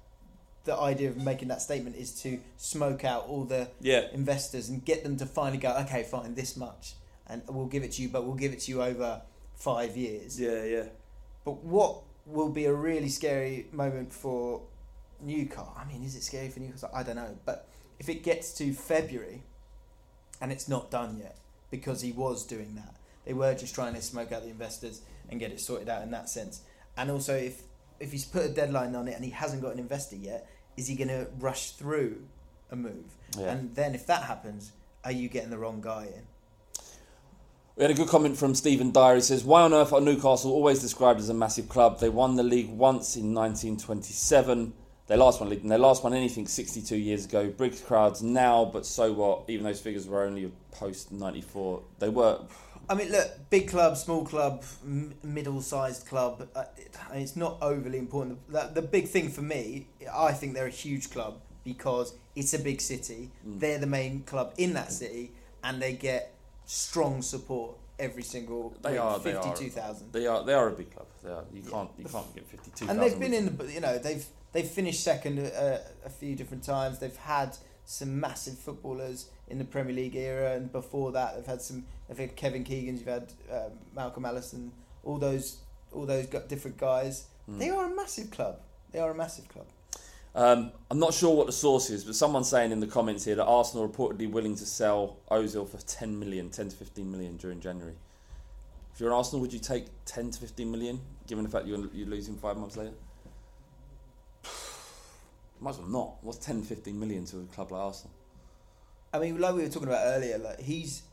the 0.65 0.75
idea 0.77 1.09
of 1.09 1.17
making 1.17 1.49
that 1.49 1.61
statement 1.61 1.97
is 1.97 2.21
to 2.21 2.39
smoke 2.57 3.03
out 3.03 3.27
all 3.27 3.43
the 3.43 3.69
Yeah. 3.81 4.07
investors 4.13 4.69
and 4.69 4.83
get 4.83 5.03
them 5.03 5.17
to 5.17 5.25
finally 5.25 5.57
go, 5.57 5.75
okay, 5.79 6.03
fine, 6.03 6.35
this 6.35 6.55
much, 6.55 6.95
and 7.27 7.41
we'll 7.49 7.65
give 7.65 7.83
it 7.83 7.91
to 7.93 8.01
you, 8.01 8.07
but 8.07 8.25
we'll 8.25 8.35
give 8.35 8.53
it 8.53 8.61
to 8.61 8.71
you 8.71 8.81
over 8.81 9.21
five 9.55 9.97
years. 9.97 10.39
Yeah, 10.39 10.63
yeah. 10.63 10.85
But 11.43 11.63
what 11.63 12.03
will 12.25 12.47
be 12.49 12.63
a 12.65 12.73
really 12.73 13.09
scary 13.09 13.67
moment 13.73 14.13
for 14.13 14.61
Newcastle? 15.19 15.73
I 15.75 15.83
mean, 15.83 16.01
is 16.03 16.15
it 16.15 16.23
scary 16.23 16.49
for 16.49 16.61
Newcastle? 16.61 16.89
I 16.93 17.03
don't 17.03 17.17
know. 17.17 17.37
But 17.45 17.67
if 17.99 18.09
it 18.09 18.23
gets 18.23 18.53
to 18.55 18.73
February 18.73 19.43
and 20.41 20.51
it's 20.51 20.67
not 20.67 20.91
done 20.91 21.17
yet, 21.17 21.37
because 21.71 22.01
he 22.01 22.11
was 22.11 22.45
doing 22.45 22.75
that, 22.75 22.95
they 23.25 23.33
were 23.33 23.55
just 23.55 23.73
trying 23.73 23.93
to 23.93 24.01
smoke 24.01 24.31
out 24.31 24.43
the 24.43 24.49
investors 24.49 25.01
and 25.29 25.39
get 25.39 25.51
it 25.51 25.59
sorted 25.59 25.89
out 25.89 26.03
in 26.03 26.11
that 26.11 26.29
sense. 26.29 26.61
And 26.97 27.09
also, 27.09 27.35
if 27.35 27.63
if 27.99 28.11
he's 28.11 28.25
put 28.25 28.45
a 28.45 28.49
deadline 28.49 28.95
on 28.95 29.07
it 29.07 29.15
and 29.15 29.23
he 29.23 29.31
hasn't 29.31 29.61
got 29.61 29.73
an 29.73 29.79
investor 29.79 30.15
yet, 30.15 30.49
is 30.75 30.87
he 30.87 30.95
going 30.95 31.07
to 31.07 31.27
rush 31.39 31.71
through 31.71 32.21
a 32.69 32.75
move? 32.75 33.05
Yeah. 33.37 33.51
And 33.51 33.73
then 33.75 33.95
if 33.95 34.05
that 34.07 34.23
happens, 34.23 34.71
are 35.05 35.11
you 35.11 35.29
getting 35.29 35.49
the 35.49 35.57
wrong 35.57 35.81
guy 35.81 36.05
in? 36.05 36.23
We 37.75 37.83
had 37.83 37.91
a 37.91 37.95
good 37.95 38.07
comment 38.07 38.37
from 38.37 38.53
Stephen 38.53 38.91
Dyer. 38.91 39.15
He 39.15 39.21
says, 39.21 39.43
Why 39.43 39.61
on 39.61 39.73
earth 39.73 39.93
are 39.93 40.01
Newcastle 40.01 40.51
always 40.51 40.79
described 40.79 41.19
as 41.19 41.29
a 41.29 41.33
massive 41.33 41.69
club? 41.69 41.99
They 41.99 42.09
won 42.09 42.35
the 42.35 42.43
league 42.43 42.69
once 42.69 43.15
in 43.15 43.33
1927. 43.33 44.73
They 45.07 45.17
last 45.17 45.41
won 45.41 45.49
league, 45.49 45.61
and 45.61 45.71
they 45.71 45.77
last 45.77 46.03
won 46.03 46.13
anything 46.13 46.47
62 46.47 46.95
years 46.95 47.25
ago. 47.25 47.49
Big 47.49 47.83
crowds 47.85 48.23
now, 48.23 48.63
but 48.65 48.85
so 48.85 49.11
what? 49.11 49.43
Even 49.49 49.65
those 49.65 49.81
figures 49.81 50.07
were 50.07 50.23
only 50.23 50.51
post 50.71 51.11
94. 51.11 51.81
They 51.99 52.09
were. 52.09 52.39
I 52.89 52.95
mean, 52.95 53.11
look, 53.11 53.49
big 53.49 53.69
club, 53.69 53.97
small 53.97 54.25
club, 54.25 54.63
m- 54.83 55.13
middle-sized 55.23 56.05
club. 56.07 56.47
Uh, 56.55 56.65
it, 56.77 56.95
it's 57.13 57.35
not 57.35 57.57
overly 57.61 57.97
important. 57.97 58.39
The, 58.51 58.71
the 58.73 58.81
big 58.81 59.07
thing 59.07 59.29
for 59.29 59.41
me, 59.41 59.87
I 60.13 60.31
think 60.31 60.53
they're 60.53 60.67
a 60.67 60.69
huge 60.69 61.09
club 61.09 61.39
because 61.63 62.13
it's 62.35 62.53
a 62.53 62.59
big 62.59 62.79
city. 62.81 63.31
Mm. 63.47 63.59
They're 63.59 63.79
the 63.79 63.87
main 63.87 64.23
club 64.23 64.53
in 64.57 64.73
that 64.73 64.91
city, 64.91 65.31
and 65.63 65.81
they 65.81 65.93
get 65.93 66.33
strong 66.65 67.21
support 67.21 67.75
every 67.99 68.23
single 68.23 68.73
They 68.81 68.91
week. 68.93 68.99
are. 69.01 69.19
They 69.19 69.33
are. 69.33 69.43
Fifty-two 69.43 69.69
thousand. 69.71 70.13
They 70.13 70.27
are. 70.27 70.43
They 70.43 70.53
are 70.53 70.69
a 70.69 70.71
big 70.71 70.93
club. 70.93 71.07
They 71.23 71.29
are. 71.29 71.43
You 71.53 71.61
can't. 71.61 71.89
You 71.97 72.05
can't 72.05 72.35
get 72.35 72.47
52. 72.47 72.89
and 72.89 73.01
they've 73.01 73.19
been 73.19 73.33
in 73.33 73.55
the 73.57 73.71
you 73.71 73.79
know 73.81 73.97
they've 73.97 74.25
they've 74.53 74.67
finished 74.67 75.03
second 75.03 75.39
uh, 75.39 75.79
a 76.05 76.09
few 76.09 76.35
different 76.35 76.63
times 76.63 76.99
they've 76.99 77.17
had 77.17 77.57
some 77.85 78.19
massive 78.19 78.57
footballers 78.57 79.29
in 79.49 79.57
the 79.57 79.65
Premier 79.65 79.93
League 79.93 80.15
era 80.15 80.53
and 80.53 80.71
before 80.71 81.11
that 81.11 81.35
they've 81.35 81.45
had 81.45 81.61
some 81.61 81.85
they've 82.07 82.17
had 82.17 82.35
Kevin 82.35 82.63
Keegan's 82.63 82.99
you've 82.99 83.09
had 83.09 83.33
um, 83.51 83.71
Malcolm 83.93 84.25
Allison 84.25 84.71
all 85.03 85.17
those 85.17 85.57
all 85.91 86.05
those 86.05 86.27
different 86.47 86.77
guys 86.77 87.25
Hmm. 87.45 87.57
they 87.59 87.69
are 87.69 87.91
a 87.91 87.93
massive 87.93 88.31
club 88.31 88.59
they 88.93 88.99
are 88.99 89.11
a 89.11 89.15
massive 89.15 89.49
club 89.49 89.65
Um, 90.33 90.71
I'm 90.89 90.97
not 90.97 91.13
sure 91.13 91.35
what 91.35 91.45
the 91.45 91.51
source 91.51 91.89
is, 91.89 92.05
but 92.05 92.15
someone's 92.15 92.49
saying 92.49 92.71
in 92.71 92.79
the 92.79 92.87
comments 92.87 93.25
here 93.25 93.35
that 93.35 93.43
Arsenal 93.45 93.87
reportedly 93.87 94.31
willing 94.31 94.55
to 94.55 94.65
sell 94.65 95.17
Ozil 95.29 95.67
for 95.67 95.77
10 95.77 96.17
million, 96.17 96.49
10 96.49 96.69
to 96.69 96.75
15 96.75 97.11
million 97.11 97.35
during 97.37 97.59
January. 97.59 97.93
If 98.93 98.99
you're 98.99 99.09
an 99.09 99.15
Arsenal, 99.15 99.41
would 99.41 99.51
you 99.53 99.59
take 99.59 99.85
10 100.05 100.31
to 100.31 100.39
15 100.39 100.71
million, 100.71 101.01
given 101.27 101.43
the 101.43 101.49
fact 101.51 101.67
you're, 101.67 101.85
you're 101.93 102.07
losing 102.07 102.35
five 102.37 102.57
months 102.57 102.77
later? 102.77 102.93
Might 105.63 105.71
as 105.71 105.77
well 105.79 105.87
not. 105.87 106.15
What's 106.21 106.37
10, 106.39 106.61
15 106.63 106.99
million 106.99 107.25
to 107.25 107.39
a 107.39 107.43
club 107.53 107.71
like 107.71 107.81
Arsenal? 107.81 108.13
I 109.13 109.19
mean 109.19 109.39
like 109.39 109.55
we 109.55 109.61
were 109.63 109.69
talking 109.69 109.87
about 109.87 110.05
earlier 110.07 110.37
like 110.39 110.59
he's 110.59 111.03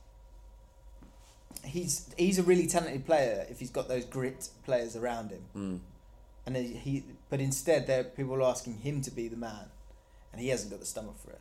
he's 1.65 2.13
he's 2.17 2.39
a 2.39 2.43
really 2.43 2.67
talented 2.67 3.05
player 3.05 3.47
if 3.51 3.59
he's 3.61 3.71
got 3.71 3.89
those 3.89 4.05
grit 4.05 4.49
players 4.65 4.97
around 4.97 5.31
him 5.31 5.43
Mm. 5.55 5.81
and 6.47 6.57
he, 6.57 7.05
but 7.29 7.41
instead 7.41 7.87
there 7.87 8.05
people 8.05 8.35
are 8.37 8.43
asking 8.43 8.79
him 8.79 9.03
to 9.03 9.11
be 9.11 9.29
the 9.29 9.37
man 9.37 9.67
and 10.33 10.41
he 10.41 10.49
hasn't 10.49 10.71
got 10.71 10.81
the 10.81 10.87
stomach 10.87 11.17
for 11.23 11.31
it 11.33 11.41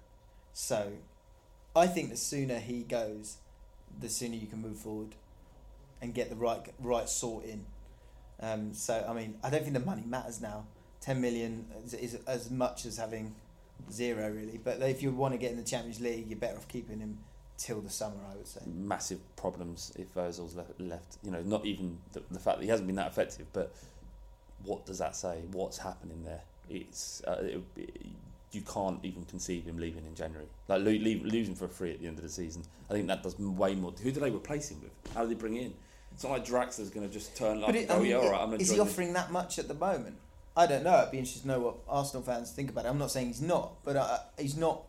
so 0.52 0.92
i 1.76 1.88
think 1.88 2.10
the 2.10 2.18
sooner 2.18 2.60
he 2.60 2.84
goes 2.84 3.38
the 3.98 4.10
sooner 4.10 4.36
you 4.36 4.48
can 4.48 4.62
move 4.62 4.78
forward 4.78 5.16
and 6.02 6.14
get 6.14 6.30
the 6.30 6.36
right 6.36 6.74
right 6.80 7.08
sort 7.08 7.46
in 7.46 7.66
um, 8.42 8.74
so 8.74 9.06
i 9.08 9.14
mean 9.14 9.36
i 9.44 9.50
don't 9.50 9.62
think 9.62 9.74
the 9.74 9.80
money 9.80 10.04
matters 10.06 10.42
now 10.42 10.66
10 11.10 11.20
million 11.22 11.66
is, 11.84 11.96
is 11.96 12.16
as 12.28 12.52
much 12.52 12.86
as 12.86 12.98
having 12.98 13.34
zero 13.92 14.30
really 14.30 14.60
but 14.64 14.80
if 14.84 15.02
you 15.02 15.10
want 15.12 15.34
to 15.34 15.40
get 15.40 15.50
in 15.52 15.58
the 15.58 15.64
champions 15.64 16.00
league 16.00 16.28
you're 16.30 16.38
better 16.38 16.56
off 16.58 16.68
keeping 16.68 17.00
him 17.00 17.18
till 17.58 17.82
the 17.82 17.90
summer 17.90 18.20
i 18.32 18.36
would 18.36 18.48
say 18.48 18.60
Massive 18.68 19.20
problems 19.36 19.92
if 19.98 20.14
Ozil's 20.14 20.56
left. 20.56 20.80
left. 20.80 21.18
You 21.24 21.32
know, 21.32 21.42
not 21.42 21.66
even 21.66 21.98
the, 22.14 22.22
the 22.30 22.40
fact 22.40 22.58
that 22.60 22.64
he 22.64 22.70
hasn't 22.70 22.88
been 22.88 22.96
that 22.98 23.08
effective, 23.08 23.48
but 23.54 23.74
what 24.64 24.86
does 24.86 25.00
that 25.00 25.16
say? 25.16 25.42
What's 25.52 25.78
happening 25.78 26.24
there? 26.24 26.42
It's 26.70 27.22
uh, 27.28 27.38
it, 27.42 27.62
it- 27.76 28.06
you 28.52 28.62
can't 28.62 29.00
even 29.04 29.24
conceive 29.26 29.66
him 29.66 29.78
leaving 29.78 30.06
in 30.06 30.16
January. 30.16 30.48
Like 30.68 30.80
lo- 30.80 30.92
leave, 30.92 31.24
losing 31.24 31.54
for 31.56 31.68
free 31.68 31.92
at 31.92 32.00
the 32.02 32.08
end 32.08 32.18
of 32.18 32.24
the 32.24 32.30
season. 32.30 32.64
I 32.90 32.94
think 32.94 33.08
that 33.08 33.22
does 33.24 33.38
way 33.38 33.76
more. 33.76 33.92
Who 34.04 34.12
do 34.12 34.20
they 34.20 34.32
replace 34.32 34.70
him 34.72 34.82
with? 34.82 34.92
How 35.14 35.22
do 35.24 35.28
they 35.30 35.36
bring 35.36 35.56
in? 35.58 35.74
It's 36.14 36.24
not 36.24 36.32
like 36.32 36.46
Draxler's 36.46 36.90
going 36.90 37.08
to 37.08 37.14
just 37.14 37.36
turn 37.38 37.62
up. 37.62 37.70
And 37.70 37.78
it, 37.78 37.88
go, 37.88 37.96
I 37.96 38.00
mean, 38.00 38.08
yeah, 38.12 38.18
all 38.18 38.32
right, 38.32 38.42
I'm 38.42 38.48
going 38.48 38.58
to 38.60 38.64
is 38.64 38.72
he 38.72 38.78
this." 38.78 38.88
offering 38.88 39.14
that 39.14 39.32
much 39.32 39.60
at 39.60 39.68
the 39.68 39.76
moment? 39.76 40.16
I 40.60 40.66
don't 40.68 40.84
know. 40.84 40.94
I'd 40.94 41.10
be 41.10 41.20
interested 41.20 41.44
to 41.44 41.48
know 41.48 41.60
what 41.62 41.76
Arsenal 41.88 42.22
fans 42.22 42.52
think 42.52 42.70
about 42.70 42.84
it. 42.84 42.90
I'm 42.90 42.98
not 42.98 43.12
saying 43.12 43.28
he's 43.28 43.42
not, 43.42 43.82
but 43.86 43.96
uh, 43.96 44.18
he's 44.38 44.58
not. 44.58 44.84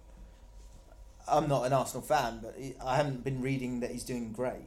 I'm 1.28 1.48
not 1.48 1.64
an 1.64 1.72
Arsenal 1.72 2.02
fan, 2.02 2.40
but 2.42 2.56
I 2.84 2.96
haven't 2.96 3.22
been 3.22 3.40
reading 3.40 3.78
that 3.78 3.92
he's 3.92 4.02
doing 4.02 4.32
great. 4.32 4.66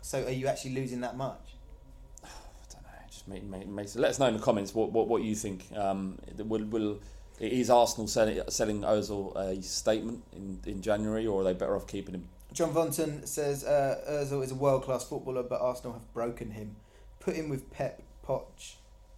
So, 0.00 0.24
are 0.24 0.30
you 0.30 0.46
actually 0.46 0.74
losing 0.74 1.00
that 1.00 1.16
much? 1.16 1.56
I 2.24 2.28
don't 2.72 2.82
know. 2.84 2.90
Just 3.10 3.26
make, 3.26 3.42
make, 3.42 3.66
make, 3.66 3.88
let 3.96 4.10
us 4.10 4.20
know 4.20 4.26
in 4.26 4.34
the 4.34 4.40
comments 4.40 4.72
what, 4.72 4.92
what, 4.92 5.08
what 5.08 5.24
you 5.24 5.34
think. 5.34 5.64
Um, 5.74 6.16
will, 6.38 6.64
will 6.64 7.00
is 7.40 7.68
Arsenal 7.68 8.06
selling, 8.06 8.40
selling 8.50 8.82
Ozil 8.82 9.34
a 9.34 9.60
statement 9.62 10.22
in, 10.32 10.60
in 10.64 10.80
January, 10.80 11.26
or 11.26 11.40
are 11.40 11.44
they 11.44 11.54
better 11.54 11.74
off 11.74 11.88
keeping 11.88 12.14
him? 12.14 12.28
John 12.52 12.72
Vonton 12.72 13.26
says 13.26 13.64
uh, 13.64 13.98
Ozil 14.08 14.44
is 14.44 14.52
a 14.52 14.54
world 14.54 14.84
class 14.84 15.02
footballer, 15.02 15.42
but 15.42 15.60
Arsenal 15.60 15.94
have 15.94 16.14
broken 16.14 16.52
him. 16.52 16.76
Put 17.18 17.34
him 17.34 17.48
with 17.48 17.68
Pep, 17.72 18.00
Poch, 18.24 18.76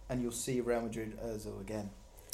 and 0.09 0.21
you'll 0.21 0.31
see 0.31 0.61
Real 0.61 0.81
Madrid 0.81 1.17
Ozil 1.23 1.59
again. 1.61 1.89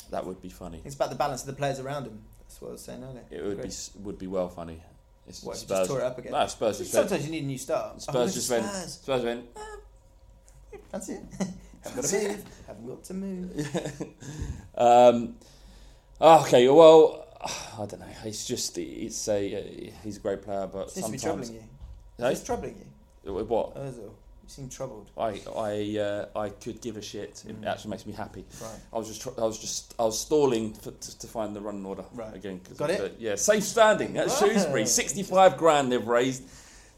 That 0.09 0.25
would 0.25 0.41
be 0.41 0.49
funny. 0.49 0.81
It's 0.83 0.95
about 0.95 1.09
the 1.09 1.15
balance 1.15 1.41
of 1.41 1.47
the 1.47 1.53
players 1.53 1.79
around 1.79 2.05
him. 2.05 2.19
That's 2.39 2.61
what 2.61 2.69
I 2.69 2.71
was 2.73 2.81
saying 2.81 3.03
earlier. 3.03 3.23
It 3.31 3.41
would 3.43 3.49
be 3.57 3.61
Great. 3.61 3.65
s- 3.67 3.91
would 3.99 4.19
be 4.19 4.27
well 4.27 4.49
funny. 4.49 4.81
It's 5.27 5.41
What, 5.43 5.55
if 5.61 5.67
just 5.67 5.89
tore 5.89 5.99
it 5.99 6.03
up 6.03 6.17
again? 6.17 6.31
No, 6.33 6.45
Spurs 6.47 6.79
just 6.79 6.93
went. 6.93 7.09
Sometimes 7.09 7.25
you 7.25 7.31
need 7.31 7.43
a 7.43 7.47
new 7.47 7.57
start. 7.57 7.93
Oh, 7.95 7.99
Spurs 7.99 8.33
just 8.33 8.49
went. 8.51 8.65
Spurs. 8.65 8.93
Spurs 8.93 9.23
went. 9.23 9.45
That's 10.91 11.09
it. 11.09 11.21
Haven't 11.83 11.95
got 11.95 12.03
to 12.05 12.13
move. 12.27 12.43
Haven't 12.67 12.87
got 12.87 13.03
to 13.05 13.13
move. 13.13 14.07
Um, 14.75 15.35
okay, 16.19 16.67
well, 16.69 17.25
I 17.41 17.85
don't 17.85 17.99
know. 17.99 18.05
It's 18.25 18.45
just 18.45 18.77
it's 18.77 19.27
a 19.27 19.55
uh, 19.55 19.91
he's 20.03 20.17
a 20.17 20.19
great 20.19 20.41
player, 20.41 20.67
but 20.67 20.89
Seems 20.91 21.05
to 21.05 21.11
be 21.11 21.17
sometimes 21.17 21.49
troubling 21.49 21.67
you. 22.19 22.25
Is 22.25 22.39
this 22.39 22.43
troubling 22.43 22.75
you? 23.23 23.33
With 23.33 23.47
what 23.47 23.75
Ozil. 23.75 24.11
You 24.43 24.49
seem 24.49 24.69
troubled. 24.69 25.11
I 25.17 25.41
I 25.55 25.99
uh, 25.99 26.39
I 26.39 26.49
could 26.49 26.81
give 26.81 26.97
a 26.97 27.01
shit. 27.01 27.43
It 27.47 27.61
Mm. 27.61 27.65
actually 27.67 27.91
makes 27.91 28.05
me 28.05 28.13
happy. 28.13 28.43
Right. 28.61 28.71
I 28.93 28.97
was 28.97 29.07
just 29.07 29.21
tr- 29.21 29.39
I 29.39 29.43
was 29.45 29.59
just 29.59 29.93
I 29.99 30.03
was 30.03 30.19
stalling 30.19 30.73
for, 30.73 30.91
to, 30.91 31.19
to 31.19 31.27
find 31.27 31.55
the 31.55 31.61
running 31.61 31.85
order 31.85 32.03
Right. 32.13 32.35
again. 32.35 32.61
Got 32.77 32.89
it? 32.89 33.15
yeah, 33.19 33.35
safe 33.35 33.63
standing 33.63 34.17
at 34.17 34.27
Right. 34.27 34.37
Shrewsbury. 34.37 34.85
Sixty-five 34.85 35.57
grand 35.57 35.91
they've 35.91 36.05
raised 36.07 36.43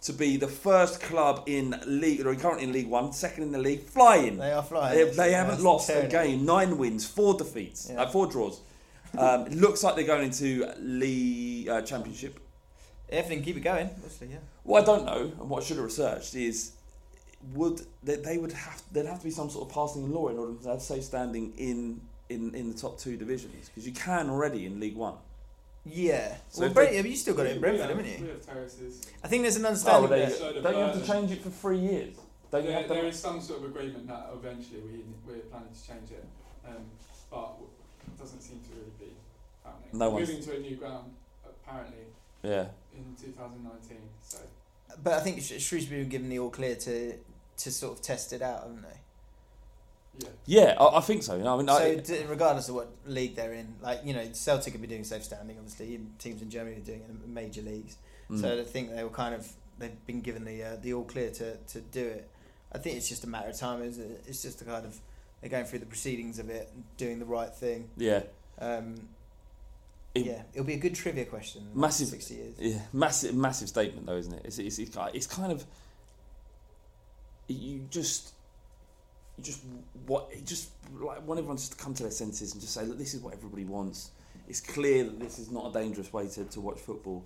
to 0.03 0.13
be 0.13 0.35
the 0.37 0.47
first 0.47 0.99
club 1.01 1.43
in 1.45 1.79
league. 1.85 2.23
They're 2.23 2.35
currently 2.35 2.65
in 2.65 2.73
League 2.73 2.87
One, 2.89 3.13
second 3.13 3.43
in 3.43 3.51
the 3.53 3.57
league, 3.59 3.83
flying. 3.83 4.37
They 4.37 4.51
are 4.51 4.61
flying. 4.63 4.97
They, 4.97 5.03
they 5.11 5.31
haven't 5.31 5.51
That's 5.55 5.63
lost 5.63 5.89
a 5.89 6.07
game. 6.09 6.43
Nine 6.45 6.77
wins, 6.77 7.05
four 7.05 7.35
defeats, 7.35 7.89
Yeah. 7.89 8.01
uh, 8.01 8.09
four 8.09 8.27
draws. 8.27 8.59
Um, 9.17 9.45
it 9.47 9.53
looks 9.53 9.81
like 9.83 9.95
they're 9.95 10.03
going 10.05 10.23
into 10.25 10.69
league 10.79 11.69
uh, 11.69 11.81
championship. 11.83 12.39
If 13.07 13.27
they 13.29 13.35
can 13.35 13.43
keep 13.45 13.55
it 13.57 13.61
going, 13.61 13.87
obviously, 13.95 14.27
yeah. 14.29 14.37
What 14.63 14.81
I 14.83 14.85
don't 14.85 15.05
know, 15.05 15.31
and 15.39 15.49
what 15.49 15.61
I 15.63 15.65
should 15.65 15.77
have 15.77 15.85
researched, 15.85 16.33
is 16.35 16.71
would 17.53 17.81
they, 18.03 18.15
they 18.15 18.37
would 18.37 18.53
have 18.53 18.81
there'd 18.91 19.07
have 19.07 19.19
to 19.19 19.25
be 19.25 19.31
some 19.31 19.49
sort 19.49 19.67
of 19.67 19.73
passing 19.75 20.11
law 20.13 20.29
in 20.29 20.37
order 20.37 20.53
to 20.63 20.69
have 20.69 20.81
safe 20.81 21.03
standing 21.03 21.53
in 21.57 21.99
in, 22.29 22.55
in 22.55 22.71
the 22.71 22.77
top 22.77 22.97
two 22.97 23.17
divisions 23.17 23.69
because 23.69 23.85
you 23.85 23.93
can 23.93 24.29
already 24.29 24.65
in 24.65 24.79
League 24.79 24.95
One. 24.95 25.15
Yeah. 25.85 26.35
So 26.49 26.61
well, 26.61 26.73
Brent, 26.73 26.91
they- 26.91 27.01
but 27.01 27.09
you 27.11 27.17
still 27.17 27.35
got 27.35 27.45
it 27.45 27.49
in 27.49 27.55
We- 27.57 27.59
Brentford, 27.61 27.87
we 27.89 27.95
have, 27.95 28.05
haven't 28.05 28.21
We 28.21 28.27
you? 28.27 28.33
have 28.33 28.45
terraces. 28.45 29.01
I 29.23 29.27
think 29.27 29.41
there's 29.43 29.57
an 29.57 29.65
Oh, 29.65 29.67
understanding 29.69 30.09
well, 30.09 30.19
there. 30.19 30.29
they, 30.29 30.35
So 30.37 30.61
don't 30.61 30.73
you 30.77 30.81
have 30.83 31.01
to 31.01 31.07
change 31.11 31.31
it 31.31 31.41
for 31.43 31.49
three 31.49 31.79
years? 31.79 32.15
Don't 32.49 32.61
you 32.63 32.67
There, 32.69 32.77
have 32.77 32.87
to? 32.87 32.93
there 32.93 33.05
is 33.05 33.19
some 33.19 33.41
sort 33.41 33.59
of 33.59 33.65
agreement 33.65 34.07
that 34.07 34.29
eventually 34.33 34.79
we 34.81 35.03
we're 35.27 35.39
planning 35.41 35.69
to 35.73 35.87
change 35.87 36.11
it, 36.11 36.23
um, 36.65 36.85
but 37.29 37.55
it 38.07 38.17
doesn't 38.17 38.41
seem 38.41 38.61
to 38.61 38.69
really 38.77 38.91
be 38.99 39.13
happening. 39.65 39.89
No 39.91 40.09
we're 40.09 40.13
one's- 40.15 40.29
moving 40.29 40.43
to 40.45 40.55
a 40.55 40.59
new 40.59 40.75
ground 40.77 41.11
apparently 41.45 42.05
yeah. 42.43 42.67
in 42.95 43.03
2019. 43.21 43.97
So 44.23 44.37
But 45.03 45.13
I 45.13 45.19
think 45.19 45.41
Sh- 45.41 45.61
Shrewsbury 45.61 46.03
were 46.03 46.09
given 46.09 46.29
the 46.29 46.39
all 46.39 46.49
clear 46.51 46.75
to 46.75 47.15
to 47.57 47.71
sort 47.71 47.93
of 47.97 48.01
test 48.03 48.33
it 48.33 48.41
out, 48.41 48.61
haven't 48.63 48.81
they? 48.83 48.99
yeah, 50.19 50.29
Yeah, 50.45 50.75
I, 50.79 50.97
I 50.97 51.01
think 51.01 51.23
so. 51.23 51.35
You 51.35 51.43
know, 51.43 51.55
I 51.55 51.57
mean, 51.57 51.67
So 51.67 51.73
I, 51.75 51.95
d- 51.95 52.23
regardless 52.27 52.69
of 52.69 52.75
what 52.75 52.89
league 53.05 53.35
they're 53.35 53.53
in, 53.53 53.75
like 53.81 54.01
you 54.05 54.13
know, 54.13 54.23
Celtic 54.33 54.73
could 54.73 54.81
be 54.81 54.87
doing 54.87 55.03
safe 55.03 55.23
standing. 55.23 55.57
Obviously, 55.57 55.99
teams 56.19 56.41
in 56.41 56.49
Germany 56.49 56.77
are 56.77 56.79
doing 56.79 57.01
it 57.01 57.09
in 57.25 57.33
major 57.33 57.61
leagues. 57.61 57.97
mm. 58.29 58.39
So 58.41 58.59
I 58.59 58.63
think 58.63 58.95
they 58.95 59.03
were 59.03 59.09
kind 59.09 59.33
of 59.35 59.47
they've 59.79 60.05
been 60.05 60.21
given 60.21 60.45
the 60.45 60.63
uh, 60.63 60.75
the 60.81 60.93
all 60.93 61.03
clear 61.03 61.31
to, 61.31 61.55
to 61.57 61.81
do 61.81 62.05
it. 62.05 62.29
I 62.71 62.77
think 62.79 62.97
it's 62.97 63.09
just 63.09 63.23
a 63.23 63.27
matter 63.27 63.49
of 63.49 63.57
time. 63.57 63.81
Isn't? 63.81 64.19
It's 64.27 64.41
just 64.41 64.61
a 64.61 64.65
kind 64.65 64.85
of 64.85 64.99
they're 65.41 65.49
going 65.49 65.65
through 65.65 65.79
the 65.79 65.85
proceedings 65.85 66.39
of 66.39 66.49
it, 66.49 66.69
and 66.73 66.83
doing 66.97 67.19
the 67.19 67.25
right 67.25 67.53
thing. 67.53 67.89
yeah, 67.97 68.21
Um, 68.59 69.09
It- 70.15 70.25
yeah, 70.25 70.43
it'll 70.53 70.65
be 70.65 70.75
a 70.75 70.79
good 70.79 70.95
trivia 70.95 71.25
question. 71.25 71.67
Massive- 71.73 72.07
sixty 72.09 72.35
years. 72.35 72.53
yeah, 72.59 72.81
massive, 72.93 73.35
massive 73.35 73.67
statement 73.67 74.05
though, 74.05 74.15
isn't 74.17 74.33
it? 74.33 74.41
It's, 74.45 74.59
it's, 74.59 74.77
it's, 74.79 74.95
it's 75.13 75.27
kind 75.27 75.51
of 75.51 75.65
you 77.47 77.85
just 77.89 78.33
you 79.37 79.43
just 79.43 79.63
what 80.05 80.31
just 80.45 80.69
like 80.99 81.25
want 81.27 81.39
everyone 81.39 81.57
just 81.57 81.77
to 81.77 81.77
come 81.77 81.93
to 81.93 82.03
their 82.03 82.11
senses 82.11 82.53
and 82.53 82.61
just 82.61 82.73
say, 82.73 82.83
look, 82.85 82.97
this 82.97 83.13
is 83.13 83.21
what 83.21 83.33
everybody 83.33 83.65
wants. 83.65 84.11
It's 84.47 84.59
clear 84.59 85.05
that 85.05 85.19
this 85.19 85.39
is 85.39 85.49
not 85.51 85.69
a 85.69 85.79
dangerous 85.79 86.11
way 86.11 86.27
to, 86.27 86.43
to 86.43 86.61
watch 86.61 86.79
football. 86.79 87.23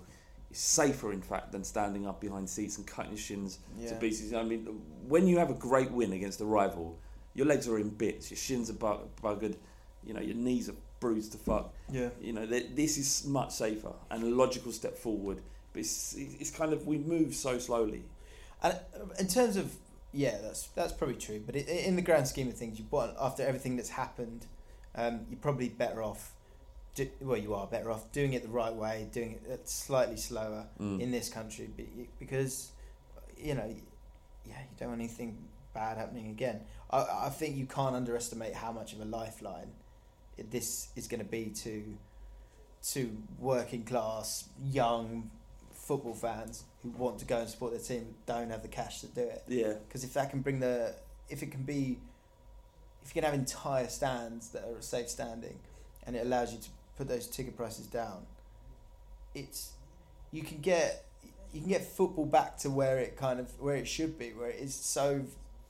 It's 0.50 0.60
safer, 0.60 1.12
in 1.12 1.20
fact, 1.20 1.52
than 1.52 1.64
standing 1.64 2.06
up 2.06 2.20
behind 2.20 2.48
seats 2.48 2.78
and 2.78 2.86
cutting 2.86 3.12
your 3.12 3.18
shins 3.18 3.58
to 3.86 3.94
pieces. 3.96 4.32
I 4.32 4.42
mean, 4.44 4.66
when 5.06 5.26
you 5.26 5.38
have 5.38 5.50
a 5.50 5.54
great 5.54 5.90
win 5.90 6.12
against 6.12 6.40
a 6.40 6.46
rival, 6.46 6.98
your 7.34 7.46
legs 7.46 7.68
are 7.68 7.78
in 7.78 7.90
bits, 7.90 8.30
your 8.30 8.38
shins 8.38 8.70
are 8.70 8.74
bu- 8.74 9.08
buggered, 9.22 9.56
you 10.04 10.14
know, 10.14 10.20
your 10.20 10.36
knees 10.36 10.68
are 10.68 10.76
bruised 11.00 11.32
to 11.32 11.38
fuck. 11.38 11.74
Yeah. 11.90 12.08
You 12.20 12.32
know, 12.32 12.46
th- 12.46 12.68
this 12.74 12.96
is 12.96 13.26
much 13.26 13.50
safer 13.50 13.92
and 14.10 14.22
a 14.22 14.26
logical 14.26 14.72
step 14.72 14.96
forward. 14.96 15.40
But 15.72 15.80
it's, 15.80 16.14
it's 16.16 16.50
kind 16.50 16.72
of 16.72 16.86
we 16.86 16.98
move 16.98 17.34
so 17.34 17.58
slowly. 17.58 18.04
And 18.62 18.72
uh, 18.72 19.04
in 19.18 19.28
terms 19.28 19.56
of 19.56 19.74
yeah, 20.18 20.36
that's 20.42 20.66
that's 20.74 20.92
probably 20.92 21.14
true. 21.14 21.40
But 21.46 21.54
i 21.54 21.60
in 21.60 21.94
the 21.94 22.02
grand 22.02 22.26
scheme 22.26 22.48
of 22.48 22.54
things, 22.56 22.76
you 22.78 22.84
want 22.90 23.14
after 23.20 23.44
everything 23.44 23.76
that's 23.76 23.90
happened, 23.90 24.46
um, 24.96 25.20
you're 25.30 25.38
probably 25.38 25.68
better 25.68 26.02
off. 26.02 26.32
Do, 26.96 27.08
well, 27.20 27.36
you 27.38 27.54
are 27.54 27.68
better 27.68 27.92
off 27.92 28.10
doing 28.10 28.32
it 28.32 28.42
the 28.42 28.48
right 28.48 28.74
way, 28.74 29.08
doing 29.12 29.38
it 29.38 29.48
uh, 29.52 29.56
slightly 29.64 30.16
slower 30.16 30.66
Mm. 30.80 31.00
in 31.00 31.12
this 31.12 31.28
country, 31.28 31.68
be- 31.76 32.08
because 32.18 32.72
you 33.36 33.54
know, 33.54 33.72
yeah, 34.44 34.58
you 34.58 34.76
don't 34.76 34.88
want 34.88 35.00
anything 35.00 35.38
bad 35.72 35.96
happening 35.98 36.30
again. 36.30 36.62
I, 36.90 37.06
I 37.26 37.28
think 37.28 37.56
you 37.56 37.66
can't 37.66 37.94
underestimate 37.94 38.54
how 38.54 38.72
much 38.72 38.92
of 38.94 39.00
a 39.00 39.04
lifeline 39.04 39.70
this 40.50 40.88
is 40.96 41.06
going 41.06 41.20
to 41.20 41.30
be 41.30 41.46
to 41.64 41.96
to 42.94 43.16
working 43.38 43.84
class 43.84 44.48
young 44.64 45.30
football 45.72 46.14
fans 46.14 46.64
who 46.82 46.90
want 46.90 47.18
to 47.18 47.24
go 47.24 47.38
and 47.38 47.48
support 47.48 47.72
their 47.72 47.80
team 47.80 48.14
don't 48.26 48.50
have 48.50 48.62
the 48.62 48.68
cash 48.68 49.00
to 49.00 49.06
do 49.08 49.22
it. 49.22 49.42
Yeah, 49.48 49.74
Because 49.86 50.04
if 50.04 50.14
that 50.14 50.30
can 50.30 50.40
bring 50.40 50.60
the, 50.60 50.94
if 51.28 51.42
it 51.42 51.50
can 51.50 51.62
be, 51.62 51.98
if 53.02 53.14
you 53.14 53.20
can 53.20 53.24
have 53.24 53.34
entire 53.34 53.88
stands 53.88 54.50
that 54.50 54.62
are 54.64 54.80
safe 54.80 55.08
standing, 55.08 55.58
and 56.06 56.16
it 56.16 56.24
allows 56.24 56.52
you 56.52 56.58
to 56.60 56.68
put 56.96 57.08
those 57.08 57.26
ticket 57.26 57.56
prices 57.56 57.86
down, 57.86 58.26
it's 59.34 59.72
you 60.30 60.42
can 60.42 60.58
get 60.58 61.04
you 61.52 61.60
can 61.60 61.68
get 61.68 61.84
football 61.84 62.26
back 62.26 62.58
to 62.58 62.70
where 62.70 62.98
it 62.98 63.16
kind 63.16 63.40
of 63.40 63.48
where 63.60 63.76
it 63.76 63.88
should 63.88 64.18
be, 64.18 64.30
where 64.30 64.50
it 64.50 64.60
is 64.60 64.74
so 64.74 65.22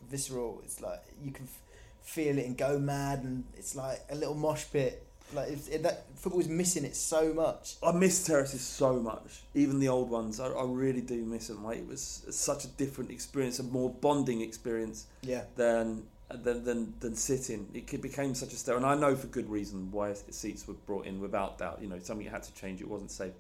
visceral. 0.09 0.61
It's 0.65 0.81
like 0.81 1.03
you 1.23 1.31
can 1.33 1.45
f- 1.47 1.61
feel 2.03 2.39
it 2.39 2.47
and 2.47 2.57
go 2.57 2.79
mad, 2.79 3.21
and 3.25 3.45
it's 3.57 3.75
like 3.75 4.01
a 4.11 4.15
little 4.15 4.35
mosh 4.35 4.65
pit. 4.73 5.05
Like 5.35 5.51
it's, 5.51 5.69
it, 5.69 5.83
that 5.83 6.05
football 6.17 6.41
is 6.41 6.49
missing 6.49 6.85
it 6.85 6.97
so 6.97 7.33
much. 7.35 7.77
I 7.83 7.93
miss 7.93 8.25
terraces 8.25 8.61
so 8.63 8.95
much. 9.01 9.43
Even 9.55 9.79
the 9.79 9.89
old 9.89 10.11
ones, 10.11 10.41
I, 10.41 10.47
I 10.49 10.65
really 10.65 11.01
do 11.03 11.25
miss 11.25 11.49
them. 11.49 11.63
Like 11.65 11.79
it 11.79 11.87
was 11.87 12.25
such 12.31 12.65
a 12.65 12.69
different 12.69 13.11
experience, 13.11 13.59
a 13.59 13.63
more 13.63 13.91
bonding 13.91 14.41
experience 14.41 15.07
Yeah. 15.23 15.43
than 15.57 16.05
than 16.31 16.65
than, 16.65 16.95
than 17.01 17.15
sitting. 17.15 17.69
It 17.75 18.01
became 18.03 18.35
such 18.35 18.53
a 18.53 18.57
stare, 18.57 18.77
and 18.77 18.87
I 18.87 18.95
know 18.95 19.17
for 19.17 19.27
good 19.29 19.49
reason 19.51 19.91
why 19.91 20.13
seats 20.31 20.67
were 20.67 20.75
brought 20.75 21.07
in 21.07 21.21
without 21.21 21.59
doubt. 21.59 21.79
You 21.83 21.89
know, 21.89 21.99
something 22.01 22.27
had 22.27 22.43
to 22.45 22.55
change. 22.55 22.81
It 22.81 22.89
wasn't 22.89 23.11
safe. 23.11 23.33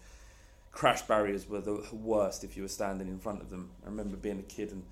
Crash 0.72 1.02
barriers 1.02 1.48
were 1.48 1.60
the 1.60 1.82
worst 1.92 2.44
if 2.44 2.56
you 2.56 2.62
were 2.62 2.68
standing 2.68 3.08
in 3.08 3.18
front 3.18 3.40
of 3.40 3.50
them. 3.50 3.70
I 3.84 3.88
remember 3.88 4.16
being 4.16 4.38
a 4.38 4.42
kid 4.42 4.70
and 4.72 4.84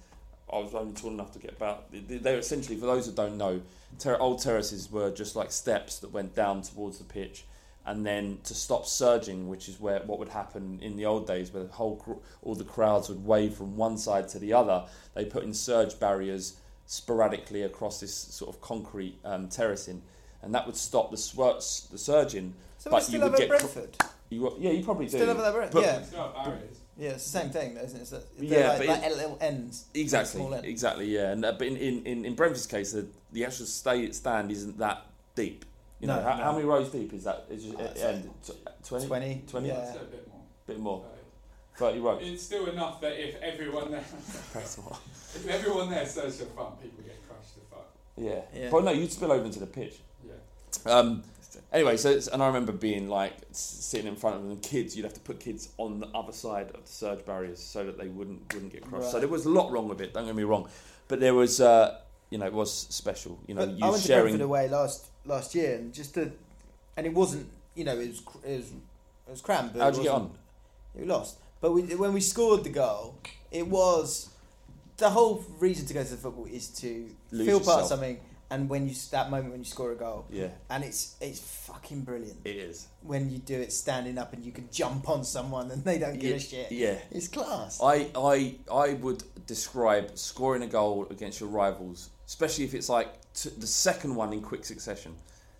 I 0.52 0.58
was 0.58 0.74
only 0.74 0.92
tall 0.94 1.10
enough 1.10 1.32
to 1.32 1.38
get 1.38 1.52
about. 1.52 1.90
They 1.90 1.98
they 2.18 2.32
were 2.32 2.38
essentially, 2.38 2.76
for 2.76 2.86
those 2.86 3.06
that 3.06 3.16
don't 3.16 3.36
know, 3.36 3.62
ter- 3.98 4.16
old 4.18 4.40
terraces 4.42 4.90
were 4.90 5.10
just 5.10 5.34
like 5.36 5.50
steps 5.50 5.98
that 6.00 6.12
went 6.12 6.34
down 6.34 6.62
towards 6.62 6.98
the 6.98 7.04
pitch, 7.04 7.44
and 7.84 8.06
then 8.06 8.38
to 8.44 8.54
stop 8.54 8.86
surging, 8.86 9.48
which 9.48 9.68
is 9.68 9.80
where 9.80 10.00
what 10.00 10.18
would 10.20 10.28
happen 10.28 10.78
in 10.82 10.96
the 10.96 11.04
old 11.04 11.26
days, 11.26 11.52
where 11.52 11.64
the 11.64 11.72
whole 11.72 11.96
cr- 11.96 12.12
all 12.42 12.54
the 12.54 12.64
crowds 12.64 13.08
would 13.08 13.24
wave 13.24 13.54
from 13.54 13.76
one 13.76 13.98
side 13.98 14.28
to 14.28 14.38
the 14.38 14.52
other. 14.52 14.84
They 15.14 15.24
put 15.24 15.42
in 15.42 15.52
surge 15.52 15.98
barriers 15.98 16.56
sporadically 16.86 17.62
across 17.62 17.98
this 18.00 18.14
sort 18.14 18.54
of 18.54 18.60
concrete 18.60 19.18
um, 19.24 19.48
terracing, 19.48 20.00
and 20.42 20.54
that 20.54 20.64
would 20.66 20.76
stop 20.76 21.10
the 21.10 21.16
swirts, 21.16 21.80
the 21.90 21.98
surging. 21.98 22.54
So 22.78 22.90
But 22.90 22.98
we 22.98 23.02
still 23.02 23.14
you 23.14 23.20
have 23.22 23.32
would 23.32 23.40
at 23.42 23.48
get 23.48 23.60
cr- 23.60 23.66
You 24.30 24.40
got- 24.42 24.60
yeah, 24.60 24.70
you 24.70 24.84
probably 24.84 25.06
do. 25.06 25.10
Still 25.18 25.26
have 25.26 25.40
at 25.40 25.54
Brentford. 25.54 25.82
But- 25.82 25.82
yeah. 25.82 26.52
It's 26.98 27.02
got 27.04 27.04
barriers. 27.04 27.10
Yeah, 27.10 27.10
it's 27.10 27.24
the 27.24 27.38
same 27.38 27.50
thing, 27.50 27.74
though, 27.74 27.82
isn't 27.82 27.98
it? 27.98 28.02
It's 28.02 28.12
like, 28.12 28.22
Yeah, 28.38 28.68
like, 28.68 28.78
but 28.78 28.86
like 28.88 29.02
it- 29.04 29.16
little 29.16 29.38
ends. 29.40 29.84
Exactly, 29.94 30.40
Small 30.40 30.54
end. 30.54 30.64
exactly, 30.66 31.06
yeah. 31.06 31.32
And 31.32 31.44
uh, 31.44 31.52
but 31.52 31.66
in, 31.66 31.76
in, 31.76 32.06
in, 32.06 32.24
in 32.24 32.34
Brentford's 32.34 32.66
case, 32.66 32.92
the, 32.92 33.06
the 33.32 33.44
actual 33.44 33.66
stay, 33.66 34.10
stand 34.12 34.50
isn't 34.50 34.78
that 34.78 35.06
deep. 35.34 35.64
You 36.00 36.08
know, 36.08 36.16
No, 36.16 36.22
how, 36.22 36.36
no. 36.36 36.44
how 36.44 36.52
many 36.52 36.64
rows 36.64 36.90
deep 36.90 37.12
is 37.14 37.24
that? 37.24 37.46
Is 37.50 37.64
just, 37.64 37.76
Uh, 37.78 37.82
it's 37.82 38.02
end, 38.02 38.30
tw- 38.44 38.86
20? 38.88 39.06
20, 39.06 39.42
20? 39.48 39.68
yeah. 39.68 39.74
I'd 39.74 39.96
a 39.96 40.04
bit 40.04 40.28
more. 40.28 40.40
bit 40.66 40.78
more, 40.80 41.04
So 41.78 41.86
30 41.86 42.00
rows. 42.00 42.20
it's 42.22 42.42
still 42.42 42.66
enough 42.66 43.00
that 43.00 43.12
if 43.18 43.36
everyone 43.42 43.90
there, 43.92 44.04
if 44.54 45.46
everyone 45.48 45.90
there 45.90 46.06
says 46.06 46.38
the 46.38 46.46
front, 46.46 46.80
people 46.82 47.02
get 47.04 47.16
crushed 47.28 47.54
to 47.54 47.60
fuck. 47.70 47.86
yeah. 48.16 48.40
Yeah. 48.54 48.70
But 48.70 48.84
no, 48.84 48.90
you'd 48.92 49.12
spill 49.12 49.32
over 49.32 49.44
into 49.44 49.58
the 49.60 49.66
pitch. 49.66 49.96
Yeah. 50.26 50.92
Um, 50.92 51.22
anyway, 51.76 51.96
so 51.96 52.10
it's, 52.10 52.26
and 52.26 52.42
I 52.42 52.46
remember 52.48 52.72
being 52.72 53.08
like 53.08 53.34
sitting 53.52 54.06
in 54.06 54.16
front 54.16 54.36
of 54.36 54.42
them, 54.48 54.58
kids. 54.60 54.96
You'd 54.96 55.04
have 55.04 55.14
to 55.14 55.20
put 55.20 55.38
kids 55.38 55.68
on 55.78 56.00
the 56.00 56.08
other 56.08 56.32
side 56.32 56.70
of 56.74 56.84
the 56.84 56.90
surge 56.90 57.24
barriers 57.24 57.60
so 57.62 57.84
that 57.84 57.98
they 57.98 58.08
wouldn't 58.08 58.52
wouldn't 58.54 58.72
get 58.72 58.82
crushed. 58.84 59.10
So 59.10 59.20
there 59.20 59.28
was 59.28 59.44
a 59.46 59.50
lot 59.50 59.70
wrong 59.70 59.88
with 59.88 60.00
it. 60.00 60.12
Don't 60.14 60.26
get 60.26 60.34
me 60.34 60.42
wrong, 60.44 60.68
but 61.08 61.20
there 61.20 61.34
was, 61.34 61.60
uh, 61.60 61.98
you 62.30 62.38
know, 62.38 62.46
it 62.46 62.52
was 62.52 62.72
special. 62.72 63.38
You 63.46 63.54
know, 63.54 63.66
But 63.66 63.78
you 63.78 63.84
I 63.84 63.90
went 63.90 64.02
to 64.02 64.08
sharing. 64.08 64.22
Brentford 64.24 64.40
away 64.44 64.68
last 64.68 65.06
last 65.24 65.54
year, 65.54 65.76
and 65.76 65.92
just 65.92 66.14
to, 66.14 66.32
and 66.96 67.06
it 67.06 67.14
wasn't, 67.14 67.46
you 67.74 67.84
know, 67.84 67.94
it 67.98 68.08
was 68.08 68.22
it 68.44 68.56
was, 68.56 68.70
it 69.28 69.30
was 69.30 69.40
crammed. 69.40 69.72
But 69.74 69.82
How'd 69.82 69.96
you 69.96 70.02
get 70.04 70.12
on? 70.12 70.30
We 70.94 71.04
lost, 71.04 71.36
But 71.60 71.72
we, 71.72 71.82
when 71.94 72.14
we 72.14 72.20
scored 72.22 72.64
the 72.64 72.70
goal, 72.70 73.18
it 73.50 73.66
was 73.68 74.30
the 74.96 75.10
whole 75.10 75.44
reason 75.58 75.84
to 75.86 75.92
go 75.92 76.02
to 76.02 76.08
the 76.08 76.16
football 76.16 76.46
is 76.46 76.68
to 76.80 77.10
Lose 77.32 77.46
feel 77.46 77.58
part 77.58 77.66
yourself. 77.66 77.82
of 77.82 77.88
something. 77.88 78.20
And 78.48 78.68
when 78.68 78.88
you 78.88 78.94
that 79.10 79.28
moment 79.30 79.50
when 79.50 79.58
you 79.60 79.64
score 79.64 79.90
a 79.90 79.96
goal, 79.96 80.26
Yeah, 80.30 80.48
and 80.70 80.84
it's 80.84 81.16
it's 81.20 81.40
fucking 81.40 82.02
brilliant 82.02 82.38
it 82.44 82.54
is. 82.56 82.86
when 83.02 83.28
you 83.28 83.38
do 83.38 83.54
it 83.60 83.72
standing 83.72 84.18
up 84.18 84.32
and 84.32 84.44
you 84.44 84.52
can 84.52 84.68
jump 84.70 85.08
on 85.08 85.24
someone 85.24 85.70
and 85.72 85.82
they 85.84 85.98
don't 85.98 86.14
give 86.20 86.30
Yeah, 86.30 86.36
a 86.36 86.38
shit. 86.38 86.72
yeah. 86.72 86.98
it's 87.10 87.26
class. 87.26 87.80
I, 87.82 88.08
I, 88.16 88.54
I 88.72 88.92
would 88.94 89.24
describe 89.46 90.16
scoring 90.16 90.62
a 90.62 90.68
goal 90.68 91.08
against 91.10 91.40
your 91.40 91.48
rivals, 91.48 92.10
especially 92.26 92.64
if 92.64 92.74
it's 92.74 92.88
like 92.88 93.08
t- 93.34 93.50
the 93.58 93.66
second 93.66 94.14
one 94.14 94.32
in 94.32 94.40
quick 94.42 94.64
succession. 94.64 95.16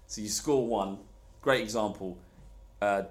So 0.07 0.21
you 0.21 0.29
score 0.29 0.65
one, 0.65 0.99
great 1.43 1.63
example. 1.63 2.17
Uh, 2.81 3.03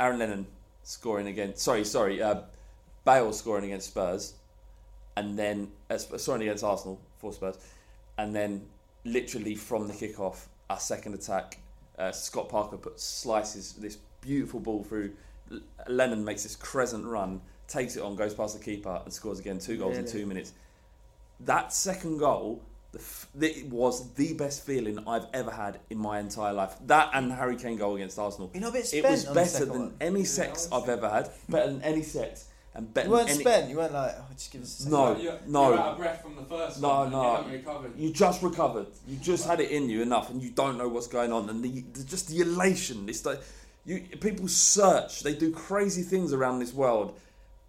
Aaron 0.00 0.18
Lennon 0.18 0.46
scoring 0.82 1.28
against, 1.28 1.58
sorry, 1.62 1.84
sorry, 1.84 2.20
uh, 2.20 2.40
Bale 3.04 3.32
scoring 3.32 3.66
against 3.66 3.88
Spurs, 3.90 4.34
and 5.16 5.38
then 5.38 5.70
uh, 5.88 5.96
scoring 5.96 6.42
against 6.42 6.64
Arsenal 6.64 7.00
for 7.18 7.32
Spurs, 7.32 7.56
and 8.18 8.34
then 8.34 8.66
literally 9.04 9.54
from 9.54 9.86
the 9.88 9.94
kickoff, 9.94 10.46
our 10.68 10.78
second 10.78 11.14
attack, 11.14 11.58
uh, 11.98 12.12
Scott 12.12 12.48
Parker 12.48 12.76
puts 12.76 13.02
slices 13.04 13.72
this 13.74 13.98
beautiful 14.20 14.60
ball 14.60 14.84
through. 14.84 15.12
Lennon 15.88 16.24
makes 16.24 16.42
this 16.44 16.56
crescent 16.56 17.04
run, 17.04 17.40
takes 17.66 17.96
it 17.96 18.02
on, 18.02 18.14
goes 18.16 18.34
past 18.34 18.56
the 18.58 18.64
keeper, 18.64 19.00
and 19.04 19.12
scores 19.12 19.38
again. 19.38 19.58
Two 19.58 19.76
goals 19.78 19.96
in 19.98 20.06
two 20.06 20.26
minutes. 20.26 20.52
That 21.40 21.72
second 21.72 22.18
goal, 22.18 22.62
the 22.92 22.98
f- 22.98 23.28
it 23.40 23.66
was 23.66 24.12
the 24.14 24.34
best 24.34 24.64
feeling 24.64 25.02
I've 25.08 25.26
ever 25.32 25.50
had 25.50 25.80
in 25.90 25.98
my 25.98 26.20
entire 26.20 26.52
life. 26.52 26.74
That 26.86 27.10
and 27.14 27.30
the 27.30 27.34
Harry 27.34 27.56
Kane 27.56 27.76
goal 27.78 27.96
against 27.96 28.18
Arsenal. 28.18 28.50
A 28.54 28.70
bit 28.70 28.92
it 28.92 29.04
was 29.04 29.24
better 29.24 29.64
than 29.64 29.80
one. 29.80 29.94
any 30.00 30.24
sex 30.24 30.68
I've 30.70 30.88
ever 30.88 31.08
had. 31.08 31.30
Better 31.48 31.72
than 31.72 31.82
any 31.82 32.02
sex, 32.02 32.46
and 32.74 32.92
better 32.94 33.08
You 33.08 33.12
weren't 33.12 33.26
than 33.28 33.34
any. 33.36 33.44
spent. 33.44 33.70
You 33.70 33.76
weren't 33.76 33.92
like, 33.92 34.14
oh, 34.18 34.24
just 34.34 34.52
give 34.52 34.62
us 34.62 34.78
a 34.78 34.82
second. 34.82 34.92
No, 34.92 35.16
you're, 35.16 35.38
no. 35.46 35.70
You're 35.70 35.78
out 35.78 35.86
of 35.92 35.98
breath 35.98 36.22
from 36.22 36.36
the 36.36 36.42
first 36.44 36.80
No, 36.80 36.88
one. 36.88 37.02
and 37.04 37.12
no. 37.12 37.44
You 37.46 37.52
recovered. 37.52 37.92
You 37.96 38.12
just 38.12 38.42
recovered. 38.42 38.86
You 39.08 39.16
just 39.16 39.46
had 39.46 39.60
it 39.60 39.70
in 39.70 39.90
you 39.90 40.02
enough, 40.02 40.30
and 40.30 40.42
you 40.42 40.50
don't 40.50 40.78
know 40.78 40.88
what's 40.88 41.08
going 41.08 41.32
on. 41.32 41.48
And 41.50 41.64
the, 41.64 41.84
the 41.92 42.04
just 42.04 42.28
the 42.28 42.40
elation. 42.40 43.08
It's 43.08 43.24
like 43.26 43.40
you 43.84 44.00
people 44.20 44.46
search. 44.48 45.22
They 45.22 45.34
do 45.34 45.50
crazy 45.50 46.02
things 46.02 46.32
around 46.32 46.60
this 46.60 46.72
world 46.72 47.18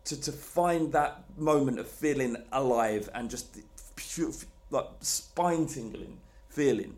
to 0.06 0.20
to 0.22 0.32
find 0.32 0.92
that 0.94 1.24
moment 1.38 1.80
of 1.80 1.88
feeling 1.88 2.36
alive 2.52 3.10
and 3.16 3.30
just 3.30 3.58
pure, 3.96 4.32
like 4.70 4.86
spine 5.02 5.66
tingling 5.68 6.18
feeling. 6.50 6.96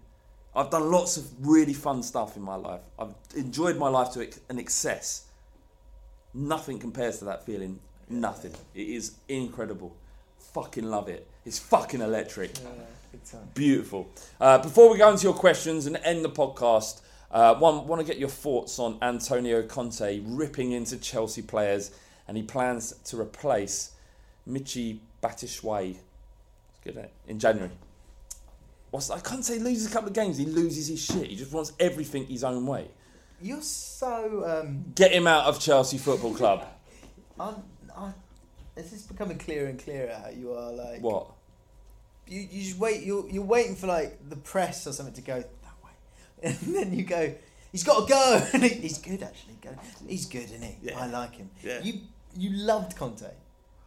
I've 0.55 0.69
done 0.69 0.91
lots 0.91 1.15
of 1.17 1.25
really 1.47 1.73
fun 1.73 2.03
stuff 2.03 2.35
in 2.35 2.41
my 2.43 2.55
life. 2.55 2.81
I've 2.99 3.13
enjoyed 3.35 3.77
my 3.77 3.87
life 3.87 4.11
to 4.13 4.27
an 4.49 4.59
excess. 4.59 5.25
Nothing 6.33 6.79
compares 6.79 7.19
to 7.19 7.25
that 7.25 7.45
feeling. 7.45 7.79
Nothing. 8.09 8.53
It 8.73 8.87
is 8.87 9.13
incredible. 9.27 9.95
Fucking 10.53 10.89
love 10.89 11.09
it. 11.09 11.27
It's 11.45 11.59
fucking 11.59 12.01
electric. 12.01 12.51
Beautiful. 13.53 14.09
Uh, 14.39 14.57
before 14.59 14.91
we 14.91 14.97
go 14.97 15.09
into 15.09 15.23
your 15.23 15.33
questions 15.33 15.85
and 15.85 15.97
end 15.97 16.23
the 16.23 16.29
podcast, 16.29 17.01
uh, 17.31 17.55
one 17.55 17.87
want 17.87 17.99
to 17.99 18.05
get 18.05 18.19
your 18.19 18.29
thoughts 18.29 18.79
on 18.79 18.97
Antonio 19.01 19.63
Conte 19.63 20.21
ripping 20.25 20.71
into 20.71 20.97
Chelsea 20.97 21.41
players, 21.41 21.91
and 22.27 22.37
he 22.37 22.43
plans 22.43 22.93
to 23.05 23.19
replace 23.19 23.91
Michi 24.47 24.99
Batshuayi. 25.21 25.97
Good 26.83 26.97
eh? 26.97 27.07
in 27.27 27.39
January. 27.39 27.71
What's 28.91 29.07
that? 29.07 29.23
Conte 29.23 29.57
loses 29.57 29.87
a 29.87 29.91
couple 29.91 30.09
of 30.09 30.13
games, 30.13 30.37
he 30.37 30.45
loses 30.45 30.87
his 30.87 31.03
shit. 31.03 31.27
He 31.27 31.35
just 31.35 31.51
wants 31.51 31.73
everything 31.79 32.27
his 32.27 32.43
own 32.43 32.67
way. 32.67 32.87
You're 33.41 33.61
so. 33.61 34.61
Um, 34.61 34.85
Get 34.93 35.11
him 35.11 35.27
out 35.27 35.45
of 35.45 35.59
Chelsea 35.59 35.97
Football 35.97 36.35
Club. 36.35 36.65
I'm, 37.39 37.55
I, 37.95 38.11
this 38.75 38.93
is 38.93 39.03
becoming 39.03 39.37
clearer 39.37 39.67
and 39.67 39.79
clearer 39.79 40.13
how 40.13 40.29
you 40.29 40.53
are 40.53 40.71
like. 40.71 41.01
What? 41.01 41.27
You, 42.27 42.39
you 42.51 42.63
just 42.63 42.77
wait. 42.79 43.03
You're 43.03 43.29
you're 43.29 43.43
waiting 43.43 43.75
for 43.75 43.87
like 43.87 44.17
the 44.29 44.37
press 44.37 44.87
or 44.87 44.93
something 44.93 45.15
to 45.15 45.21
go 45.21 45.35
that 45.41 45.75
way, 45.83 45.91
and 46.43 46.75
then 46.75 46.93
you 46.93 47.03
go. 47.03 47.33
He's 47.71 47.83
got 47.83 48.07
to 48.07 48.13
go. 48.13 48.47
And 48.53 48.63
he, 48.63 48.69
he's 48.69 48.99
good 48.99 49.23
actually. 49.23 49.55
Go. 49.61 49.71
He's 50.07 50.27
good, 50.27 50.43
isn't 50.43 50.61
he? 50.61 50.77
Yeah. 50.83 50.99
I 50.99 51.07
like 51.07 51.35
him. 51.35 51.49
Yeah. 51.63 51.81
You 51.81 52.01
you 52.37 52.51
loved 52.51 52.95
Conte. 52.95 53.25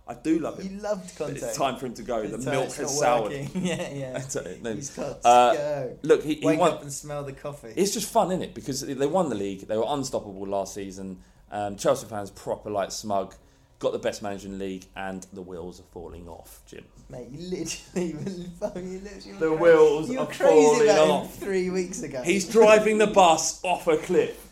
I 0.09 0.15
do 0.15 0.39
love 0.39 0.59
him. 0.61 0.73
You 0.73 0.81
loved 0.81 1.17
Conte. 1.17 1.35
it's 1.37 1.57
time 1.57 1.77
for 1.79 1.87
him 1.87 1.95
to 1.95 2.03
go. 2.03 2.25
The 2.27 2.39
milk 2.51 2.73
has 2.75 2.99
soured. 2.99 3.33
yeah, 3.55 3.91
yeah. 3.93 4.23
No. 4.63 4.75
He's 4.75 4.91
got 4.91 5.19
Uh, 5.25 5.51
to 5.53 5.57
go. 5.59 5.99
Look, 6.03 6.23
he, 6.23 6.35
he 6.35 6.47
Wake 6.47 6.61
won. 6.61 6.73
up 6.75 6.83
and 6.83 6.93
smell 6.93 7.25
the 7.25 7.33
coffee. 7.33 7.73
It's 7.77 7.93
just 7.93 8.09
fun, 8.09 8.29
isn't 8.31 8.43
it? 8.43 8.55
Because 8.55 8.83
they 8.83 9.07
won 9.07 9.29
the 9.31 9.35
league. 9.35 9.67
They 9.67 9.77
were 9.77 9.87
unstoppable 9.89 10.47
last 10.47 10.75
season. 10.75 11.19
Um, 11.51 11.77
Chelsea 11.77 12.07
fans 12.07 12.31
proper 12.31 12.71
like 12.71 12.93
smug. 12.93 13.35
Got 13.79 13.93
the 13.93 13.99
best 13.99 14.23
manager 14.23 14.47
in 14.49 14.59
the 14.59 14.65
league, 14.65 14.87
and 14.97 15.27
the 15.35 15.43
wheels 15.43 15.81
are 15.81 15.85
falling 15.93 16.27
off, 16.29 16.63
Jim. 16.67 16.85
Mate, 17.11 17.29
you 17.31 17.39
literally, 17.51 18.07
you 18.91 18.99
literally 19.01 19.39
The 19.39 19.53
wheels 19.53 20.09
you 20.09 20.17
were 20.19 20.25
are 20.25 20.27
crazy 20.27 20.39
falling 20.67 20.83
about 20.89 21.05
him 21.05 21.11
off. 21.11 21.35
three 21.39 21.69
weeks 21.69 22.03
ago. 22.03 22.23
He's 22.23 22.49
driving 22.49 22.97
the 22.99 23.07
bus 23.07 23.63
off 23.63 23.87
a 23.87 23.99
cliff. 23.99 24.43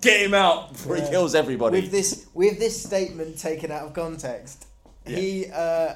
Get 0.00 0.20
him 0.20 0.34
out 0.34 0.72
before 0.74 0.96
he 0.96 1.02
kills 1.08 1.34
everybody. 1.34 1.80
with 1.80 1.90
this 1.90 2.26
with 2.34 2.58
this 2.58 2.80
statement 2.82 3.38
taken 3.38 3.72
out 3.72 3.84
of 3.86 3.94
context. 3.94 4.66
He 5.06 5.46
uh, 5.52 5.94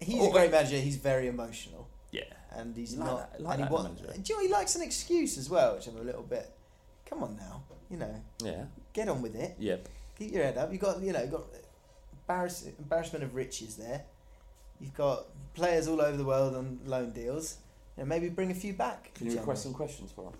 he's 0.00 0.20
Oh, 0.20 0.28
a 0.28 0.32
great 0.32 0.50
manager. 0.50 0.76
He's 0.76 0.96
very 0.96 1.28
emotional, 1.28 1.88
yeah. 2.10 2.24
and 2.52 2.76
he's 2.76 2.94
Like 2.94 3.06
not. 3.08 3.32
that- 3.32 3.40
like 3.42 3.54
and 3.58 3.64
he 3.64 3.68
that 3.70 3.72
wa- 3.72 3.82
manager. 3.84 4.12
Do 4.22 4.22
you 4.32 4.36
know 4.36 4.42
he 4.42 4.52
likes 4.52 4.76
an 4.76 4.82
excuse 4.82 5.38
as 5.38 5.48
well, 5.48 5.76
which 5.76 5.86
I'm 5.86 5.96
a 5.96 6.02
little 6.02 6.22
bit. 6.22 6.50
Come 7.06 7.22
on 7.24 7.36
now, 7.36 7.62
you 7.90 7.96
know, 7.96 8.14
Yeah. 8.44 8.64
get 8.92 9.08
on 9.08 9.22
with 9.22 9.34
it. 9.34 9.56
Yep. 9.58 9.88
Keep 10.22 10.34
your 10.34 10.44
head 10.44 10.58
up. 10.58 10.72
You 10.72 10.78
got 10.78 11.00
you 11.00 11.12
know 11.12 11.26
got 11.26 11.44
embarrass, 12.12 12.68
embarrassment 12.78 13.24
of 13.24 13.34
riches 13.34 13.76
there. 13.76 14.02
You've 14.80 14.94
got 14.94 15.24
players 15.54 15.88
all 15.88 16.00
over 16.00 16.16
the 16.16 16.24
world 16.24 16.54
on 16.54 16.78
loan 16.84 17.10
deals. 17.10 17.58
And 17.98 18.08
maybe 18.08 18.28
bring 18.30 18.50
a 18.50 18.54
few 18.54 18.72
back. 18.72 19.12
Can 19.14 19.30
you 19.30 19.36
request 19.36 19.64
some 19.64 19.74
questions 19.74 20.10
for 20.12 20.28
him? 20.28 20.32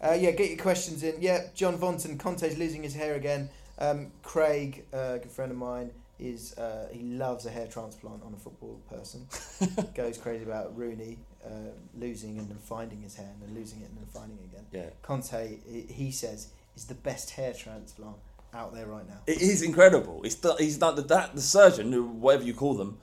Uh, 0.00 0.12
yeah, 0.12 0.32
get 0.32 0.50
your 0.50 0.58
questions 0.58 1.02
in. 1.02 1.14
Yeah, 1.18 1.46
John 1.54 1.78
Vonton, 1.78 2.18
Conte's 2.18 2.58
losing 2.58 2.82
his 2.82 2.94
hair 2.94 3.14
again. 3.14 3.48
Um, 3.78 4.12
Craig, 4.22 4.84
uh, 4.92 5.14
a 5.14 5.18
good 5.18 5.30
friend 5.30 5.50
of 5.50 5.56
mine, 5.56 5.90
is 6.18 6.56
uh, 6.58 6.88
he 6.92 7.00
loves 7.00 7.46
a 7.46 7.50
hair 7.50 7.66
transplant 7.66 8.22
on 8.22 8.34
a 8.34 8.36
football 8.36 8.80
person. 8.90 9.26
Goes 9.94 10.18
crazy 10.18 10.44
about 10.44 10.76
Rooney 10.76 11.16
uh, 11.44 11.70
losing 11.96 12.38
and 12.38 12.48
then 12.50 12.58
finding 12.58 13.00
his 13.00 13.14
hair 13.14 13.30
and 13.32 13.48
then 13.48 13.58
losing 13.58 13.80
it 13.80 13.88
and 13.88 13.96
then 13.96 14.06
finding 14.12 14.38
it 14.38 14.44
again. 14.52 14.66
Yeah. 14.70 14.90
Conte, 15.02 15.58
he 15.88 16.10
says, 16.12 16.48
is 16.76 16.84
the 16.84 16.94
best 16.94 17.30
hair 17.30 17.54
transplant 17.54 18.16
out 18.54 18.74
there 18.74 18.86
right 18.86 19.06
now. 19.06 19.18
It 19.26 19.40
is 19.40 19.62
incredible. 19.62 20.22
It's 20.24 20.36
the, 20.36 20.54
he's 20.54 20.78
done 20.78 20.96
the, 20.96 21.02
that 21.02 21.34
the 21.34 21.40
surgeon, 21.40 21.92
who 21.92 22.04
whatever 22.04 22.44
you 22.44 22.54
call 22.54 22.74
them, 22.74 22.98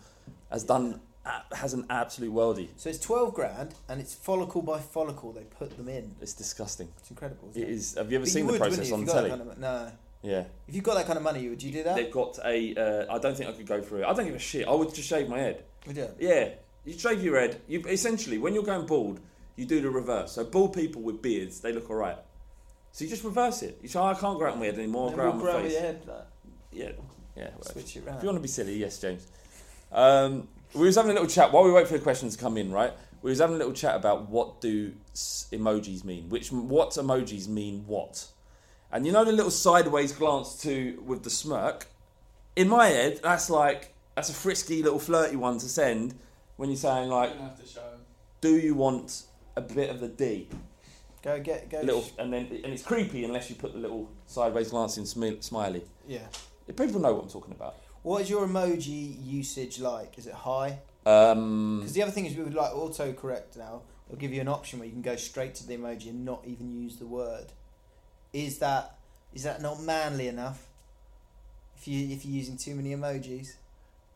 has 0.52 0.64
done 0.64 1.02
has 1.54 1.74
an 1.74 1.86
absolute 1.90 2.32
worldie. 2.32 2.70
So 2.76 2.90
it's 2.90 3.00
twelve 3.00 3.34
grand 3.34 3.74
and 3.90 4.00
it's 4.00 4.14
follicle 4.14 4.62
by 4.62 4.80
follicle. 4.80 5.32
They 5.32 5.44
put 5.44 5.76
them 5.76 5.90
in. 5.90 6.16
It's 6.22 6.34
disgusting. 6.34 6.90
It's 7.00 7.10
incredible. 7.10 7.50
Isn't 7.52 7.64
It 7.64 7.70
is. 7.70 7.96
Have 7.96 8.12
you 8.12 8.18
ever 8.18 8.26
But 8.26 8.32
seen 8.32 8.46
you 8.46 8.52
the 8.52 8.60
would, 8.60 8.62
process 8.62 8.92
on 8.92 9.02
if 9.02 9.08
you 9.08 9.14
got 9.14 9.14
telly? 9.14 9.30
kind 9.30 9.42
of, 9.42 9.58
no. 9.58 9.92
Yeah. 10.22 10.44
If 10.68 10.76
you've 10.76 10.84
got 10.84 10.96
that 10.96 11.06
kind 11.06 11.18
of 11.18 11.24
money, 11.24 11.48
would 11.50 11.62
you 11.62 11.72
do 11.72 11.84
that? 11.84 11.96
They've 11.96 12.12
got 12.12 12.40
a. 12.44 12.76
Uh, 12.76 13.16
I 13.16 13.20
don't 13.20 13.36
think 13.36 13.50
I 13.50 13.54
could 13.54 13.68
go 13.68 13.82
through 13.82 14.02
it. 14.02 14.06
I 14.06 14.14
don't 14.14 14.26
give 14.26 14.36
a 14.36 14.40
shit. 14.40 14.68
I 14.68 14.72
would 14.72 14.94
just 14.94 15.08
shave 15.08 15.28
my 15.30 15.40
head. 15.40 15.64
Would 15.88 15.98
you? 15.98 16.10
Yeah, 16.20 16.50
you 16.84 16.98
shave 16.98 17.24
your 17.24 17.40
head. 17.40 17.62
You 17.68 17.84
essentially, 17.88 18.38
when 18.38 18.54
you're 18.54 18.64
going 18.64 18.86
bald, 18.86 19.20
you 19.56 19.66
do 19.66 19.82
the 19.82 19.90
reverse. 19.90 20.34
So 20.34 20.44
bald 20.44 20.74
people 20.74 21.02
with 21.02 21.22
beards, 21.22 21.60
they 21.60 21.72
look 21.72 21.90
alright. 21.90 22.18
So 22.96 23.04
you 23.04 23.10
just 23.10 23.26
reverse 23.26 23.62
it. 23.62 23.78
You 23.82 23.90
say, 23.90 24.00
oh, 24.00 24.06
I 24.06 24.14
can't 24.14 24.38
grow 24.38 24.50
out 24.50 24.58
my 24.58 24.68
head 24.68 24.76
anymore. 24.76 25.10
Then 25.10 25.18
grow 25.18 25.28
out 25.28 25.36
my 25.36 25.42
grow 25.42 25.62
face. 25.62 25.74
your 25.74 25.82
head 25.82 26.02
like, 26.08 26.18
Yeah, 26.72 26.92
yeah. 27.36 27.50
whatever. 27.58 27.64
switch 27.74 27.98
it 27.98 28.04
If 28.08 28.24
you 28.24 28.30
want 28.30 28.38
to 28.38 28.42
be 28.42 28.48
silly, 28.48 28.78
yes, 28.78 29.02
James. 29.02 29.28
Um, 29.92 30.48
we 30.74 30.86
was 30.86 30.96
having 30.96 31.12
a 31.12 31.14
little 31.14 31.28
chat 31.28 31.52
while 31.52 31.66
we 31.66 31.74
wait 31.74 31.90
for 31.90 31.98
the 31.98 32.00
questions 32.00 32.38
to 32.38 32.42
come 32.42 32.56
in. 32.56 32.72
Right, 32.72 32.94
we 33.22 33.32
was 33.32 33.40
having 33.40 33.56
a 33.56 33.58
little 33.58 33.74
chat 33.74 33.98
about 33.98 34.30
what 34.30 34.62
do 34.62 34.94
emojis 35.14 36.06
mean. 36.06 36.30
Which 36.30 36.54
what 36.54 36.92
emojis 36.92 37.50
mean 37.50 37.84
what, 37.86 38.28
and 38.94 39.06
you 39.06 39.12
know 39.12 39.26
the 39.26 39.34
little 39.34 39.52
sideways 39.52 40.14
glance 40.14 40.56
to 40.62 41.04
with 41.06 41.24
the 41.24 41.30
smirk. 41.30 41.88
In 42.56 42.70
my 42.70 42.88
head, 42.88 43.20
that's 43.22 43.50
like 43.50 43.94
that's 44.16 44.30
a 44.30 44.34
frisky 44.34 44.82
little 44.82 45.00
flirty 45.00 45.36
one 45.36 45.58
to 45.58 45.68
send 45.68 46.16
when 46.56 46.70
you're 46.70 46.78
saying 46.78 47.10
like, 47.10 47.32
don't 47.32 47.42
have 47.42 47.62
to 47.62 47.68
show 47.68 47.82
do 48.40 48.58
you 48.58 48.74
want 48.74 49.24
a 49.58 49.62
bit 49.62 49.90
of 49.90 50.00
the 50.00 50.08
D? 50.08 50.48
Go 51.26 51.40
get 51.40 51.70
go. 51.72 51.82
Little, 51.82 52.06
and 52.20 52.32
then 52.32 52.46
and 52.64 52.72
it's 52.72 52.84
creepy 52.84 53.26
unless 53.26 53.50
you 53.50 53.56
put 53.56 53.74
the 53.74 53.80
little 53.80 54.08
sideways 54.28 54.70
glancing 54.70 55.06
smi- 55.06 55.44
smiley. 55.44 55.84
Yeah. 56.08 56.28
People 56.78 57.02
know 57.02 57.16
what 57.16 57.24
I'm 57.24 57.30
talking 57.30 57.52
about. 57.54 57.76
What 58.04 58.22
is 58.22 58.30
your 58.30 58.48
emoji 58.48 59.18
usage 59.26 59.80
like? 59.80 60.20
Is 60.20 60.28
it 60.28 60.36
high? 60.36 60.78
Um, 61.08 61.80
Because 61.80 61.94
the 61.94 62.04
other 62.04 62.12
thing 62.12 62.28
is, 62.28 62.36
we 62.36 62.44
would 62.44 62.54
like 62.54 62.72
autocorrect 62.72 63.58
now. 63.58 63.82
It'll 64.08 64.20
give 64.20 64.34
you 64.34 64.42
an 64.42 64.48
option 64.48 64.78
where 64.78 64.86
you 64.86 64.92
can 64.92 65.02
go 65.02 65.16
straight 65.16 65.56
to 65.56 65.68
the 65.68 65.76
emoji 65.76 66.10
and 66.12 66.24
not 66.26 66.44
even 66.46 66.72
use 66.72 66.98
the 66.98 67.08
word. 67.08 67.48
Is 68.32 68.60
that 68.60 68.98
is 69.34 69.44
that 69.44 69.64
not 69.64 69.82
manly 69.82 70.28
enough? 70.28 70.68
If 71.76 71.88
you 71.88 72.08
if 72.16 72.24
you're 72.24 72.36
using 72.36 72.58
too 72.58 72.76
many 72.76 72.92
emojis, 72.96 73.56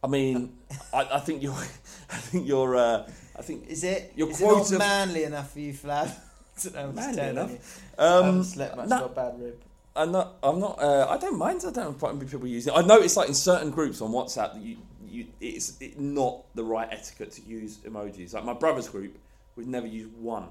I 0.03 0.07
mean, 0.07 0.57
I, 0.93 1.07
I 1.14 1.20
think 1.20 1.41
you're, 1.41 1.53
I 2.12 2.18
think 2.18 2.47
you're, 2.47 2.76
uh, 2.76 3.10
I 3.36 3.41
think 3.41 3.68
is 3.68 3.84
it? 3.84 4.14
Your 4.16 4.30
is 4.30 4.38
quota- 4.38 4.76
it 4.76 4.78
not 4.78 4.80
manly 4.80 5.24
enough 5.24 5.53
for 5.53 5.60
you, 5.60 5.74
Flav? 5.74 6.16
Don't 6.64 6.74
know, 6.76 6.82
I'm 6.82 6.95
just 6.95 7.07
Manly 7.07 7.16
telling 7.16 7.38
enough? 7.38 7.51
you. 7.51 7.60
I 7.97 8.03
haven't 8.16 8.30
Um, 8.30 8.43
slept 8.43 8.78
much. 8.78 8.89
no- 8.89 8.99
got 8.99 9.05
a 9.12 9.14
bad 9.16 9.41
rib. 9.41 9.62
I'm 9.95 10.12
not. 10.12 10.36
I'm 10.43 10.60
not. 10.60 10.82
Uh, 10.82 11.07
I 11.10 11.18
don't 11.18 11.38
mind. 11.38 11.64
I 11.68 11.72
don't 11.72 12.01
mind 12.01 12.30
people 12.30 12.47
using 12.47 12.74
it. 12.74 12.78
I 12.78 12.82
noticed 12.84 13.18
like 13.18 13.28
in 13.28 13.34
certain 13.34 13.70
groups 13.72 14.01
on 14.01 14.12
WhatsApp 14.12 14.53
that 14.53 14.62
you, 14.62 14.78
you 15.10 15.26
it's 15.41 15.80
it, 15.82 15.99
not 15.99 16.45
the 16.55 16.64
right 16.64 16.88
etiquette 16.91 17.32
to 17.34 17.41
use 17.41 17.78
emojis. 17.80 18.34
Like 18.34 18.45
my 18.45 18.53
brother's 18.53 18.88
group, 18.88 19.18
we've 19.55 19.68
never 19.68 19.88
used 19.88 20.14
one. 20.16 20.45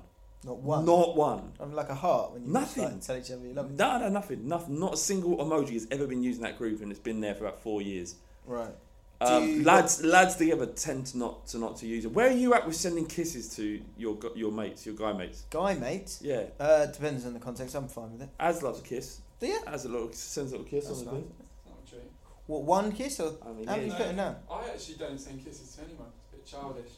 Not 0.45 0.59
one. 0.59 0.85
Not 0.85 1.17
one. 1.17 1.53
I'm 1.61 1.73
like 1.75 1.89
a 1.89 1.95
heart 1.95 2.33
when 2.33 2.45
you 2.45 2.53
Nothing. 2.53 2.85
Like, 2.85 3.01
tell 3.01 3.17
each 3.17 3.31
other 3.31 3.47
you 3.47 3.55
love. 3.55 3.71
No, 3.71 3.99
no, 3.99 4.09
nothing. 4.09 4.47
Nothing. 4.47 4.79
Not 4.81 4.95
a 4.95 4.97
single 4.97 5.37
emoji 5.39 5.73
has 5.75 5.87
ever 5.91 6.07
been 6.07 6.23
used 6.23 6.39
in 6.39 6.43
that 6.43 6.59
group, 6.59 6.83
and 6.83 6.91
it's 6.91 7.01
been 7.01 7.21
there 7.21 7.35
for 7.35 7.47
about 7.47 7.61
four 7.63 7.81
years. 7.81 8.17
Right. 8.45 8.71
Um, 9.21 9.43
Do 9.45 9.51
you- 9.51 9.65
lads, 9.65 10.03
lads 10.05 10.37
together 10.37 10.67
tend 10.67 11.07
to 11.07 11.19
not 11.19 11.47
to 11.49 11.59
not 11.59 11.77
to 11.79 11.87
use 11.89 12.05
it. 12.05 12.13
Where 12.13 12.29
are 12.29 12.33
you 12.33 12.55
at 12.55 12.65
with 12.67 12.77
sending 12.77 13.05
kisses 13.07 13.49
to 13.57 13.81
your 13.97 14.15
gu- 14.15 14.33
your 14.37 14.53
mates, 14.53 14.87
your 14.87 14.95
guy 14.95 15.13
mates? 15.13 15.43
Guy 15.51 15.75
mates? 15.75 16.21
Yeah, 16.23 16.45
Uh, 16.61 16.87
depends 16.87 17.27
on 17.27 17.35
the 17.35 17.41
context. 17.41 17.75
I'm 17.75 17.89
fine 17.89 18.13
with 18.13 18.23
it. 18.23 18.29
Az 18.39 18.63
loves 18.63 18.79
a 18.79 18.83
kiss. 18.83 19.21
Do 19.41 19.47
you? 19.49 19.59
Az 19.67 19.85
a 19.87 19.89
little 19.89 20.13
sends 20.13 20.53
a 20.53 20.57
little 20.57 20.71
kiss 20.71 20.87
That's 20.87 21.01
on 21.01 21.05
the 21.07 21.13
nice. 21.13 21.23
bed. 21.23 21.33
Not 21.67 21.87
true. 21.89 21.99
What 22.47 22.63
one 22.63 22.93
kiss 22.93 23.19
or 23.19 23.33
I 23.45 23.53
mean, 23.53 23.67
how 23.67 23.75
yeah. 23.75 23.81
many 23.83 23.91
putting 23.97 24.17
down? 24.17 24.37
I 24.49 24.69
actually 24.71 24.95
don't 24.95 25.19
send 25.19 25.45
kisses 25.45 25.75
to 25.75 25.83
anyone. 25.83 26.09
It's 26.23 26.33
a 26.33 26.37
bit 26.37 26.47
childish. 26.47 26.93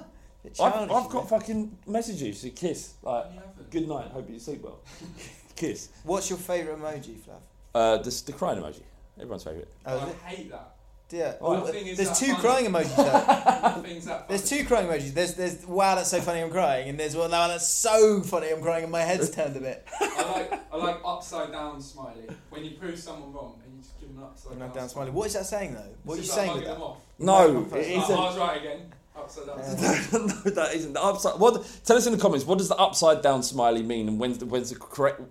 Bit 0.44 0.52
I've, 0.52 0.72
childish, 0.72 0.94
I've 0.94 1.00
isn't 1.00 1.12
got 1.12 1.24
it? 1.24 1.28
fucking 1.28 1.78
messages 1.86 2.40
to 2.42 2.50
kiss 2.50 2.94
like 3.02 3.24
You 3.34 3.40
haven't. 3.40 3.70
good 3.70 3.88
night, 3.88 4.06
hope 4.12 4.30
you 4.30 4.38
sleep 4.38 4.62
well. 4.62 4.78
kiss. 5.56 5.88
What's 6.04 6.30
your 6.30 6.38
favourite 6.38 6.78
emoji, 6.80 7.16
Flav? 7.18 7.40
Uh, 7.74 7.96
the, 7.98 8.22
the 8.26 8.32
crying 8.32 8.62
emoji, 8.62 8.82
everyone's 9.16 9.42
favourite. 9.44 9.66
Oh, 9.84 9.96
is 9.96 10.02
I 10.02 10.08
it? 10.10 10.16
hate 10.16 10.50
that. 10.52 10.76
Yeah. 11.10 11.34
Oh, 11.40 11.52
Well, 11.52 11.64
Nothing 11.66 11.86
is 11.86 11.96
there's 11.96 12.10
that 12.10 12.18
two 12.18 12.32
funny. 12.34 12.40
crying 12.40 12.66
emojis 12.66 12.96
though. 12.96 13.02
Nothing's 13.76 14.04
that 14.04 14.28
There's 14.28 14.48
two 14.48 14.64
crying 14.64 14.86
emojis. 14.88 15.14
There's 15.14 15.34
there's 15.34 15.64
wow 15.66 15.94
that's 15.94 16.10
so 16.10 16.20
funny 16.20 16.40
I'm 16.40 16.50
crying, 16.50 16.88
and 16.90 17.00
there's 17.00 17.16
one 17.16 17.30
"Wow, 17.30 17.48
that's 17.48 17.66
so 17.68 18.20
funny 18.20 18.50
I'm 18.50 18.60
crying 18.60 18.82
and 18.82 18.92
my 18.92 19.00
head's 19.00 19.30
turned 19.30 19.56
a 19.56 19.60
bit. 19.60 19.86
I 20.00 20.32
like 20.32 20.62
I 20.72 20.76
like 20.76 21.00
upside 21.04 21.50
down 21.52 21.80
smiley. 21.80 22.28
When 22.50 22.64
you 22.64 22.72
prove 22.72 22.98
someone 22.98 23.32
wrong 23.32 23.58
and 23.64 23.74
you 23.74 23.80
just 23.82 23.98
give 23.98 24.10
them 24.10 24.18
an 24.18 24.24
upside 24.24 24.52
And 24.52 24.60
down, 24.60 24.74
down 24.74 24.88
smiley. 24.88 25.10
What 25.10 25.26
is 25.28 25.32
that 25.34 25.46
saying 25.46 25.74
though? 25.74 25.94
What 26.04 26.14
are 26.18 26.20
you 26.20 26.26
saying 26.26 26.48
with 26.54 26.64
mugging 26.64 26.68
that? 26.68 26.74
them 26.74 26.82
off. 26.82 26.98
No, 27.18 27.52
Microphone. 27.54 27.78
it 27.78 27.88
Like, 27.88 27.96
oh, 27.96 28.02
isn't. 28.02 28.14
I 28.16 28.20
was 28.20 28.38
right 28.38 28.60
again. 28.60 28.80
Upside 29.16 29.46
down. 29.46 29.58
Yeah. 29.58 30.18
no, 30.18 30.50
that 30.50 30.74
isn't. 30.74 30.92
The 30.92 31.02
upside. 31.02 31.40
What? 31.40 31.80
Tell 31.84 31.96
us 31.96 32.06
in 32.06 32.12
the 32.12 32.18
comments. 32.18 32.44
What 32.44 32.58
does 32.58 32.68
the 32.68 32.76
upside 32.76 33.22
down 33.22 33.42
smiley 33.42 33.82
mean, 33.82 34.08
and 34.08 34.20
when's 34.20 34.38
the 34.38 34.46
when's 34.46 34.68
the 34.70 34.76
correct 34.76 35.22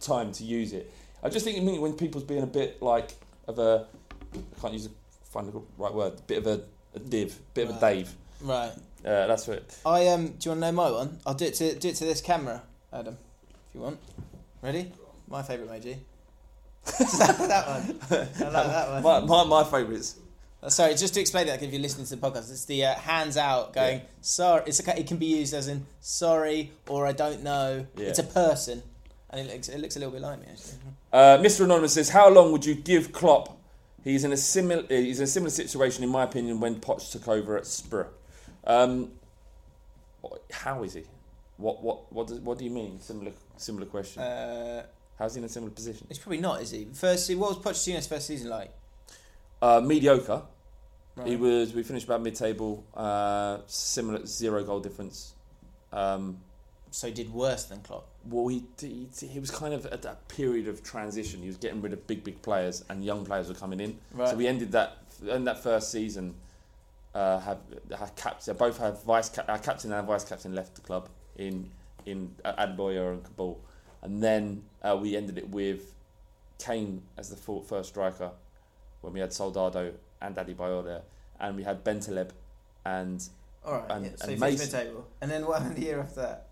time 0.00 0.32
to 0.32 0.44
use 0.44 0.72
it? 0.72 0.90
I 1.22 1.28
just 1.28 1.44
think 1.44 1.58
it 1.58 1.62
means 1.62 1.78
when 1.78 1.92
people's 1.92 2.24
being 2.24 2.42
a 2.42 2.46
bit 2.46 2.80
like 2.80 3.12
of 3.46 3.58
a. 3.58 3.86
I 4.34 4.60
can't 4.60 4.72
use 4.72 4.86
a 4.86 4.90
find 5.30 5.48
the 5.48 5.60
right 5.78 5.92
word. 5.94 6.20
Bit 6.26 6.38
of 6.38 6.46
a, 6.46 6.62
a 6.94 6.98
div, 6.98 7.38
bit 7.54 7.68
of 7.70 7.76
a 7.76 7.80
Dave. 7.80 8.14
Right. 8.42 8.72
Uh, 9.04 9.26
that's 9.26 9.48
it. 9.48 9.78
I 9.86 10.08
um. 10.08 10.28
Do 10.28 10.32
you 10.42 10.50
want 10.50 10.60
to 10.62 10.66
know 10.66 10.72
my 10.72 10.90
one? 10.90 11.18
I'll 11.26 11.34
do 11.34 11.46
it 11.46 11.54
to 11.54 11.74
do 11.74 11.88
it 11.88 11.96
to 11.96 12.04
this 12.04 12.20
camera, 12.20 12.62
Adam, 12.92 13.16
if 13.68 13.74
you 13.74 13.80
want. 13.80 13.98
Ready? 14.62 14.92
My 15.28 15.42
favourite 15.42 15.70
emoji. 15.82 15.96
that, 17.18 17.38
that 17.38 17.66
one. 17.68 18.00
I 18.10 18.50
like 18.50 18.66
that 18.66 18.88
one. 18.90 19.02
My 19.02 19.20
my, 19.20 19.44
my 19.44 19.64
favourites. 19.64 20.16
Uh, 20.62 20.68
Sorry, 20.68 20.94
just 20.94 21.14
to 21.14 21.20
explain 21.20 21.46
that 21.46 21.62
if 21.62 21.72
you're 21.72 21.80
listening 21.80 22.06
to 22.06 22.16
the 22.16 22.20
podcast, 22.30 22.50
it's 22.50 22.66
the 22.66 22.84
uh, 22.84 22.94
hands 22.94 23.38
out 23.38 23.72
going 23.72 23.98
Yeah. 24.00 24.04
sorry. 24.20 24.62
It's 24.66 24.86
a, 24.86 24.98
it 24.98 25.06
can 25.06 25.16
be 25.16 25.24
used 25.26 25.54
as 25.54 25.68
in 25.68 25.86
sorry 26.02 26.70
or 26.88 27.06
I 27.06 27.12
don't 27.12 27.42
know. 27.42 27.86
Yeah. 27.96 28.08
It's 28.08 28.18
a 28.18 28.24
person, 28.24 28.82
and 29.30 29.40
it 29.48 29.52
looks 29.52 29.68
it 29.70 29.78
looks 29.80 29.96
a 29.96 29.98
little 30.00 30.12
bit 30.12 30.20
like 30.20 30.40
me 30.40 30.46
actually. 30.50 30.78
Uh, 31.12 31.38
Mr. 31.38 31.64
Anonymous 31.64 31.94
says, 31.94 32.10
"How 32.10 32.28
long 32.28 32.52
would 32.52 32.64
you 32.66 32.74
give 32.74 33.12
Klopp? 33.12 33.58
He's 34.02 34.24
in 34.24 34.32
a 34.32 34.36
similar 34.36 34.84
he's 34.88 35.18
in 35.18 35.24
a 35.24 35.26
similar 35.26 35.50
situation, 35.50 36.02
in 36.04 36.10
my 36.10 36.24
opinion, 36.24 36.60
when 36.60 36.76
Poch 36.80 37.10
took 37.12 37.28
over 37.28 37.56
at 37.58 37.66
Spur. 37.66 38.08
Um, 38.64 39.12
how 40.50 40.82
is 40.82 40.94
he? 40.94 41.04
What 41.56 41.82
what 41.82 42.12
what 42.12 42.26
do, 42.28 42.34
what 42.36 42.58
do 42.58 42.64
you 42.64 42.70
mean? 42.70 43.00
Similar 43.00 43.32
similar 43.56 43.86
question. 43.86 44.22
Uh, 44.22 44.84
How's 45.18 45.34
he 45.34 45.40
in 45.40 45.44
a 45.44 45.48
similar 45.50 45.70
position? 45.70 46.06
it's 46.08 46.18
probably 46.18 46.38
not, 46.40 46.62
is 46.62 46.70
he? 46.70 46.86
First, 46.94 47.26
se- 47.26 47.34
what 47.34 47.50
was 47.50 47.58
Pochettino's 47.58 48.06
first 48.06 48.26
season 48.26 48.48
like? 48.48 48.72
Uh, 49.60 49.80
mediocre. 49.84 50.42
He 51.26 51.36
was. 51.36 51.74
We 51.74 51.82
finished 51.82 52.06
about 52.06 52.22
mid-table. 52.22 52.82
Uh, 52.94 53.58
similar 53.66 54.24
zero 54.24 54.64
goal 54.64 54.80
difference. 54.80 55.34
Um, 55.92 56.38
So 56.90 57.08
he 57.08 57.12
did 57.12 57.30
worse 57.30 57.64
than 57.64 57.80
Klopp. 57.80 58.06
Well, 58.28 58.48
he, 58.48 58.64
he 58.78 59.08
he 59.26 59.40
was 59.40 59.50
kind 59.50 59.72
of 59.72 59.86
at 59.86 60.02
that 60.02 60.28
period 60.28 60.68
of 60.68 60.82
transition. 60.82 61.40
He 61.40 61.46
was 61.46 61.56
getting 61.56 61.80
rid 61.80 61.92
of 61.92 62.06
big 62.06 62.22
big 62.22 62.42
players, 62.42 62.84
and 62.88 63.04
young 63.04 63.24
players 63.24 63.48
were 63.48 63.54
coming 63.54 63.80
in. 63.80 63.98
So 64.16 64.34
we 64.36 64.46
ended 64.46 64.72
that 64.72 64.98
in 65.26 65.44
that 65.44 65.62
first 65.62 65.90
season. 65.90 66.34
Uh, 67.12 67.40
have 67.40 67.58
had 67.98 68.14
captain. 68.14 68.56
Both 68.56 68.78
had 68.78 68.96
vice 69.02 69.28
cap, 69.28 69.48
our 69.48 69.58
captain 69.58 69.92
and 69.92 70.06
vice 70.06 70.24
captain 70.24 70.54
left 70.54 70.76
the 70.76 70.80
club 70.80 71.08
in 71.36 71.68
in 72.06 72.32
uh, 72.44 72.52
Adebayor 72.66 73.12
and 73.12 73.24
Kaboul, 73.24 73.56
and 74.02 74.22
then 74.22 74.62
uh, 74.82 74.96
we 75.00 75.16
ended 75.16 75.36
it 75.36 75.48
with 75.48 75.94
Kane 76.58 77.02
as 77.16 77.28
the 77.30 77.36
first 77.36 77.88
striker 77.88 78.30
when 79.00 79.12
we 79.12 79.18
had 79.18 79.32
Soldado 79.32 79.92
and 80.20 80.36
Adebayor 80.36 80.84
there, 80.84 81.02
and 81.40 81.56
we 81.56 81.64
had 81.64 81.82
Bentaleb 81.82 82.30
and 82.84 83.28
All 83.64 83.72
right. 83.74 83.90
And- 83.90 84.04
yeah, 84.04 84.10
so 84.16 84.28
and 84.30 84.40
Mason. 84.40 84.66
mid-table, 84.66 85.06
and 85.20 85.30
then 85.30 85.46
what 85.46 85.62
happened 85.62 85.78
the 85.78 85.82
year 85.82 86.00
after 86.00 86.20
that? 86.20 86.46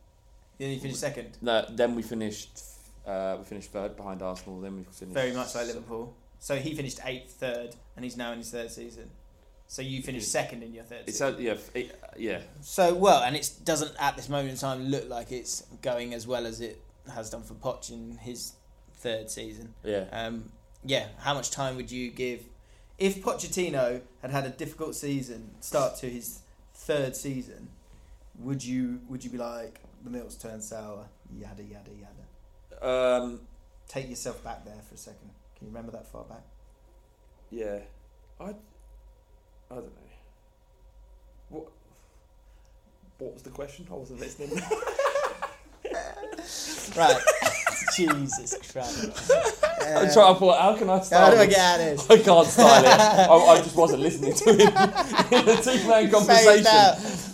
Then 0.59 0.71
he 0.71 0.79
finished 0.79 1.01
second. 1.01 1.39
no, 1.41 1.65
then 1.71 1.95
we 1.95 2.03
finished 2.03 2.61
uh, 3.07 3.37
we 3.39 3.45
finished 3.45 3.71
third 3.71 3.97
behind 3.97 4.23
Arsenal. 4.23 4.61
Then 4.61 4.77
we 4.79 4.83
finished 4.85 5.15
Very 5.15 5.33
much 5.33 5.55
like 5.55 5.67
Liverpool. 5.67 6.15
So 6.41 6.57
he 6.57 6.75
finished 6.75 7.01
eighth, 7.05 7.33
third, 7.33 7.75
and 7.97 8.05
he's 8.05 8.17
now 8.17 8.33
in 8.33 8.39
his 8.39 8.51
third 8.51 8.71
season. 8.71 9.11
So 9.67 9.83
you 9.83 10.03
finished 10.03 10.31
second 10.31 10.63
in 10.63 10.73
your 10.73 10.85
third 10.85 11.01
It's 11.07 11.19
season. 11.19 11.37
a, 11.37 11.41
yeah 11.43 11.53
f- 11.53 11.71
it, 11.77 12.01
yeah 12.17 12.41
So 12.61 12.95
well, 12.95 13.23
and 13.23 13.37
it 13.37 13.51
doesn't 13.65 13.93
at 14.01 14.17
this 14.17 14.29
moment 14.29 14.51
in 14.51 14.57
time 14.57 14.85
look 14.89 15.09
like 15.09 15.31
it's 15.33 15.63
going 15.83 16.15
as 16.15 16.27
well 16.27 16.47
as 16.47 16.61
it 16.61 16.81
has 17.15 17.29
done 17.31 17.43
for 17.43 17.55
Poch 17.55 17.91
in 17.91 18.17
his 18.19 18.53
third 18.95 19.31
season. 19.31 19.75
yeah. 19.85 20.05
Um, 20.13 20.51
yeah, 20.85 21.07
how 21.19 21.35
much 21.35 21.51
time 21.51 21.77
would 21.77 21.91
you 21.91 22.11
give 22.11 22.41
if 22.99 23.23
Pochettino 23.23 24.01
had 24.23 24.31
had 24.31 24.47
a 24.47 24.51
difficult 24.51 24.95
season 24.95 25.51
start 25.61 25.97
to 25.97 26.09
his 26.09 26.41
third 26.73 27.15
season? 27.17 27.69
Would 28.39 28.65
you 28.65 29.01
would 29.09 29.25
you 29.25 29.31
be 29.31 29.39
like 29.39 29.81
the 30.05 30.11
milk's 30.11 30.37
turned 30.37 30.63
sour, 30.63 31.07
yada 31.37 31.63
yada 31.63 31.91
yada? 31.91 33.23
Um, 33.23 33.41
Take 33.89 34.11
yourself 34.11 34.45
back 34.45 34.65
there 34.67 34.81
for 34.87 34.95
a 34.95 34.99
second. 34.99 35.31
Can 35.57 35.67
you 35.67 35.73
remember 35.73 35.93
that 35.93 36.07
far 36.07 36.25
back? 36.25 36.43
Yeah, 37.51 37.79
I, 38.39 38.45
I 38.45 39.75
don't 39.75 39.85
know. 39.85 40.11
What, 41.49 41.69
what 43.17 43.33
was 43.33 43.43
the 43.43 43.51
question? 43.51 43.87
I 43.91 43.95
wasn't 43.95 44.21
listening. 44.21 44.61
Right. 46.97 47.17
Jesus 47.97 48.73
Christ. 48.73 49.33
I'm 49.81 50.13
trying 50.13 50.35
to 50.35 50.39
thought, 50.39 50.61
how 50.61 50.77
can 50.77 50.89
I 50.89 50.97
How 50.99 51.03
style 51.03 51.31
do 51.33 51.39
I 51.39 51.47
get 51.47 51.59
out 51.59 51.81
of 51.81 51.87
this? 51.87 52.11
I 52.11 52.19
can't 52.19 52.47
style 52.47 52.85
it. 52.85 53.29
I, 53.31 53.35
I 53.35 53.57
just 53.59 53.77
wasn't 53.77 54.03
listening 54.03 54.35
to 54.35 54.53
him 54.53 54.61
in 55.33 55.49
a 55.49 55.63
two-man 55.63 56.11
conversation. 56.11 56.67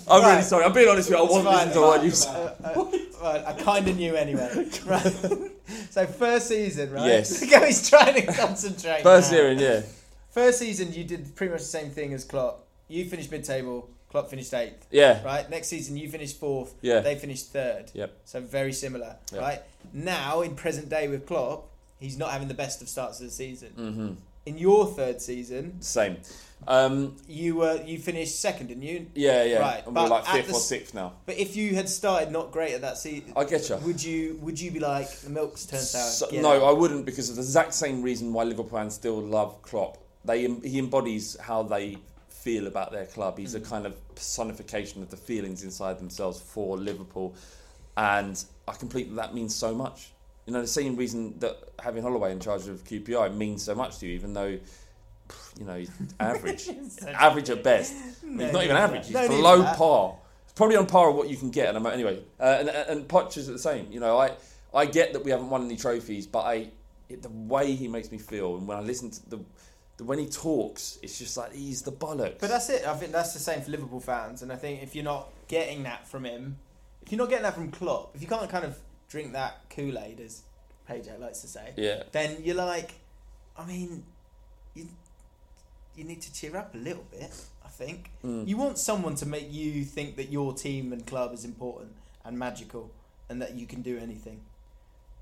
I'm 0.08 0.24
really 0.24 0.42
sorry. 0.42 0.64
I'm 0.64 0.72
being 0.72 0.88
honest 0.88 1.10
with 1.10 1.18
you. 1.18 1.24
I 1.24 1.28
wasn't 1.28 1.46
listening 1.46 1.74
to 1.74 1.80
what 1.80 2.04
you 2.04 2.10
said. 2.10 2.43
Uh, 2.64 2.90
right, 3.22 3.44
I 3.46 3.52
kind 3.54 3.86
of 3.88 3.96
knew 3.96 4.14
anyway. 4.14 4.68
Right. 4.86 5.50
so 5.90 6.06
first 6.06 6.48
season, 6.48 6.92
right? 6.92 7.06
Yes. 7.06 7.40
Look 7.42 7.52
how 7.52 7.64
he's 7.64 7.88
trying 7.88 8.14
to 8.14 8.32
concentrate. 8.32 9.02
First 9.02 9.30
now. 9.32 9.38
hearing, 9.38 9.58
yeah, 9.58 9.82
First 10.30 10.58
season, 10.58 10.92
you 10.92 11.04
did 11.04 11.34
pretty 11.36 11.52
much 11.52 11.60
the 11.62 11.66
same 11.68 11.90
thing 11.90 12.12
as 12.12 12.24
Klopp. 12.24 12.66
You 12.88 13.04
finished 13.06 13.30
mid-table. 13.30 13.88
Klopp 14.10 14.30
finished 14.30 14.52
eighth. 14.54 14.86
yeah, 14.90 15.24
Right. 15.24 15.48
Next 15.50 15.68
season, 15.68 15.96
you 15.96 16.08
finished 16.08 16.38
fourth. 16.38 16.74
Yeah. 16.82 17.00
They 17.00 17.16
finished 17.16 17.52
third. 17.52 17.90
Yep. 17.94 18.16
So 18.24 18.40
very 18.40 18.72
similar. 18.72 19.16
Yep. 19.32 19.40
Right. 19.40 19.62
Now, 19.92 20.42
in 20.42 20.54
present 20.54 20.88
day 20.88 21.08
with 21.08 21.26
Klopp, 21.26 21.68
he's 21.98 22.16
not 22.18 22.30
having 22.30 22.48
the 22.48 22.54
best 22.54 22.80
of 22.82 22.88
starts 22.88 23.20
of 23.20 23.26
the 23.26 23.32
season. 23.32 23.70
hmm 23.70 24.12
In 24.46 24.58
your 24.58 24.86
third 24.86 25.22
season, 25.22 25.80
same. 25.80 26.18
Um, 26.66 27.16
you 27.28 27.56
were 27.56 27.82
you 27.82 27.98
finished 27.98 28.40
second, 28.40 28.68
didn't 28.68 28.82
you? 28.82 29.06
yeah, 29.14 29.42
yeah. 29.44 29.58
Right, 29.58 29.86
and 29.86 29.94
we're 29.94 30.02
but 30.02 30.10
like 30.10 30.28
at 30.28 30.36
fifth 30.36 30.46
the 30.48 30.52
or 30.54 30.56
s- 30.56 30.64
sixth 30.66 30.94
now. 30.94 31.12
But 31.26 31.38
if 31.38 31.56
you 31.56 31.74
had 31.74 31.88
started 31.88 32.30
not 32.30 32.52
great 32.52 32.74
at 32.74 32.80
that 32.82 32.96
season, 32.96 33.32
I 33.36 33.44
get 33.44 33.68
you. 33.68 33.76
Would 33.76 34.02
you 34.02 34.38
would 34.42 34.60
you 34.60 34.70
be 34.70 34.80
like 34.80 35.10
the 35.20 35.30
milk's 35.30 35.66
turned 35.66 35.82
sour? 35.82 36.02
So- 36.10 36.30
get 36.30 36.42
no, 36.42 36.52
out"? 36.52 36.62
I 36.62 36.72
wouldn't 36.72 37.04
because 37.04 37.30
of 37.30 37.36
the 37.36 37.42
exact 37.42 37.74
same 37.74 38.02
reason 38.02 38.32
why 38.32 38.44
Liverpool 38.44 38.70
fans 38.78 38.94
still 38.94 39.20
love 39.20 39.60
Klopp. 39.62 39.98
They 40.24 40.48
he 40.48 40.78
embodies 40.78 41.36
how 41.38 41.62
they 41.62 41.98
feel 42.28 42.66
about 42.66 42.92
their 42.92 43.06
club. 43.06 43.38
He's 43.38 43.54
a 43.54 43.60
kind 43.60 43.86
of 43.86 43.94
personification 44.14 45.02
of 45.02 45.10
the 45.10 45.16
feelings 45.16 45.64
inside 45.64 45.98
themselves 45.98 46.40
for 46.40 46.76
Liverpool, 46.76 47.34
and 47.96 48.42
I 48.68 48.72
completely 48.72 49.16
that 49.16 49.34
means 49.34 49.54
so 49.54 49.74
much. 49.74 50.12
You 50.46 50.52
know, 50.52 50.60
the 50.60 50.66
same 50.66 50.96
reason 50.96 51.38
that 51.38 51.56
having 51.78 52.02
Holloway 52.02 52.32
in 52.32 52.40
charge 52.40 52.68
of 52.68 52.84
QPR 52.84 53.34
means 53.34 53.62
so 53.62 53.74
much 53.74 53.98
to 53.98 54.06
you, 54.06 54.14
even 54.14 54.32
though. 54.32 54.58
You 55.58 55.64
know, 55.64 55.78
he's 55.78 55.90
average, 56.20 56.68
average 57.08 57.48
at 57.48 57.62
best. 57.62 57.94
Mean, 58.22 58.40
he's 58.40 58.52
not 58.52 58.62
even 58.64 58.76
average. 58.76 59.06
He's 59.06 59.14
No 59.14 59.26
below 59.28 59.62
that. 59.62 59.78
par. 59.78 60.16
It's 60.44 60.52
probably 60.52 60.76
on 60.76 60.86
par 60.86 61.08
with 61.10 61.16
what 61.16 61.30
you 61.30 61.36
can 61.38 61.50
get. 61.50 61.68
And 61.74 61.78
I'm, 61.78 61.86
anyway, 61.86 62.22
uh, 62.38 62.58
and 62.60 62.68
and 62.68 63.08
Poch 63.08 63.36
is 63.38 63.46
the 63.46 63.58
same. 63.58 63.90
You 63.90 64.00
know, 64.00 64.18
I 64.18 64.32
I 64.74 64.84
get 64.84 65.14
that 65.14 65.24
we 65.24 65.30
haven't 65.30 65.48
won 65.48 65.64
any 65.64 65.76
trophies, 65.76 66.26
but 66.26 66.40
I 66.40 66.68
it, 67.08 67.22
the 67.22 67.30
way 67.30 67.72
he 67.74 67.88
makes 67.88 68.12
me 68.12 68.18
feel, 68.18 68.56
and 68.56 68.66
when 68.68 68.76
I 68.76 68.80
listen 68.80 69.10
to 69.12 69.30
the, 69.30 69.40
the 69.96 70.04
when 70.04 70.18
he 70.18 70.26
talks, 70.26 70.98
it's 71.02 71.18
just 71.18 71.36
like 71.38 71.54
he's 71.54 71.80
the 71.82 71.92
bollocks. 71.92 72.40
But 72.40 72.50
that's 72.50 72.68
it. 72.68 72.86
I 72.86 72.94
think 72.94 73.12
that's 73.12 73.32
the 73.32 73.38
same 73.38 73.62
for 73.62 73.70
Liverpool 73.70 74.00
fans, 74.00 74.42
and 74.42 74.52
I 74.52 74.56
think 74.56 74.82
if 74.82 74.94
you're 74.94 75.04
not 75.04 75.30
getting 75.48 75.84
that 75.84 76.06
from 76.06 76.24
him, 76.24 76.58
if 77.02 77.12
you're 77.12 77.18
not 77.18 77.28
getting 77.30 77.44
that 77.44 77.54
from 77.54 77.70
Klopp, 77.70 78.14
if 78.14 78.20
you 78.20 78.28
can't 78.28 78.50
kind 78.50 78.64
of 78.64 78.78
drink 79.14 79.32
that 79.32 79.54
Kool 79.70 79.96
Aid, 79.98 80.18
as 80.20 80.42
Payjack 80.90 81.20
likes 81.20 81.40
to 81.42 81.46
say, 81.48 81.72
Yeah. 81.76 82.02
then 82.12 82.38
you're 82.42 82.56
like, 82.56 82.90
I 83.56 83.64
mean, 83.64 84.04
you 84.74 84.88
you 85.96 86.02
need 86.02 86.20
to 86.22 86.32
cheer 86.34 86.56
up 86.56 86.74
a 86.74 86.78
little 86.78 87.04
bit. 87.12 87.30
I 87.64 87.68
think 87.68 88.10
Mm. 88.24 88.48
you 88.48 88.56
want 88.56 88.76
someone 88.78 89.14
to 89.22 89.26
make 89.26 89.52
you 89.52 89.84
think 89.84 90.16
that 90.16 90.28
your 90.32 90.52
team 90.52 90.92
and 90.92 91.06
club 91.06 91.32
is 91.32 91.44
important 91.44 91.92
and 92.24 92.36
magical, 92.36 92.90
and 93.28 93.40
that 93.42 93.54
you 93.54 93.66
can 93.66 93.82
do 93.82 93.94
anything. 93.98 94.40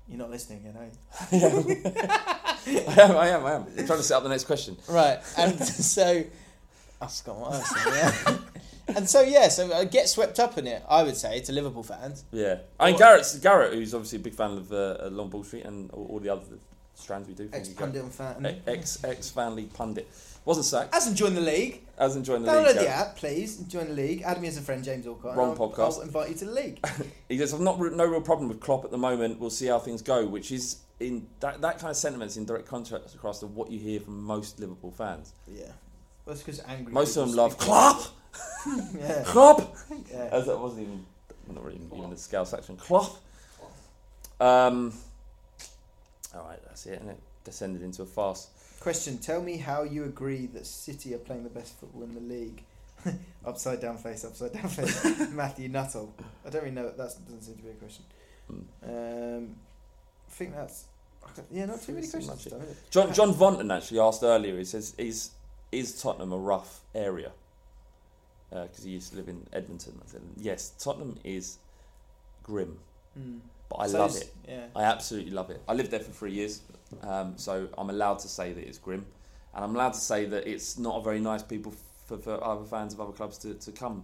You're 0.07 0.17
not 0.25 0.31
listening, 0.31 0.61
you 0.65 0.73
know. 0.73 0.89
I 1.31 3.01
am, 3.05 3.17
I 3.25 3.27
am, 3.35 3.45
I 3.45 3.51
am. 3.53 3.61
I'm 3.77 3.85
trying 3.85 3.99
to 3.99 4.03
set 4.03 4.17
up 4.17 4.23
the 4.23 4.29
next 4.29 4.45
question. 4.45 4.75
Right, 4.89 5.19
and 5.37 5.59
so 5.95 6.23
I 7.01 7.07
forgot 7.07 7.35
what 7.37 7.51
I 7.53 7.57
was 7.59 7.69
saying. 7.69 7.95
Yeah. 7.95 8.37
and 8.87 9.09
so 9.09 9.21
yeah, 9.21 9.47
so 9.47 9.85
get 9.85 10.09
swept 10.09 10.39
up 10.39 10.57
in 10.57 10.67
it. 10.67 10.83
I 10.89 11.03
would 11.03 11.15
say 11.17 11.39
to 11.41 11.51
Liverpool 11.51 11.83
fans. 11.83 12.25
Yeah. 12.31 12.57
I 12.79 12.91
mean, 12.91 12.99
Garrett, 12.99 13.39
Garrett, 13.41 13.73
who's 13.73 13.93
obviously 13.93 14.19
a 14.19 14.21
big 14.21 14.35
fan 14.35 14.51
of 14.51 14.71
uh, 14.71 15.09
Long 15.11 15.29
Ball 15.29 15.43
Street 15.43 15.65
and 15.65 15.89
all, 15.91 16.07
all 16.11 16.19
the 16.19 16.29
other 16.29 16.43
strands 16.95 17.27
we 17.27 17.33
do. 17.33 17.49
Ex 17.51 17.69
pundit 17.69 18.03
and 18.03 18.13
fan. 18.13 18.61
Ex 18.67 19.03
ex 19.03 19.29
fan 19.29 19.55
league 19.55 19.73
pundit. 19.73 20.07
Wasn't 20.45 20.65
sacked. 20.65 20.93
Hasn't 20.93 21.15
joined 21.15 21.37
the 21.37 21.41
league. 21.41 21.81
Hasn't 21.97 22.25
joined 22.25 22.43
the 22.43 22.51
Download 22.51 22.67
league. 22.67 22.75
the 22.79 22.89
app, 22.89 23.15
please. 23.15 23.57
Join 23.59 23.87
the 23.87 23.93
league. 23.93 24.23
Add 24.23 24.41
me 24.41 24.49
as 24.49 24.57
a 24.57 24.61
friend, 24.61 24.83
James 24.83 25.07
Alcott. 25.07 25.37
Wrong 25.37 25.51
I'll, 25.51 25.69
podcast. 25.69 25.97
I'll 25.97 26.01
invite 26.01 26.29
you 26.29 26.35
to 26.35 26.45
the 26.45 26.51
league. 26.51 26.85
He 27.29 27.37
says, 27.37 27.53
"I've 27.53 27.61
not 27.61 27.79
no 27.79 28.05
real 28.05 28.21
problem 28.21 28.49
with 28.49 28.59
Klopp 28.59 28.83
at 28.83 28.91
the 28.91 28.97
moment. 28.97 29.39
We'll 29.39 29.49
see 29.49 29.67
how 29.67 29.79
things 29.79 30.01
go." 30.01 30.25
Which 30.25 30.51
is 30.51 30.77
in 30.99 31.27
that 31.39 31.61
that 31.61 31.79
kind 31.79 31.91
of 31.91 31.95
sentiments 31.97 32.35
in 32.35 32.45
direct 32.45 32.67
contrast 32.67 33.15
across 33.15 33.39
to 33.39 33.47
what 33.47 33.71
you 33.71 33.79
hear 33.79 33.99
from 34.01 34.21
most 34.21 34.59
Liverpool 34.59 34.91
fans. 34.91 35.33
yeah. 35.47 35.71
Well, 36.25 36.33
it's 36.33 36.43
because 36.43 36.61
angry. 36.67 36.93
Most 36.93 37.17
of 37.17 37.27
them 37.27 37.35
love 37.35 37.57
Klopp. 37.57 38.01
Yeah. 38.97 39.23
Klopp. 39.25 39.75
yeah. 40.11 40.29
As 40.31 40.45
that 40.45 40.57
wasn't 40.59 40.83
even 40.83 41.05
not 41.51 41.63
really 41.63 41.79
even 41.95 42.09
the 42.09 42.17
scale 42.17 42.45
section. 42.45 42.77
Klopp. 42.77 43.17
Um. 44.39 44.93
All 46.35 46.45
right, 46.45 46.59
that's 46.65 46.85
it. 46.85 46.99
And 47.01 47.11
it 47.11 47.19
descended 47.43 47.81
into 47.83 48.01
a 48.01 48.05
farce. 48.05 48.49
Question: 48.79 49.17
Tell 49.17 49.41
me 49.41 49.57
how 49.57 49.83
you 49.83 50.05
agree 50.05 50.47
that 50.47 50.65
City 50.65 51.13
are 51.13 51.19
playing 51.19 51.43
the 51.43 51.49
best 51.49 51.77
football 51.79 52.03
in 52.03 52.13
the 52.13 52.21
league. 52.21 52.63
upside 53.45 53.81
down 53.81 53.97
face, 53.97 54.23
upside 54.23 54.53
down 54.53 54.67
face. 54.67 55.29
Matthew 55.31 55.69
Nuttall. 55.69 56.13
I 56.45 56.49
don't 56.49 56.63
really 56.63 56.75
know. 56.75 56.87
That 56.87 56.97
doesn't 56.97 57.41
seem 57.41 57.55
to 57.55 57.61
be 57.61 57.69
a 57.69 57.73
question. 57.73 58.03
Mm. 58.51 59.37
Um, 59.37 59.55
I 60.27 60.31
think 60.31 60.55
that's. 60.55 60.85
Yeah, 61.51 61.65
not 61.65 61.81
too 61.81 61.93
many 61.93 62.07
questions. 62.07 62.43
seem 62.43 62.51
though, 62.57 62.65
is 62.65 62.71
it? 62.71 62.77
John 62.91 63.13
John 63.13 63.33
Vonton 63.33 63.75
actually 63.75 63.99
asked 63.99 64.23
earlier. 64.23 64.57
He 64.57 64.65
says, 64.65 64.93
"Is 64.97 65.31
is 65.71 66.01
Tottenham 66.01 66.31
a 66.31 66.37
rough 66.37 66.81
area?" 66.93 67.31
Because 68.61 68.83
he 68.83 68.91
used 68.91 69.11
to 69.11 69.17
live 69.17 69.27
in 69.29 69.45
Edmonton. 69.51 69.99
I 70.03 70.07
said, 70.07 70.21
"Yes, 70.37 70.73
Tottenham 70.79 71.17
is 71.23 71.57
grim, 72.43 72.77
Mm. 73.17 73.39
but 73.69 73.75
I 73.77 73.87
So 73.87 73.99
love 73.99 74.15
it. 74.15 74.33
Yeah. 74.47 74.65
I 74.75 74.83
absolutely 74.83 75.31
love 75.31 75.49
it. 75.49 75.61
I 75.67 75.73
lived 75.73 75.91
there 75.91 75.99
for 75.99 76.11
three 76.11 76.33
years, 76.33 76.61
um, 77.01 77.37
so 77.37 77.67
I'm 77.77 77.89
allowed 77.89 78.19
to 78.19 78.27
say 78.27 78.53
that 78.53 78.67
it's 78.67 78.77
grim, 78.77 79.05
and 79.53 79.63
I'm 79.63 79.75
allowed 79.75 79.93
to 79.93 79.99
say 79.99 80.25
that 80.25 80.47
it's 80.47 80.77
not 80.77 80.97
a 80.99 81.01
very 81.03 81.19
nice 81.19 81.43
people 81.43 81.73
for, 82.05 82.17
for 82.17 82.43
other 82.43 82.65
fans 82.65 82.93
of 82.93 83.01
other 83.01 83.13
clubs 83.13 83.37
to, 83.39 83.53
to 83.55 83.71
come 83.71 84.03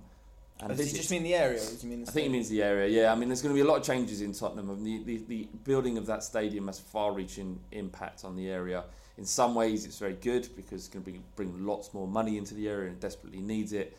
and 0.61 0.71
Oh, 0.71 0.75
does 0.75 0.91
he 0.91 0.97
just 0.97 1.09
mean 1.09 1.23
the 1.23 1.35
area, 1.35 1.59
or 1.61 1.87
mean 1.87 2.03
the 2.03 2.09
I 2.09 2.11
think 2.11 2.27
he 2.27 2.31
means 2.31 2.49
the 2.49 2.61
area. 2.61 2.87
Yeah, 2.89 3.13
I 3.13 3.15
mean, 3.15 3.29
there's 3.29 3.41
going 3.41 3.55
to 3.55 3.61
be 3.61 3.65
a 3.65 3.69
lot 3.71 3.77
of 3.79 3.83
changes 3.85 4.21
in 4.21 4.33
Tottenham. 4.33 4.69
And 4.69 4.85
the, 4.85 5.03
the, 5.03 5.17
the 5.27 5.47
building 5.63 5.97
of 5.97 6.05
that 6.07 6.21
stadium 6.21 6.67
has 6.67 6.79
far-reaching 6.79 7.59
impact 7.71 8.25
on 8.25 8.35
the 8.35 8.49
area. 8.49 8.83
In 9.17 9.23
some 9.25 9.55
ways, 9.55 9.85
it's 9.85 9.97
very 9.97 10.15
good 10.15 10.49
because 10.57 10.85
it's 10.85 10.87
going 10.89 11.05
to 11.05 11.11
bring, 11.11 11.23
bring 11.37 11.65
lots 11.65 11.93
more 11.93 12.07
money 12.07 12.37
into 12.37 12.55
the 12.55 12.67
area 12.67 12.89
and 12.89 12.99
desperately 12.99 13.39
needs 13.39 13.71
it. 13.71 13.95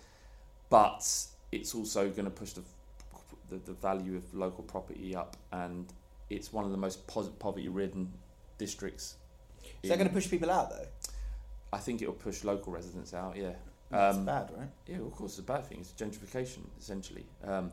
But 0.70 1.06
it's 1.52 1.74
also 1.74 2.08
going 2.08 2.24
to 2.24 2.30
push 2.30 2.52
the, 2.52 2.62
the, 3.48 3.56
the 3.56 3.72
value 3.72 4.16
of 4.16 4.32
local 4.34 4.64
property 4.64 5.14
up, 5.14 5.36
and 5.52 5.92
it's 6.30 6.52
one 6.52 6.64
of 6.64 6.70
the 6.70 6.76
most 6.76 7.06
poverty-ridden 7.06 8.12
districts. 8.56 9.16
Is 9.82 9.90
that 9.90 9.96
going 9.98 10.08
to 10.08 10.14
push 10.14 10.30
people 10.30 10.50
out 10.50 10.70
though? 10.70 10.86
I 11.72 11.78
think 11.78 12.02
it'll 12.02 12.14
push 12.14 12.44
local 12.44 12.72
residents 12.72 13.14
out. 13.14 13.36
Yeah. 13.36 13.52
That's 13.90 14.16
Um, 14.16 14.24
bad, 14.24 14.50
right? 14.56 14.68
yeah, 14.86 14.98
of 14.98 15.12
course, 15.12 15.32
it's 15.32 15.40
a 15.40 15.42
bad 15.42 15.66
thing. 15.66 15.78
It's 15.80 15.92
gentrification, 15.92 16.60
essentially. 16.78 17.26
Um, 17.44 17.72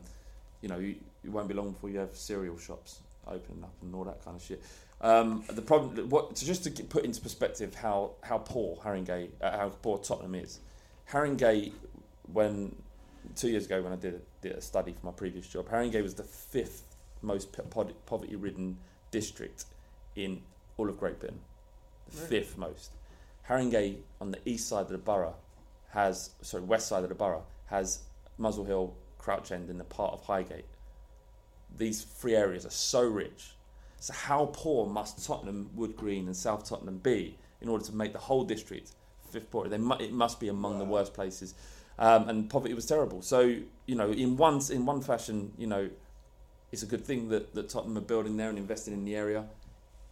you 0.60 0.68
know, 0.68 0.78
you, 0.78 0.96
it 1.22 1.30
won't 1.30 1.46
be 1.46 1.54
long 1.54 1.70
before 1.70 1.90
you 1.90 1.98
have 2.00 2.16
cereal 2.16 2.58
shops 2.58 3.00
opening 3.26 3.62
up 3.62 3.74
and 3.82 3.94
all 3.94 4.04
that 4.04 4.24
kind 4.24 4.36
of 4.36 4.42
shit. 4.42 4.60
Um, 5.00 5.44
the 5.48 5.62
problem, 5.62 6.08
what, 6.08 6.36
so 6.36 6.44
just 6.44 6.64
to 6.64 6.70
put 6.82 7.04
into 7.04 7.20
perspective 7.20 7.76
how, 7.76 8.12
how 8.22 8.38
poor 8.38 8.76
Haringey, 8.78 9.30
uh, 9.40 9.56
how 9.56 9.68
poor 9.68 9.98
Tottenham 9.98 10.34
is. 10.34 10.58
Haringey, 11.10 11.72
when 12.32 12.74
two 13.36 13.48
years 13.48 13.66
ago 13.66 13.82
when 13.82 13.92
I 13.92 13.96
did 13.96 14.14
a, 14.14 14.20
did 14.42 14.52
a 14.52 14.60
study 14.60 14.92
for 14.92 15.06
my 15.06 15.12
previous 15.12 15.46
job, 15.46 15.68
Haringey 15.68 16.02
was 16.02 16.14
the 16.14 16.22
fifth 16.24 16.84
most 17.22 17.52
po- 17.52 17.84
poverty-ridden 18.06 18.78
district 19.10 19.64
in 20.16 20.42
all 20.76 20.88
of 20.88 20.98
Great 20.98 21.18
Britain. 21.20 21.40
The 22.10 22.16
Really? 22.16 22.28
fifth 22.28 22.56
most. 22.58 22.92
Haringey 23.48 23.98
on 24.20 24.30
the 24.30 24.38
east 24.44 24.68
side 24.68 24.82
of 24.86 24.88
the 24.92 24.98
borough 24.98 25.34
has 25.90 26.30
sorry 26.42 26.62
west 26.64 26.86
side 26.88 27.02
of 27.02 27.08
the 27.08 27.14
borough 27.14 27.44
has 27.66 28.00
Muswell 28.38 28.66
Hill, 28.66 28.94
Crouch 29.18 29.50
End, 29.52 29.68
and 29.70 29.80
the 29.80 29.84
part 29.84 30.12
of 30.14 30.22
Highgate. 30.22 30.64
These 31.76 32.02
three 32.02 32.34
areas 32.34 32.64
are 32.66 32.70
so 32.70 33.02
rich. 33.02 33.52
So 34.00 34.12
how 34.12 34.46
poor 34.52 34.86
must 34.86 35.24
Tottenham, 35.26 35.70
Wood 35.74 35.96
Green, 35.96 36.26
and 36.26 36.36
South 36.36 36.64
Tottenham 36.68 36.98
be 36.98 37.36
in 37.60 37.68
order 37.68 37.84
to 37.84 37.94
make 37.94 38.12
the 38.12 38.18
whole 38.18 38.44
district 38.44 38.92
fifth 39.30 39.50
poor? 39.50 39.68
They 39.68 39.76
mu- 39.78 39.96
it 39.96 40.12
must 40.12 40.40
be 40.40 40.48
among 40.48 40.78
the 40.78 40.84
worst 40.84 41.12
places, 41.14 41.54
um, 41.98 42.28
and 42.28 42.50
poverty 42.50 42.74
was 42.74 42.86
terrible. 42.86 43.22
So 43.22 43.56
you 43.86 43.94
know, 43.94 44.10
in 44.10 44.36
one 44.36 44.60
in 44.70 44.86
one 44.86 45.00
fashion, 45.00 45.52
you 45.58 45.66
know, 45.66 45.88
it's 46.72 46.82
a 46.82 46.86
good 46.86 47.04
thing 47.04 47.28
that, 47.30 47.54
that 47.54 47.68
Tottenham 47.68 47.96
are 47.98 48.02
building 48.02 48.36
there 48.36 48.48
and 48.48 48.58
investing 48.58 48.94
in 48.94 49.04
the 49.04 49.16
area. 49.16 49.44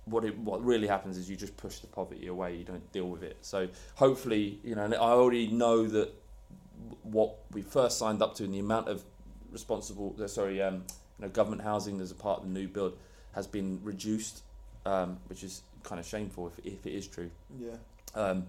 What 0.06 0.24
it, 0.24 0.38
what 0.38 0.64
really 0.64 0.86
happens 0.86 1.18
is 1.18 1.28
you 1.28 1.36
just 1.36 1.56
push 1.56 1.78
the 1.80 1.88
poverty 1.88 2.28
away. 2.28 2.56
You 2.56 2.64
don't 2.64 2.92
deal 2.92 3.08
with 3.08 3.22
it. 3.22 3.38
So 3.42 3.68
hopefully, 3.96 4.60
you 4.62 4.74
know, 4.74 4.84
and 4.84 4.94
I 4.94 4.98
already 4.98 5.48
know 5.48 5.86
that 5.88 6.14
what 7.02 7.34
we 7.52 7.62
first 7.62 7.98
signed 7.98 8.22
up 8.22 8.34
to 8.36 8.44
and 8.44 8.54
the 8.54 8.60
amount 8.60 8.88
of 8.88 9.04
responsible, 9.50 10.14
uh, 10.22 10.26
sorry, 10.26 10.62
um, 10.62 10.84
you 11.18 11.24
know, 11.24 11.28
government 11.28 11.62
housing 11.62 12.00
as 12.00 12.10
a 12.10 12.14
part 12.14 12.40
of 12.40 12.44
the 12.44 12.50
new 12.50 12.68
build 12.68 12.96
has 13.34 13.46
been 13.46 13.80
reduced, 13.82 14.42
um, 14.84 15.18
which 15.26 15.42
is 15.42 15.62
kind 15.82 15.98
of 15.98 16.06
shameful 16.06 16.46
if, 16.46 16.64
if 16.64 16.86
it 16.86 16.92
is 16.92 17.06
true. 17.06 17.30
Yeah. 17.58 17.76
Um, 18.14 18.46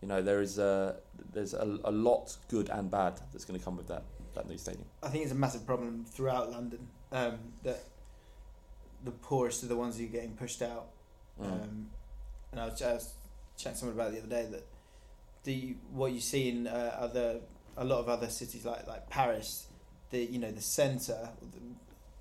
you 0.00 0.08
know, 0.08 0.22
there 0.22 0.40
is 0.40 0.58
a 0.58 0.96
there's 1.32 1.54
a, 1.54 1.78
a 1.84 1.90
lot 1.90 2.36
good 2.48 2.68
and 2.70 2.90
bad 2.90 3.20
that's 3.32 3.44
going 3.44 3.58
to 3.58 3.64
come 3.64 3.76
with 3.76 3.88
that 3.88 4.04
that 4.34 4.48
new 4.48 4.58
stadium. 4.58 4.84
I 5.02 5.08
think 5.08 5.24
it's 5.24 5.32
a 5.32 5.36
massive 5.36 5.66
problem 5.66 6.04
throughout 6.08 6.50
London 6.50 6.86
um, 7.12 7.38
that 7.64 7.84
the 9.04 9.10
poorest 9.10 9.64
are 9.64 9.66
the 9.66 9.76
ones 9.76 9.98
who 9.98 10.04
are 10.04 10.08
getting 10.08 10.34
pushed 10.34 10.62
out. 10.62 10.88
Mm. 11.40 11.46
Um, 11.46 11.86
and 12.52 12.60
I 12.60 12.66
was, 12.66 12.82
I 12.82 12.92
was 12.94 13.12
chatting 13.56 13.72
to 13.74 13.78
someone 13.78 13.96
about 13.96 14.12
the 14.12 14.18
other 14.18 14.28
day 14.28 14.46
that 14.50 14.66
the 15.44 15.76
what 15.92 16.12
you 16.12 16.20
see 16.20 16.48
in 16.48 16.66
uh, 16.66 16.96
other 16.98 17.40
a 17.76 17.84
lot 17.84 18.00
of 18.00 18.08
other 18.08 18.28
cities 18.28 18.64
like 18.64 18.86
like 18.86 19.08
Paris, 19.08 19.66
the 20.10 20.24
you 20.24 20.38
know 20.38 20.50
the 20.50 20.62
center 20.62 21.30
the, 21.40 21.58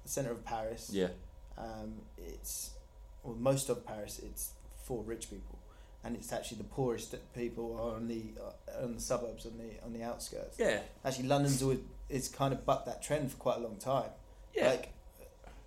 the 0.03 0.09
center 0.09 0.32
of 0.32 0.43
Paris. 0.43 0.89
Yeah, 0.91 1.09
Um, 1.57 2.01
it's 2.17 2.71
well 3.23 3.36
most 3.36 3.69
of 3.69 3.86
Paris 3.86 4.19
it's 4.19 4.53
for 4.84 5.03
rich 5.03 5.30
people, 5.30 5.59
and 6.03 6.15
it's 6.15 6.31
actually 6.31 6.57
the 6.59 6.63
poorest 6.65 7.15
people 7.33 7.77
are 7.81 7.95
on 7.95 8.07
the 8.07 8.23
uh, 8.41 8.83
on 8.83 8.93
the 8.95 9.01
suburbs 9.01 9.45
on 9.45 9.57
the 9.57 9.83
on 9.85 9.93
the 9.93 10.03
outskirts. 10.03 10.57
yeah, 10.59 10.79
Actually, 11.03 11.27
London's 11.27 11.61
always 11.63 11.79
it's 12.09 12.27
kind 12.29 12.53
of 12.53 12.65
bucked 12.65 12.85
that 12.85 13.01
trend 13.01 13.31
for 13.31 13.37
quite 13.37 13.57
a 13.57 13.61
long 13.61 13.77
time. 13.77 14.09
yeah. 14.55 14.69
Like, 14.69 14.93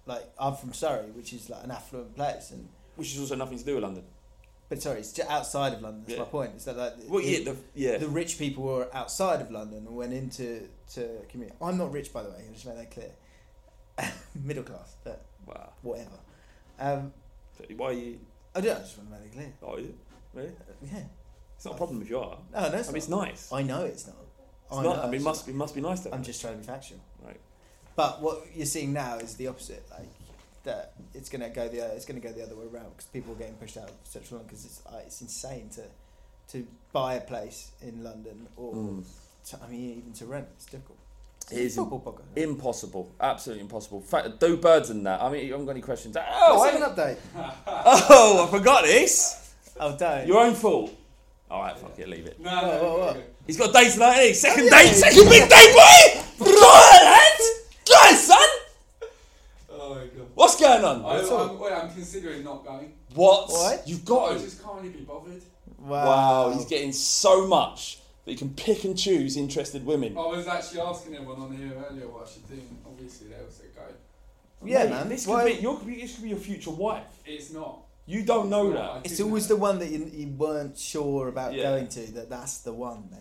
like 0.07 0.25
I'm 0.39 0.57
from 0.57 0.73
Surrey, 0.73 1.11
which 1.11 1.33
is 1.33 1.51
like 1.51 1.63
an 1.65 1.71
affluent 1.71 2.15
place, 2.17 2.51
and 2.51 2.69
which 2.97 3.13
is 3.15 3.21
also 3.21 3.35
nothing 3.37 3.59
to 3.59 3.65
do 3.65 3.75
with 3.75 3.83
London. 3.85 4.05
but 4.71 4.81
sorry, 4.81 5.01
it's 5.01 5.13
just 5.13 5.29
outside 5.31 5.73
of 5.75 5.83
London. 5.83 6.03
That's 6.07 6.15
Yeah. 6.19 6.25
my 6.25 6.31
point. 6.31 6.57
Is 6.57 6.65
that 6.65 6.77
like 6.77 6.95
Well, 7.09 7.21
yeah, 7.23 7.45
the, 7.45 7.57
yeah. 7.75 7.99
the 7.99 8.09
rich 8.09 8.39
people 8.39 8.63
were 8.65 8.89
outside 8.95 9.41
of 9.41 9.51
London 9.51 9.87
and 9.87 9.95
went 9.97 10.13
into 10.13 10.69
to 10.95 11.19
community. 11.29 11.57
I'm 11.61 11.77
not 11.77 11.93
rich, 11.93 12.13
by 12.13 12.23
the 12.23 12.31
way. 12.31 12.45
I 12.49 12.53
just 12.53 12.67
make 12.67 12.77
that 12.77 12.91
clear. 12.91 13.11
Middle 14.45 14.63
class, 14.63 14.97
but 15.05 15.25
wow. 15.47 15.73
whatever. 15.83 16.19
Um, 16.79 17.13
Why 17.77 17.87
are 17.89 17.93
you? 17.93 18.19
I 18.55 18.61
do. 18.63 18.71
I 18.71 18.75
just 18.77 18.97
want 18.97 19.11
to 19.13 19.17
make 19.19 19.27
it 19.27 19.33
clear. 19.35 19.53
Oh, 19.63 19.77
you? 19.77 19.95
Really? 20.35 20.53
Yeah. 20.83 21.03
It's 21.57 21.65
not 21.65 21.75
a 21.75 21.77
problem 21.77 22.01
if 22.03 22.09
you 22.11 22.19
are. 22.19 22.39
No, 22.55 22.61
no, 22.71 22.79
it's 22.79 22.89
I 22.89 22.93
mean, 22.93 22.93
not. 22.93 22.97
it's 22.97 23.09
nice. 23.09 23.53
I 23.53 23.63
know 23.63 23.85
it's 23.85 24.07
not. 24.07 24.17
It's 24.67 24.73
I 24.79 24.83
not. 24.83 24.97
know 24.97 25.03
I 25.03 25.05
mean, 25.07 25.15
it 25.15 25.17
it's 25.17 25.25
must 25.25 25.47
not. 25.47 25.53
it 25.55 25.57
must 25.57 25.75
be 25.75 25.81
nice 25.81 26.01
to. 26.01 26.15
I'm 26.15 26.23
just 26.23 26.41
trying 26.41 26.55
to 26.55 26.61
be 26.61 26.67
factual. 26.67 27.01
Right. 27.23 27.41
But 27.97 28.23
what 28.23 28.47
you're 28.55 28.67
seeing 28.67 28.93
now 28.93 29.17
is 29.19 29.35
the 29.37 29.49
opposite. 29.49 29.85
Like 29.91 30.09
that, 30.65 30.93
it's 31.15 31.29
gonna 31.29 31.51
go 31.51 31.69
the 31.69 31.95
it's 31.95 32.05
gonna 32.07 32.21
go 32.21 32.33
the 32.33 32.43
other 32.43 32.55
way 32.57 32.65
around 32.67 32.91
because 32.91 33.07
people 33.07 33.33
are 33.35 33.37
getting 33.37 33.55
pushed 33.55 33.77
out 33.77 33.89
of 33.91 33.95
central 34.05 34.39
London 34.39 34.49
because 34.49 34.65
it's 34.65 34.83
uh, 34.87 35.01
it's 35.05 35.21
insane 35.21 35.69
to 35.71 35.83
to 36.53 36.67
buy 36.93 37.15
a 37.15 37.21
place 37.21 37.73
in 37.83 38.03
London 38.03 38.47
or 38.57 38.73
Mm. 38.75 39.05
to, 39.51 39.59
I 39.63 39.69
mean 39.69 39.99
even 39.99 40.13
to 40.15 40.27
rent. 40.27 40.47
It's 40.57 40.67
difficult. 40.67 40.99
It 41.51 41.59
is 41.59 41.77
podcast. 41.77 42.23
Impossible. 42.37 43.11
Absolutely 43.21 43.63
impossible. 43.63 44.01
Fa- 44.03 44.33
do 44.39 44.57
birds 44.57 44.91
in 44.91 45.03
that. 45.03 45.21
I 45.21 45.31
mean, 45.31 45.45
you 45.47 45.53
haven't 45.53 45.67
got 45.67 45.73
any 45.73 45.81
questions. 45.81 46.17
Oh, 46.17 46.63
I, 46.63 46.71
have 46.71 46.81
an 46.81 46.89
update. 46.95 47.17
oh, 47.67 48.47
I 48.47 48.51
forgot 48.57 48.85
this. 48.85 49.50
Oh, 49.81 49.97
don't. 49.97 50.27
Your 50.27 50.41
own 50.41 50.55
fault. 50.55 50.95
All 51.51 51.63
right, 51.63 51.77
fuck 51.77 51.99
it, 51.99 52.09
leave 52.09 52.27
it. 52.27 52.39
No, 52.39 52.51
Whoa, 52.51 52.61
no, 52.61 52.69
whoa, 52.69 52.97
go, 52.97 53.13
whoa. 53.15 53.23
He's 53.47 53.57
got 53.57 53.71
a 53.71 53.73
date 53.73 53.93
tonight, 53.93 54.19
ain't? 54.21 54.37
Second 54.37 54.65
Oh, 54.73 54.77
yeah. 54.77 54.83
date, 54.83 54.95
second 54.95 55.29
big 55.29 55.49
date, 55.49 55.73
boy. 55.73 56.45
Go 56.45 56.51
on, 56.51 57.05
lad. 57.05 57.41
Go 57.89 57.95
on, 57.95 58.15
son. 58.15 58.39
Oh 59.73 59.95
my 59.95 60.01
god. 60.03 60.11
What's 60.35 60.61
What's 60.61 60.61
going 60.61 60.85
on? 60.85 61.05
I, 61.05 61.19
I'm, 61.19 61.59
well, 61.59 61.83
I'm 61.83 61.93
considering 61.93 62.45
not 62.45 62.65
going. 62.65 62.93
what? 63.15 63.49
What? 63.49 63.83
You've 63.89 64.05
got 64.05 64.31
I 64.33 64.35
to. 64.35 64.41
just 64.41 64.63
can't 64.63 64.77
really 64.77 64.91
be 64.91 65.01
bothered. 65.01 65.43
Wow, 65.79 66.53
he's 66.55 66.67
getting 66.67 66.93
so 66.93 67.47
much 67.47 67.99
that 68.27 68.31
he 68.33 68.37
can 68.37 68.51
pick 68.51 68.85
and 68.85 68.97
choose 68.97 69.37
interested 69.39 69.85
women. 69.85 70.13
I 70.17 70.21
was 70.21 70.47
actually 70.47 70.83
asking 70.83 71.15
everyone 71.15 71.41
on 71.41 71.57
here 71.57 71.73
earlier 71.91 72.07
what 72.07 72.29
I 72.29 72.31
should 72.31 72.47
do. 72.49 72.61
Obviously, 72.87 73.29
they 73.29 73.35
all 73.37 73.49
said 73.49 73.75
go. 73.75 73.81
Yeah, 74.63 74.85
Mate, 74.85 74.91
man. 74.91 75.09
This 75.09 75.25
could, 75.25 75.33
Why- 75.33 75.45
be, 75.55 75.61
your, 75.61 75.81
this 75.81 76.15
could 76.15 76.23
be 76.25 76.29
your 76.29 76.39
future 76.39 76.71
wife. 76.71 77.03
It's 77.25 77.51
not. 77.51 77.79
You 78.11 78.25
don't 78.25 78.51
know 78.51 78.71
It's 78.71 78.77
that. 78.77 78.91
I 78.91 78.99
It's 79.05 79.17
didn't 79.19 79.27
always 79.27 79.49
know. 79.49 79.55
the 79.55 79.61
one 79.61 79.79
that 79.79 79.89
you, 79.91 80.11
you 80.13 80.27
weren't 80.37 80.77
sure 80.77 81.29
about 81.29 81.55
Yeah. 81.55 81.63
going 81.63 81.87
to 81.89 82.13
that 82.15 82.29
that's 82.29 82.59
the 82.59 82.73
one, 82.73 83.09
mate. 83.09 83.21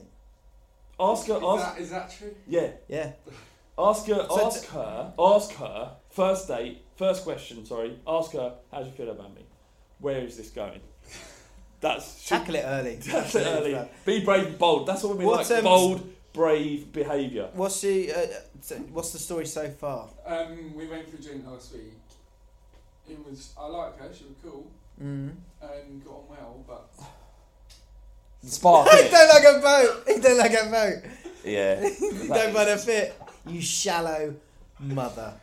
Ask 0.99 1.27
her. 1.27 1.35
Is 1.37 1.43
Ask. 1.43 1.75
that, 1.75 1.81
is 1.83 1.89
that 1.91 2.11
true? 2.11 2.35
Yeah. 2.47 2.71
Yeah. 2.87 3.11
Ask 3.77 4.07
her. 4.07 4.25
So 4.27 4.47
ask 4.47 4.65
her. 4.65 5.13
Ask 5.17 5.51
her. 5.53 5.95
First 6.09 6.47
date. 6.47 6.81
First 6.97 7.23
question. 7.23 7.65
Sorry. 7.67 7.99
Ask 8.07 8.31
her. 8.33 8.55
How 8.71 8.79
do 8.79 8.85
you 8.87 8.91
feel 8.91 9.11
about 9.11 9.33
me? 9.35 9.45
Where 9.99 10.21
is 10.21 10.35
this 10.37 10.49
going? 10.49 10.81
That's 11.81 12.27
Tackle 12.27 12.55
it 12.55 12.63
early. 12.65 12.95
That's 13.01 13.35
it 13.35 13.45
early. 13.45 13.79
Be 14.05 14.25
brave, 14.25 14.47
and 14.47 14.57
bold. 14.57 14.87
That's 14.87 15.03
what 15.03 15.13
we 15.13 15.19
mean. 15.19 15.27
What's, 15.27 15.49
like 15.51 15.59
um, 15.59 15.65
bold, 15.65 16.13
brave 16.33 16.91
behaviour. 16.91 17.49
What's 17.53 17.79
the 17.79 18.11
uh, 18.11 18.17
so 18.61 18.75
what's 18.91 19.13
the 19.13 19.19
story 19.19 19.45
so 19.45 19.69
far? 19.69 20.09
Um, 20.25 20.73
we 20.75 20.87
went 20.87 21.07
for 21.07 21.15
a 21.17 21.21
drink 21.21 21.45
last 21.47 21.73
week. 21.73 21.93
It 23.07 23.23
was. 23.23 23.53
I 23.57 23.67
like 23.67 23.97
her. 23.99 24.11
She 24.13 24.25
was 24.25 24.35
cool 24.43 24.67
Mm. 25.01 25.33
and 25.61 26.03
got 26.05 26.13
on 26.13 26.23
well, 26.29 26.63
but 26.67 26.89
Spark. 28.43 28.89
he 28.91 29.09
don't 29.09 29.29
like 29.29 29.43
a 29.43 29.59
boat. 29.61 30.03
He 30.07 30.19
don't 30.21 30.37
like 30.37 30.53
a 30.53 30.69
boat. 30.69 31.11
yeah. 31.43 31.89
He 31.99 32.27
don't 32.27 32.53
find 32.53 32.69
a 32.69 32.77
fit. 32.77 33.19
You 33.47 33.61
shallow 33.61 34.35
mother. 34.79 35.33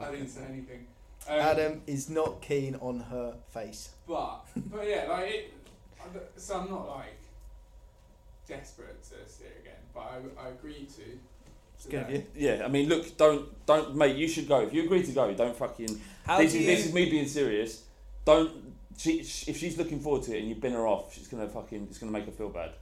I 0.00 0.10
didn't 0.10 0.28
say 0.28 0.42
anything. 0.48 0.86
Um, 1.28 1.38
Adam 1.38 1.82
is 1.86 2.08
not 2.08 2.40
keen 2.40 2.76
on 2.76 3.00
her 3.00 3.34
face. 3.50 3.90
But 4.06 4.44
but 4.56 4.86
yeah, 4.88 5.06
like 5.08 5.28
it. 5.28 5.54
So 6.36 6.60
I'm 6.60 6.70
not 6.70 6.88
like 6.88 7.18
desperate 8.46 9.02
to 9.02 9.30
see 9.30 9.44
it 9.44 9.58
again, 9.60 9.80
but 9.92 10.00
I, 10.00 10.46
I 10.46 10.48
agreed 10.50 10.88
to. 10.90 11.02
It's 11.74 11.86
good 11.86 12.14
of. 12.14 12.24
Yeah. 12.34 12.62
I 12.64 12.68
mean, 12.68 12.88
look. 12.88 13.16
Don't. 13.16 13.66
Don't. 13.66 13.94
Mate, 13.94 14.16
you 14.16 14.26
should 14.26 14.48
go. 14.48 14.60
If 14.60 14.72
you 14.72 14.84
agree 14.84 15.02
to 15.02 15.12
go, 15.12 15.32
don't 15.34 15.56
fucking. 15.56 16.00
How 16.24 16.38
this 16.38 16.52
do 16.52 16.58
is 16.58 16.64
you? 16.64 16.74
this 16.74 16.86
is 16.86 16.94
me 16.94 17.10
being 17.10 17.28
serious. 17.28 17.82
Don't. 18.24 18.67
She, 18.98 19.20
if 19.20 19.56
she's 19.56 19.78
looking 19.78 20.00
forward 20.00 20.24
to 20.24 20.34
it 20.36 20.40
and 20.40 20.48
you've 20.48 20.60
been 20.60 20.72
her 20.74 20.86
off, 20.86 21.14
she's 21.14 21.28
gonna 21.28 21.48
fucking. 21.48 21.86
It's 21.88 21.98
gonna 21.98 22.12
make 22.12 22.26
her 22.26 22.32
feel 22.32 22.48
bad. 22.50 22.72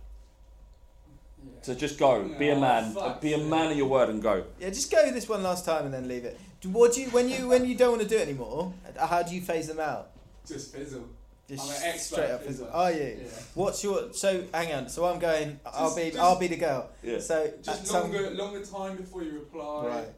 Yeah. 1.45 1.51
So 1.63 1.75
just 1.75 1.99
go. 1.99 2.25
Be 2.39 2.49
a 2.49 2.55
Oh, 2.57 2.61
man. 2.61 2.93
fuck 2.95 3.17
uh, 3.17 3.21
Be 3.21 3.35
a 3.35 3.39
yeah. 3.39 3.45
man 3.45 3.71
of 3.71 3.77
your 3.77 3.87
word 3.87 4.09
and 4.09 4.23
go. 4.23 4.45
yeah, 4.59 4.71
just 4.71 4.91
go 4.91 5.11
this 5.13 5.29
one 5.29 5.43
last 5.43 5.65
time 5.65 5.85
and 5.85 5.93
then 5.95 6.09
leave 6.09 6.25
it. 6.25 6.41
Do- 6.63 6.71
What 6.71 6.95
do 6.95 7.03
you 7.03 7.09
when 7.11 7.29
you 7.29 7.49
when 7.49 7.67
you 7.67 7.77
don't 7.77 7.91
want 7.91 8.03
to 8.03 8.09
do 8.09 8.17
it 8.17 8.23
anymore? 8.29 8.73
How 8.99 9.23
do 9.23 9.35
you 9.35 9.41
phase 9.43 9.69
them 9.69 9.79
out? 9.79 10.11
Just 10.49 10.75
fizzle. 10.75 11.05
Just 11.49 11.63
I'm 11.63 11.77
an 11.77 11.95
expert 11.95 12.15
straight 12.17 12.31
up 12.31 12.41
fizzler. 12.43 12.47
fizzle. 12.47 12.71
Are 12.73 12.93
you? 12.93 13.19
Yeah. 13.23 13.29
What's 13.55 13.85
your 13.85 14.13
so? 14.13 14.43
Hang 14.55 14.73
on. 14.73 14.89
So 14.89 15.05
I'm 15.05 15.19
going. 15.19 15.61
I'll 15.67 15.95
be. 15.95 16.07
just- 16.07 16.19
I'll 16.19 16.39
be 16.39 16.47
the 16.49 16.57
girl. 16.57 16.89
Yeah. 17.03 17.21
So 17.21 17.45
at 17.45 17.63
Just 17.63 17.87
some- 17.87 18.05
longer 18.11 18.31
longer 18.31 18.65
time 18.65 18.97
before 18.97 19.23
you 19.23 19.33
reply. 19.33 19.87
Right. 19.87 20.09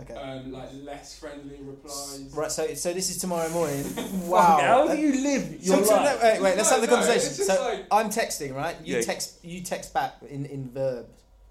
Okay. 0.00 0.14
Um, 0.14 0.52
like 0.52 0.68
less 0.84 1.18
friendly 1.18 1.58
replies. 1.60 2.30
Right. 2.34 2.52
So 2.52 2.72
so 2.74 2.92
this 2.92 3.10
is 3.10 3.18
tomorrow 3.18 3.48
morning. 3.50 3.82
Fucking 3.84 4.28
wow. 4.28 4.58
How 4.60 4.88
Uh, 4.88 4.94
do 4.94 5.00
you 5.00 5.22
live 5.22 5.58
So, 5.62 5.76
your 5.76 5.84
so, 5.84 5.96
no, 5.96 6.02
life? 6.04 6.22
wait, 6.22 6.40
wait, 6.42 6.56
let's 6.56 6.70
No, 6.70 6.76
have 6.76 6.80
the 6.82 6.86
no, 6.86 6.96
conversation. 6.96 7.28
it's 7.28 7.46
So 7.46 7.60
like- 7.64 7.86
I'm 7.90 8.08
texting, 8.10 8.54
right? 8.54 8.76
You 8.84 8.96
Yeah. 8.96 9.02
text 9.02 9.44
you 9.44 9.60
text 9.62 9.92
back 9.92 10.14
in, 10.28 10.46
in 10.46 10.70
verb 10.70 11.06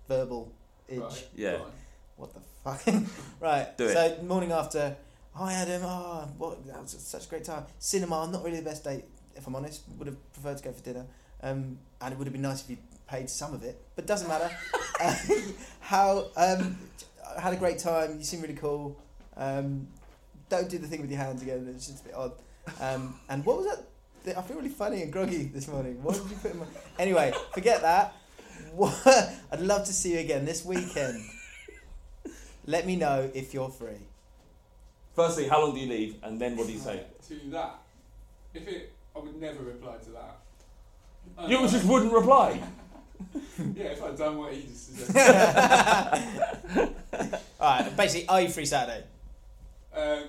verbal 0.07 0.51
age. 0.89 0.99
Right, 0.99 1.27
Yeah. 1.35 1.57
What 2.15 2.33
the 2.33 2.39
fuck? 2.63 2.81
right. 3.41 3.77
Do 3.77 3.85
it. 3.87 3.93
so 3.93 4.23
morning 4.23 4.51
after, 4.53 4.95
hi 5.33 5.53
Adam, 5.53 5.81
oh 5.85 6.27
what 6.37 6.65
that 6.67 6.81
was 6.81 6.91
such 6.91 7.25
a 7.25 7.29
great 7.29 7.43
time. 7.43 7.65
Cinema, 7.79 8.27
not 8.31 8.43
really 8.45 8.57
the 8.57 8.69
best 8.69 8.83
date, 8.85 9.03
if 9.35 9.45
I'm 9.45 9.55
honest. 9.55 9.81
Would 9.97 10.07
have 10.07 10.33
preferred 10.33 10.57
to 10.59 10.63
go 10.63 10.71
for 10.71 10.81
dinner. 10.83 11.05
Um, 11.43 11.79
and 12.01 12.13
it 12.13 12.17
would 12.17 12.27
have 12.27 12.33
been 12.33 12.41
nice 12.41 12.61
if 12.63 12.69
you 12.69 12.77
paid 13.07 13.29
some 13.29 13.53
of 13.53 13.63
it, 13.63 13.75
but 13.95 14.05
doesn't 14.07 14.27
matter. 14.27 14.49
Uh, 14.99 15.15
how 15.81 16.27
um, 16.35 16.77
I 17.16 17.16
had 17.41 17.53
a 17.53 17.57
great 17.57 17.79
time. 17.79 18.17
You 18.17 18.23
seem 18.23 18.41
really 18.41 18.55
cool. 18.55 18.97
Um, 19.35 19.87
don't 20.49 20.69
do 20.69 20.77
the 20.77 20.87
thing 20.87 21.01
with 21.01 21.11
your 21.11 21.19
hands 21.19 21.41
again. 21.41 21.71
It's 21.75 21.87
just 21.87 22.01
a 22.01 22.07
bit 22.07 22.15
odd. 22.15 22.31
Um, 22.81 23.19
and 23.29 23.45
what 23.45 23.57
was 23.57 23.65
that? 23.67 24.37
I 24.37 24.41
feel 24.41 24.57
really 24.57 24.69
funny 24.69 25.03
and 25.03 25.11
groggy 25.13 25.43
this 25.45 25.67
morning. 25.67 26.01
What 26.03 26.15
did 26.15 26.29
you 26.29 26.35
put 26.37 26.51
in 26.51 26.59
my? 26.59 26.65
Anyway, 26.99 27.33
forget 27.53 27.81
that. 27.81 28.13
What? 28.73 28.93
I'd 29.51 29.61
love 29.61 29.85
to 29.85 29.93
see 29.93 30.13
you 30.13 30.19
again 30.19 30.43
this 30.45 30.65
weekend. 30.65 31.23
Let 32.65 32.85
me 32.85 32.95
know 32.97 33.29
if 33.33 33.53
you're 33.53 33.69
free. 33.69 34.01
Firstly, 35.15 35.47
how 35.47 35.61
long 35.61 35.73
do 35.73 35.79
you 35.79 35.87
leave, 35.89 36.15
and 36.23 36.39
then 36.39 36.57
what 36.57 36.67
do 36.67 36.73
you 36.73 36.79
say? 36.79 37.03
To 37.29 37.39
that, 37.51 37.75
if 38.53 38.67
it, 38.67 38.93
I 39.15 39.19
would 39.19 39.39
never 39.39 39.63
reply 39.63 39.95
to 40.03 40.09
that. 40.11 40.37
Uh, 41.37 41.47
You 41.47 41.67
just 41.67 41.85
wouldn't 41.85 42.11
reply. 42.13 42.61
Yeah, 43.75 43.85
if 43.85 44.03
I'd 44.03 44.17
done 44.17 44.37
what 44.37 44.53
he 44.53 44.61
just 44.63 44.95
suggested. 45.07 46.93
Alright, 47.59 47.97
basically, 47.97 48.27
are 48.29 48.41
you 48.41 48.49
free 48.49 48.65
Saturday? 48.65 49.03
um, 49.95 50.23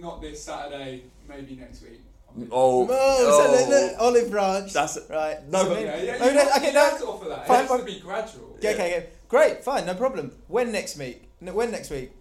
not 0.00 0.20
this 0.20 0.42
Saturday, 0.44 1.04
maybe 1.28 1.56
next 1.56 1.82
week. 1.82 2.00
I'm 2.34 2.48
Oh, 2.52 2.86
Oh, 2.88 3.46
so 3.46 3.52
the, 3.70 3.70
the 3.94 4.00
olive 4.00 4.30
branch. 4.30 4.72
That's 4.72 4.98
right. 5.10 5.46
No, 5.48 5.64
so 5.64 5.68
but- 5.70 5.82
Yeah, 5.82 6.02
yeah, 6.02 6.18
Oh, 6.20 6.24
no, 6.32 6.38
have, 6.38 6.56
okay, 6.56 6.66
you 6.68 6.72
no. 6.72 6.80
have 6.90 6.98
to 6.98 7.06
offer 7.06 7.28
that. 7.30 7.46
Fine, 7.46 7.56
it 7.56 7.60
has 7.60 7.68
fine. 7.68 7.78
to 7.80 7.84
be 7.84 8.00
gradual. 8.00 8.54
Okay, 8.58 8.74
okay, 8.74 8.96
okay. 8.96 9.06
Great, 9.28 9.64
fine, 9.64 9.86
no 9.86 9.94
problem. 9.94 10.30
When 10.48 10.70
next 10.72 10.96
week? 10.98 11.28
No, 11.40 11.52
When 11.52 11.70
next 11.72 11.90
week? 11.90 12.12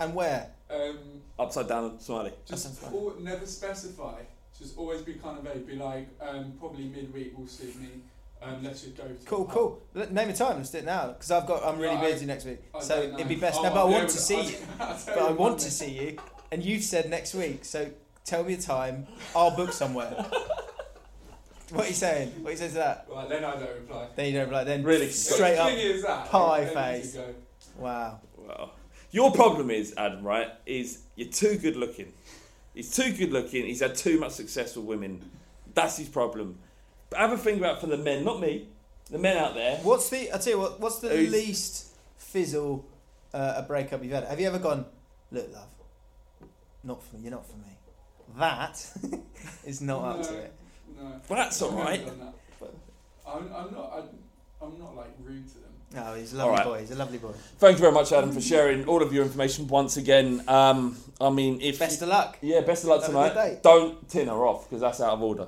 And 0.00 0.14
where? 0.14 0.48
Um, 0.70 0.98
upside 1.38 1.68
down 1.68 2.00
smiley. 2.00 2.32
just 2.46 2.62
sounds 2.64 2.78
fine. 2.78 2.92
al- 2.92 3.16
never 3.20 3.46
specify. 3.46 4.20
Just 4.58 4.76
always 4.78 5.02
be 5.02 5.14
kind 5.14 5.38
of 5.38 5.44
vague. 5.44 5.66
Be 5.66 5.76
like, 5.76 6.08
um, 6.20 6.52
probably 6.58 6.84
midweek 6.84 7.36
will 7.38 7.46
suit 7.46 7.76
me. 7.80 7.88
Um, 8.40 8.62
let's 8.62 8.82
just 8.82 8.96
go. 8.96 9.04
Cool, 9.24 9.42
a 9.42 9.44
pub. 9.46 9.54
cool. 9.54 9.82
Let- 9.94 10.12
Name 10.12 10.28
a 10.30 10.32
time. 10.32 10.58
Let's 10.58 10.70
do 10.70 10.78
it 10.78 10.84
now 10.84 11.08
because 11.08 11.30
I've 11.30 11.46
got. 11.46 11.64
I'm 11.64 11.78
really 11.78 11.94
Yeah, 11.94 12.00
I- 12.00 12.12
busy 12.12 12.26
next 12.26 12.44
week, 12.44 12.60
I 12.74 12.80
so 12.80 13.02
it'd 13.02 13.28
be 13.28 13.34
best. 13.36 13.56
I'll- 13.58 13.64
no, 13.64 13.70
but 13.70 13.76
I 13.76 13.80
I'll 13.82 13.88
want 13.90 14.08
to 14.10 14.18
see 14.18 14.36
I'll- 14.36 14.44
you. 14.50 14.56
But 15.06 15.18
I 15.18 15.30
want 15.32 15.58
to 15.60 15.70
see 15.70 15.90
you, 15.90 16.18
and 16.52 16.64
you've 16.64 16.84
said 16.84 17.10
next 17.10 17.34
week. 17.34 17.64
So 17.64 17.90
tell 18.24 18.44
me 18.44 18.54
a 18.54 18.56
time. 18.58 19.06
I'll 19.34 19.54
book 19.56 19.72
somewhere. 19.72 20.10
what 21.70 21.84
are 21.84 21.88
you 21.88 21.94
saying? 21.94 22.30
What 22.42 22.48
are 22.48 22.52
you 22.52 22.56
saying 22.58 22.70
to 22.72 22.76
that? 22.78 23.06
Right, 23.10 23.28
then 23.28 23.44
I 23.44 23.52
don't 23.56 23.74
reply. 23.74 24.06
Then 24.14 24.26
you 24.26 24.32
don't 24.32 24.44
reply. 24.44 24.64
Then 24.64 24.82
Really? 24.84 25.10
straight 25.10 25.56
the 25.56 25.62
up. 25.62 25.68
thing 25.70 25.78
is 25.78 26.02
that, 26.02 26.26
pie 26.30 26.64
then 26.64 26.74
face. 26.74 27.12
could 27.14 27.34
Wow. 27.76 28.20
Well, 28.36 28.72
your 29.10 29.32
problem 29.32 29.70
is 29.70 29.94
Adam, 29.96 30.22
right? 30.22 30.48
Is 30.66 31.00
you're 31.16 31.28
too 31.28 31.56
good 31.58 31.76
looking. 31.76 32.12
He's 32.74 32.94
too 32.94 33.12
good 33.12 33.32
looking. 33.32 33.66
He's 33.66 33.80
had 33.80 33.96
too 33.96 34.20
much 34.20 34.32
success 34.32 34.76
with 34.76 34.84
women. 34.86 35.28
That's 35.74 35.96
his 35.96 36.08
problem. 36.08 36.58
But 37.10 37.20
have 37.20 37.32
a 37.32 37.38
think 37.38 37.58
about 37.58 37.80
for 37.80 37.86
the 37.86 37.96
men, 37.96 38.24
not 38.24 38.40
me. 38.40 38.68
The 39.10 39.18
men 39.18 39.36
out 39.38 39.54
there. 39.54 39.76
What's 39.78 40.10
the? 40.10 40.32
I 40.32 40.38
tell 40.38 40.52
you 40.52 40.58
what. 40.58 40.80
What's 40.80 40.98
the 40.98 41.08
Who's- 41.08 41.30
least 41.32 41.96
fizzle 42.18 42.84
uh, 43.32 43.54
a 43.56 43.62
breakup 43.62 44.02
you've 44.02 44.12
had? 44.12 44.24
Have 44.24 44.38
you 44.40 44.46
ever 44.46 44.58
gone? 44.58 44.84
Look, 45.32 45.52
love. 45.52 45.68
Not 46.84 47.02
for 47.02 47.16
me. 47.16 47.22
you're 47.22 47.30
not 47.32 47.46
for 47.46 47.56
me. 47.56 47.76
That 48.38 48.86
is 49.66 49.80
not 49.80 50.04
up 50.04 50.22
to 50.26 50.32
No. 50.32 50.38
it. 50.38 50.52
No. 50.98 51.04
Well, 51.28 51.38
that's 51.38 51.62
I've 51.62 51.70
never 51.70 51.82
right. 51.82 52.06
done 52.06 52.18
that. 52.20 52.34
I'm, 53.26 53.42
I'm 53.54 53.72
not. 53.74 53.92
I'm, 53.96 54.08
I'm 54.68 54.78
not 54.78 54.96
like 54.96 55.10
rude 55.22 55.46
to 55.48 55.54
them. 55.54 55.62
No, 55.94 56.14
he's 56.14 56.34
a 56.34 56.36
lovely 56.36 56.50
All 56.50 56.56
right. 56.56 56.64
boy. 56.66 56.80
He's 56.80 56.90
a 56.90 56.94
lovely 56.96 57.18
boy. 57.18 57.32
Thank 57.58 57.76
you 57.78 57.80
very 57.80 57.92
much, 57.92 58.12
Adam, 58.12 58.30
for 58.32 58.40
sharing 58.42 58.84
all 58.86 59.02
of 59.02 59.12
your 59.12 59.24
information 59.24 59.66
once 59.68 59.96
again. 59.96 60.42
Um, 60.46 60.98
I 61.20 61.30
mean, 61.30 61.60
if 61.62 61.78
Best 61.78 62.02
of 62.02 62.08
luck. 62.08 62.36
yeah, 62.42 62.60
best 62.60 62.84
of 62.84 62.90
luck 62.90 63.02
Have 63.02 63.10
a 63.10 63.12
good 63.14 63.32
tonight. 63.32 63.48
day. 63.54 63.60
Don't 63.62 64.08
tin 64.08 64.28
her 64.28 64.46
off 64.46 64.68
because 64.68 64.82
that's 64.82 65.00
out 65.00 65.14
of 65.14 65.22
order. 65.22 65.46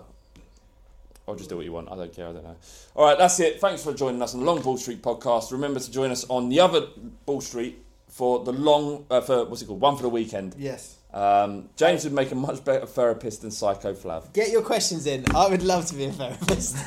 Or 1.27 1.37
just 1.37 1.49
do 1.49 1.57
what 1.57 1.65
you 1.65 1.73
want. 1.73 1.91
I 1.91 1.97
don't 1.97 2.13
care. 2.13 2.29
I 2.29 2.33
don't 2.33 2.43
know. 2.43 2.57
All 2.97 3.07
right, 3.07 3.17
that's 3.17 3.39
it. 3.41 3.61
Thanks 3.61 3.85
for 3.85 3.93
joining 3.93 4.21
us 4.21 4.35
on 4.35 4.41
the 4.41 4.47
Long 4.47 4.61
Ball 4.63 4.77
Street 4.77 5.01
podcast. 5.03 5.53
Remember 5.53 5.79
to 5.79 5.91
join 5.91 6.11
us 6.11 6.25
on 6.29 6.49
the 6.49 6.59
other 6.61 6.89
Ball 7.27 7.41
Street 7.41 7.85
for 8.09 8.45
the 8.45 8.53
long 8.53 9.07
uh, 9.11 9.21
for 9.21 9.45
what's 9.45 9.63
it 9.63 9.67
called? 9.67 9.81
One 9.81 9.97
for 9.97 10.03
the 10.03 10.09
weekend. 10.09 10.57
Yes. 10.59 10.97
Um, 11.13 11.69
James 11.77 12.05
would 12.05 12.13
make 12.13 12.31
a 12.33 12.35
much 12.35 12.65
better 12.65 12.87
therapist 12.87 13.43
than 13.43 13.51
Psycho 13.51 13.95
Flav. 13.95 14.33
Get 14.33 14.51
your 14.51 14.63
questions 14.63 15.07
in. 15.07 15.25
I 15.35 15.49
would 15.49 15.63
love 15.63 15.87
to 15.87 15.95
be 15.95 16.05
a 16.05 16.13
therapist. 16.13 16.77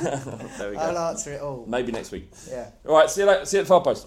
There 0.58 0.70
we 0.70 0.76
go. 0.76 0.82
I'll 0.82 0.98
answer 0.98 1.32
it 1.32 1.40
all. 1.40 1.64
Maybe 1.66 1.92
next 1.92 2.10
week. 2.10 2.30
Yeah. 2.48 2.70
All 2.86 2.96
right. 2.96 3.08
See 3.10 3.20
you 3.22 3.26
later. 3.26 3.44
See 3.46 3.56
you 3.56 3.60
at 3.62 3.64
the 3.64 3.68
far 3.68 3.82
post. 3.82 4.06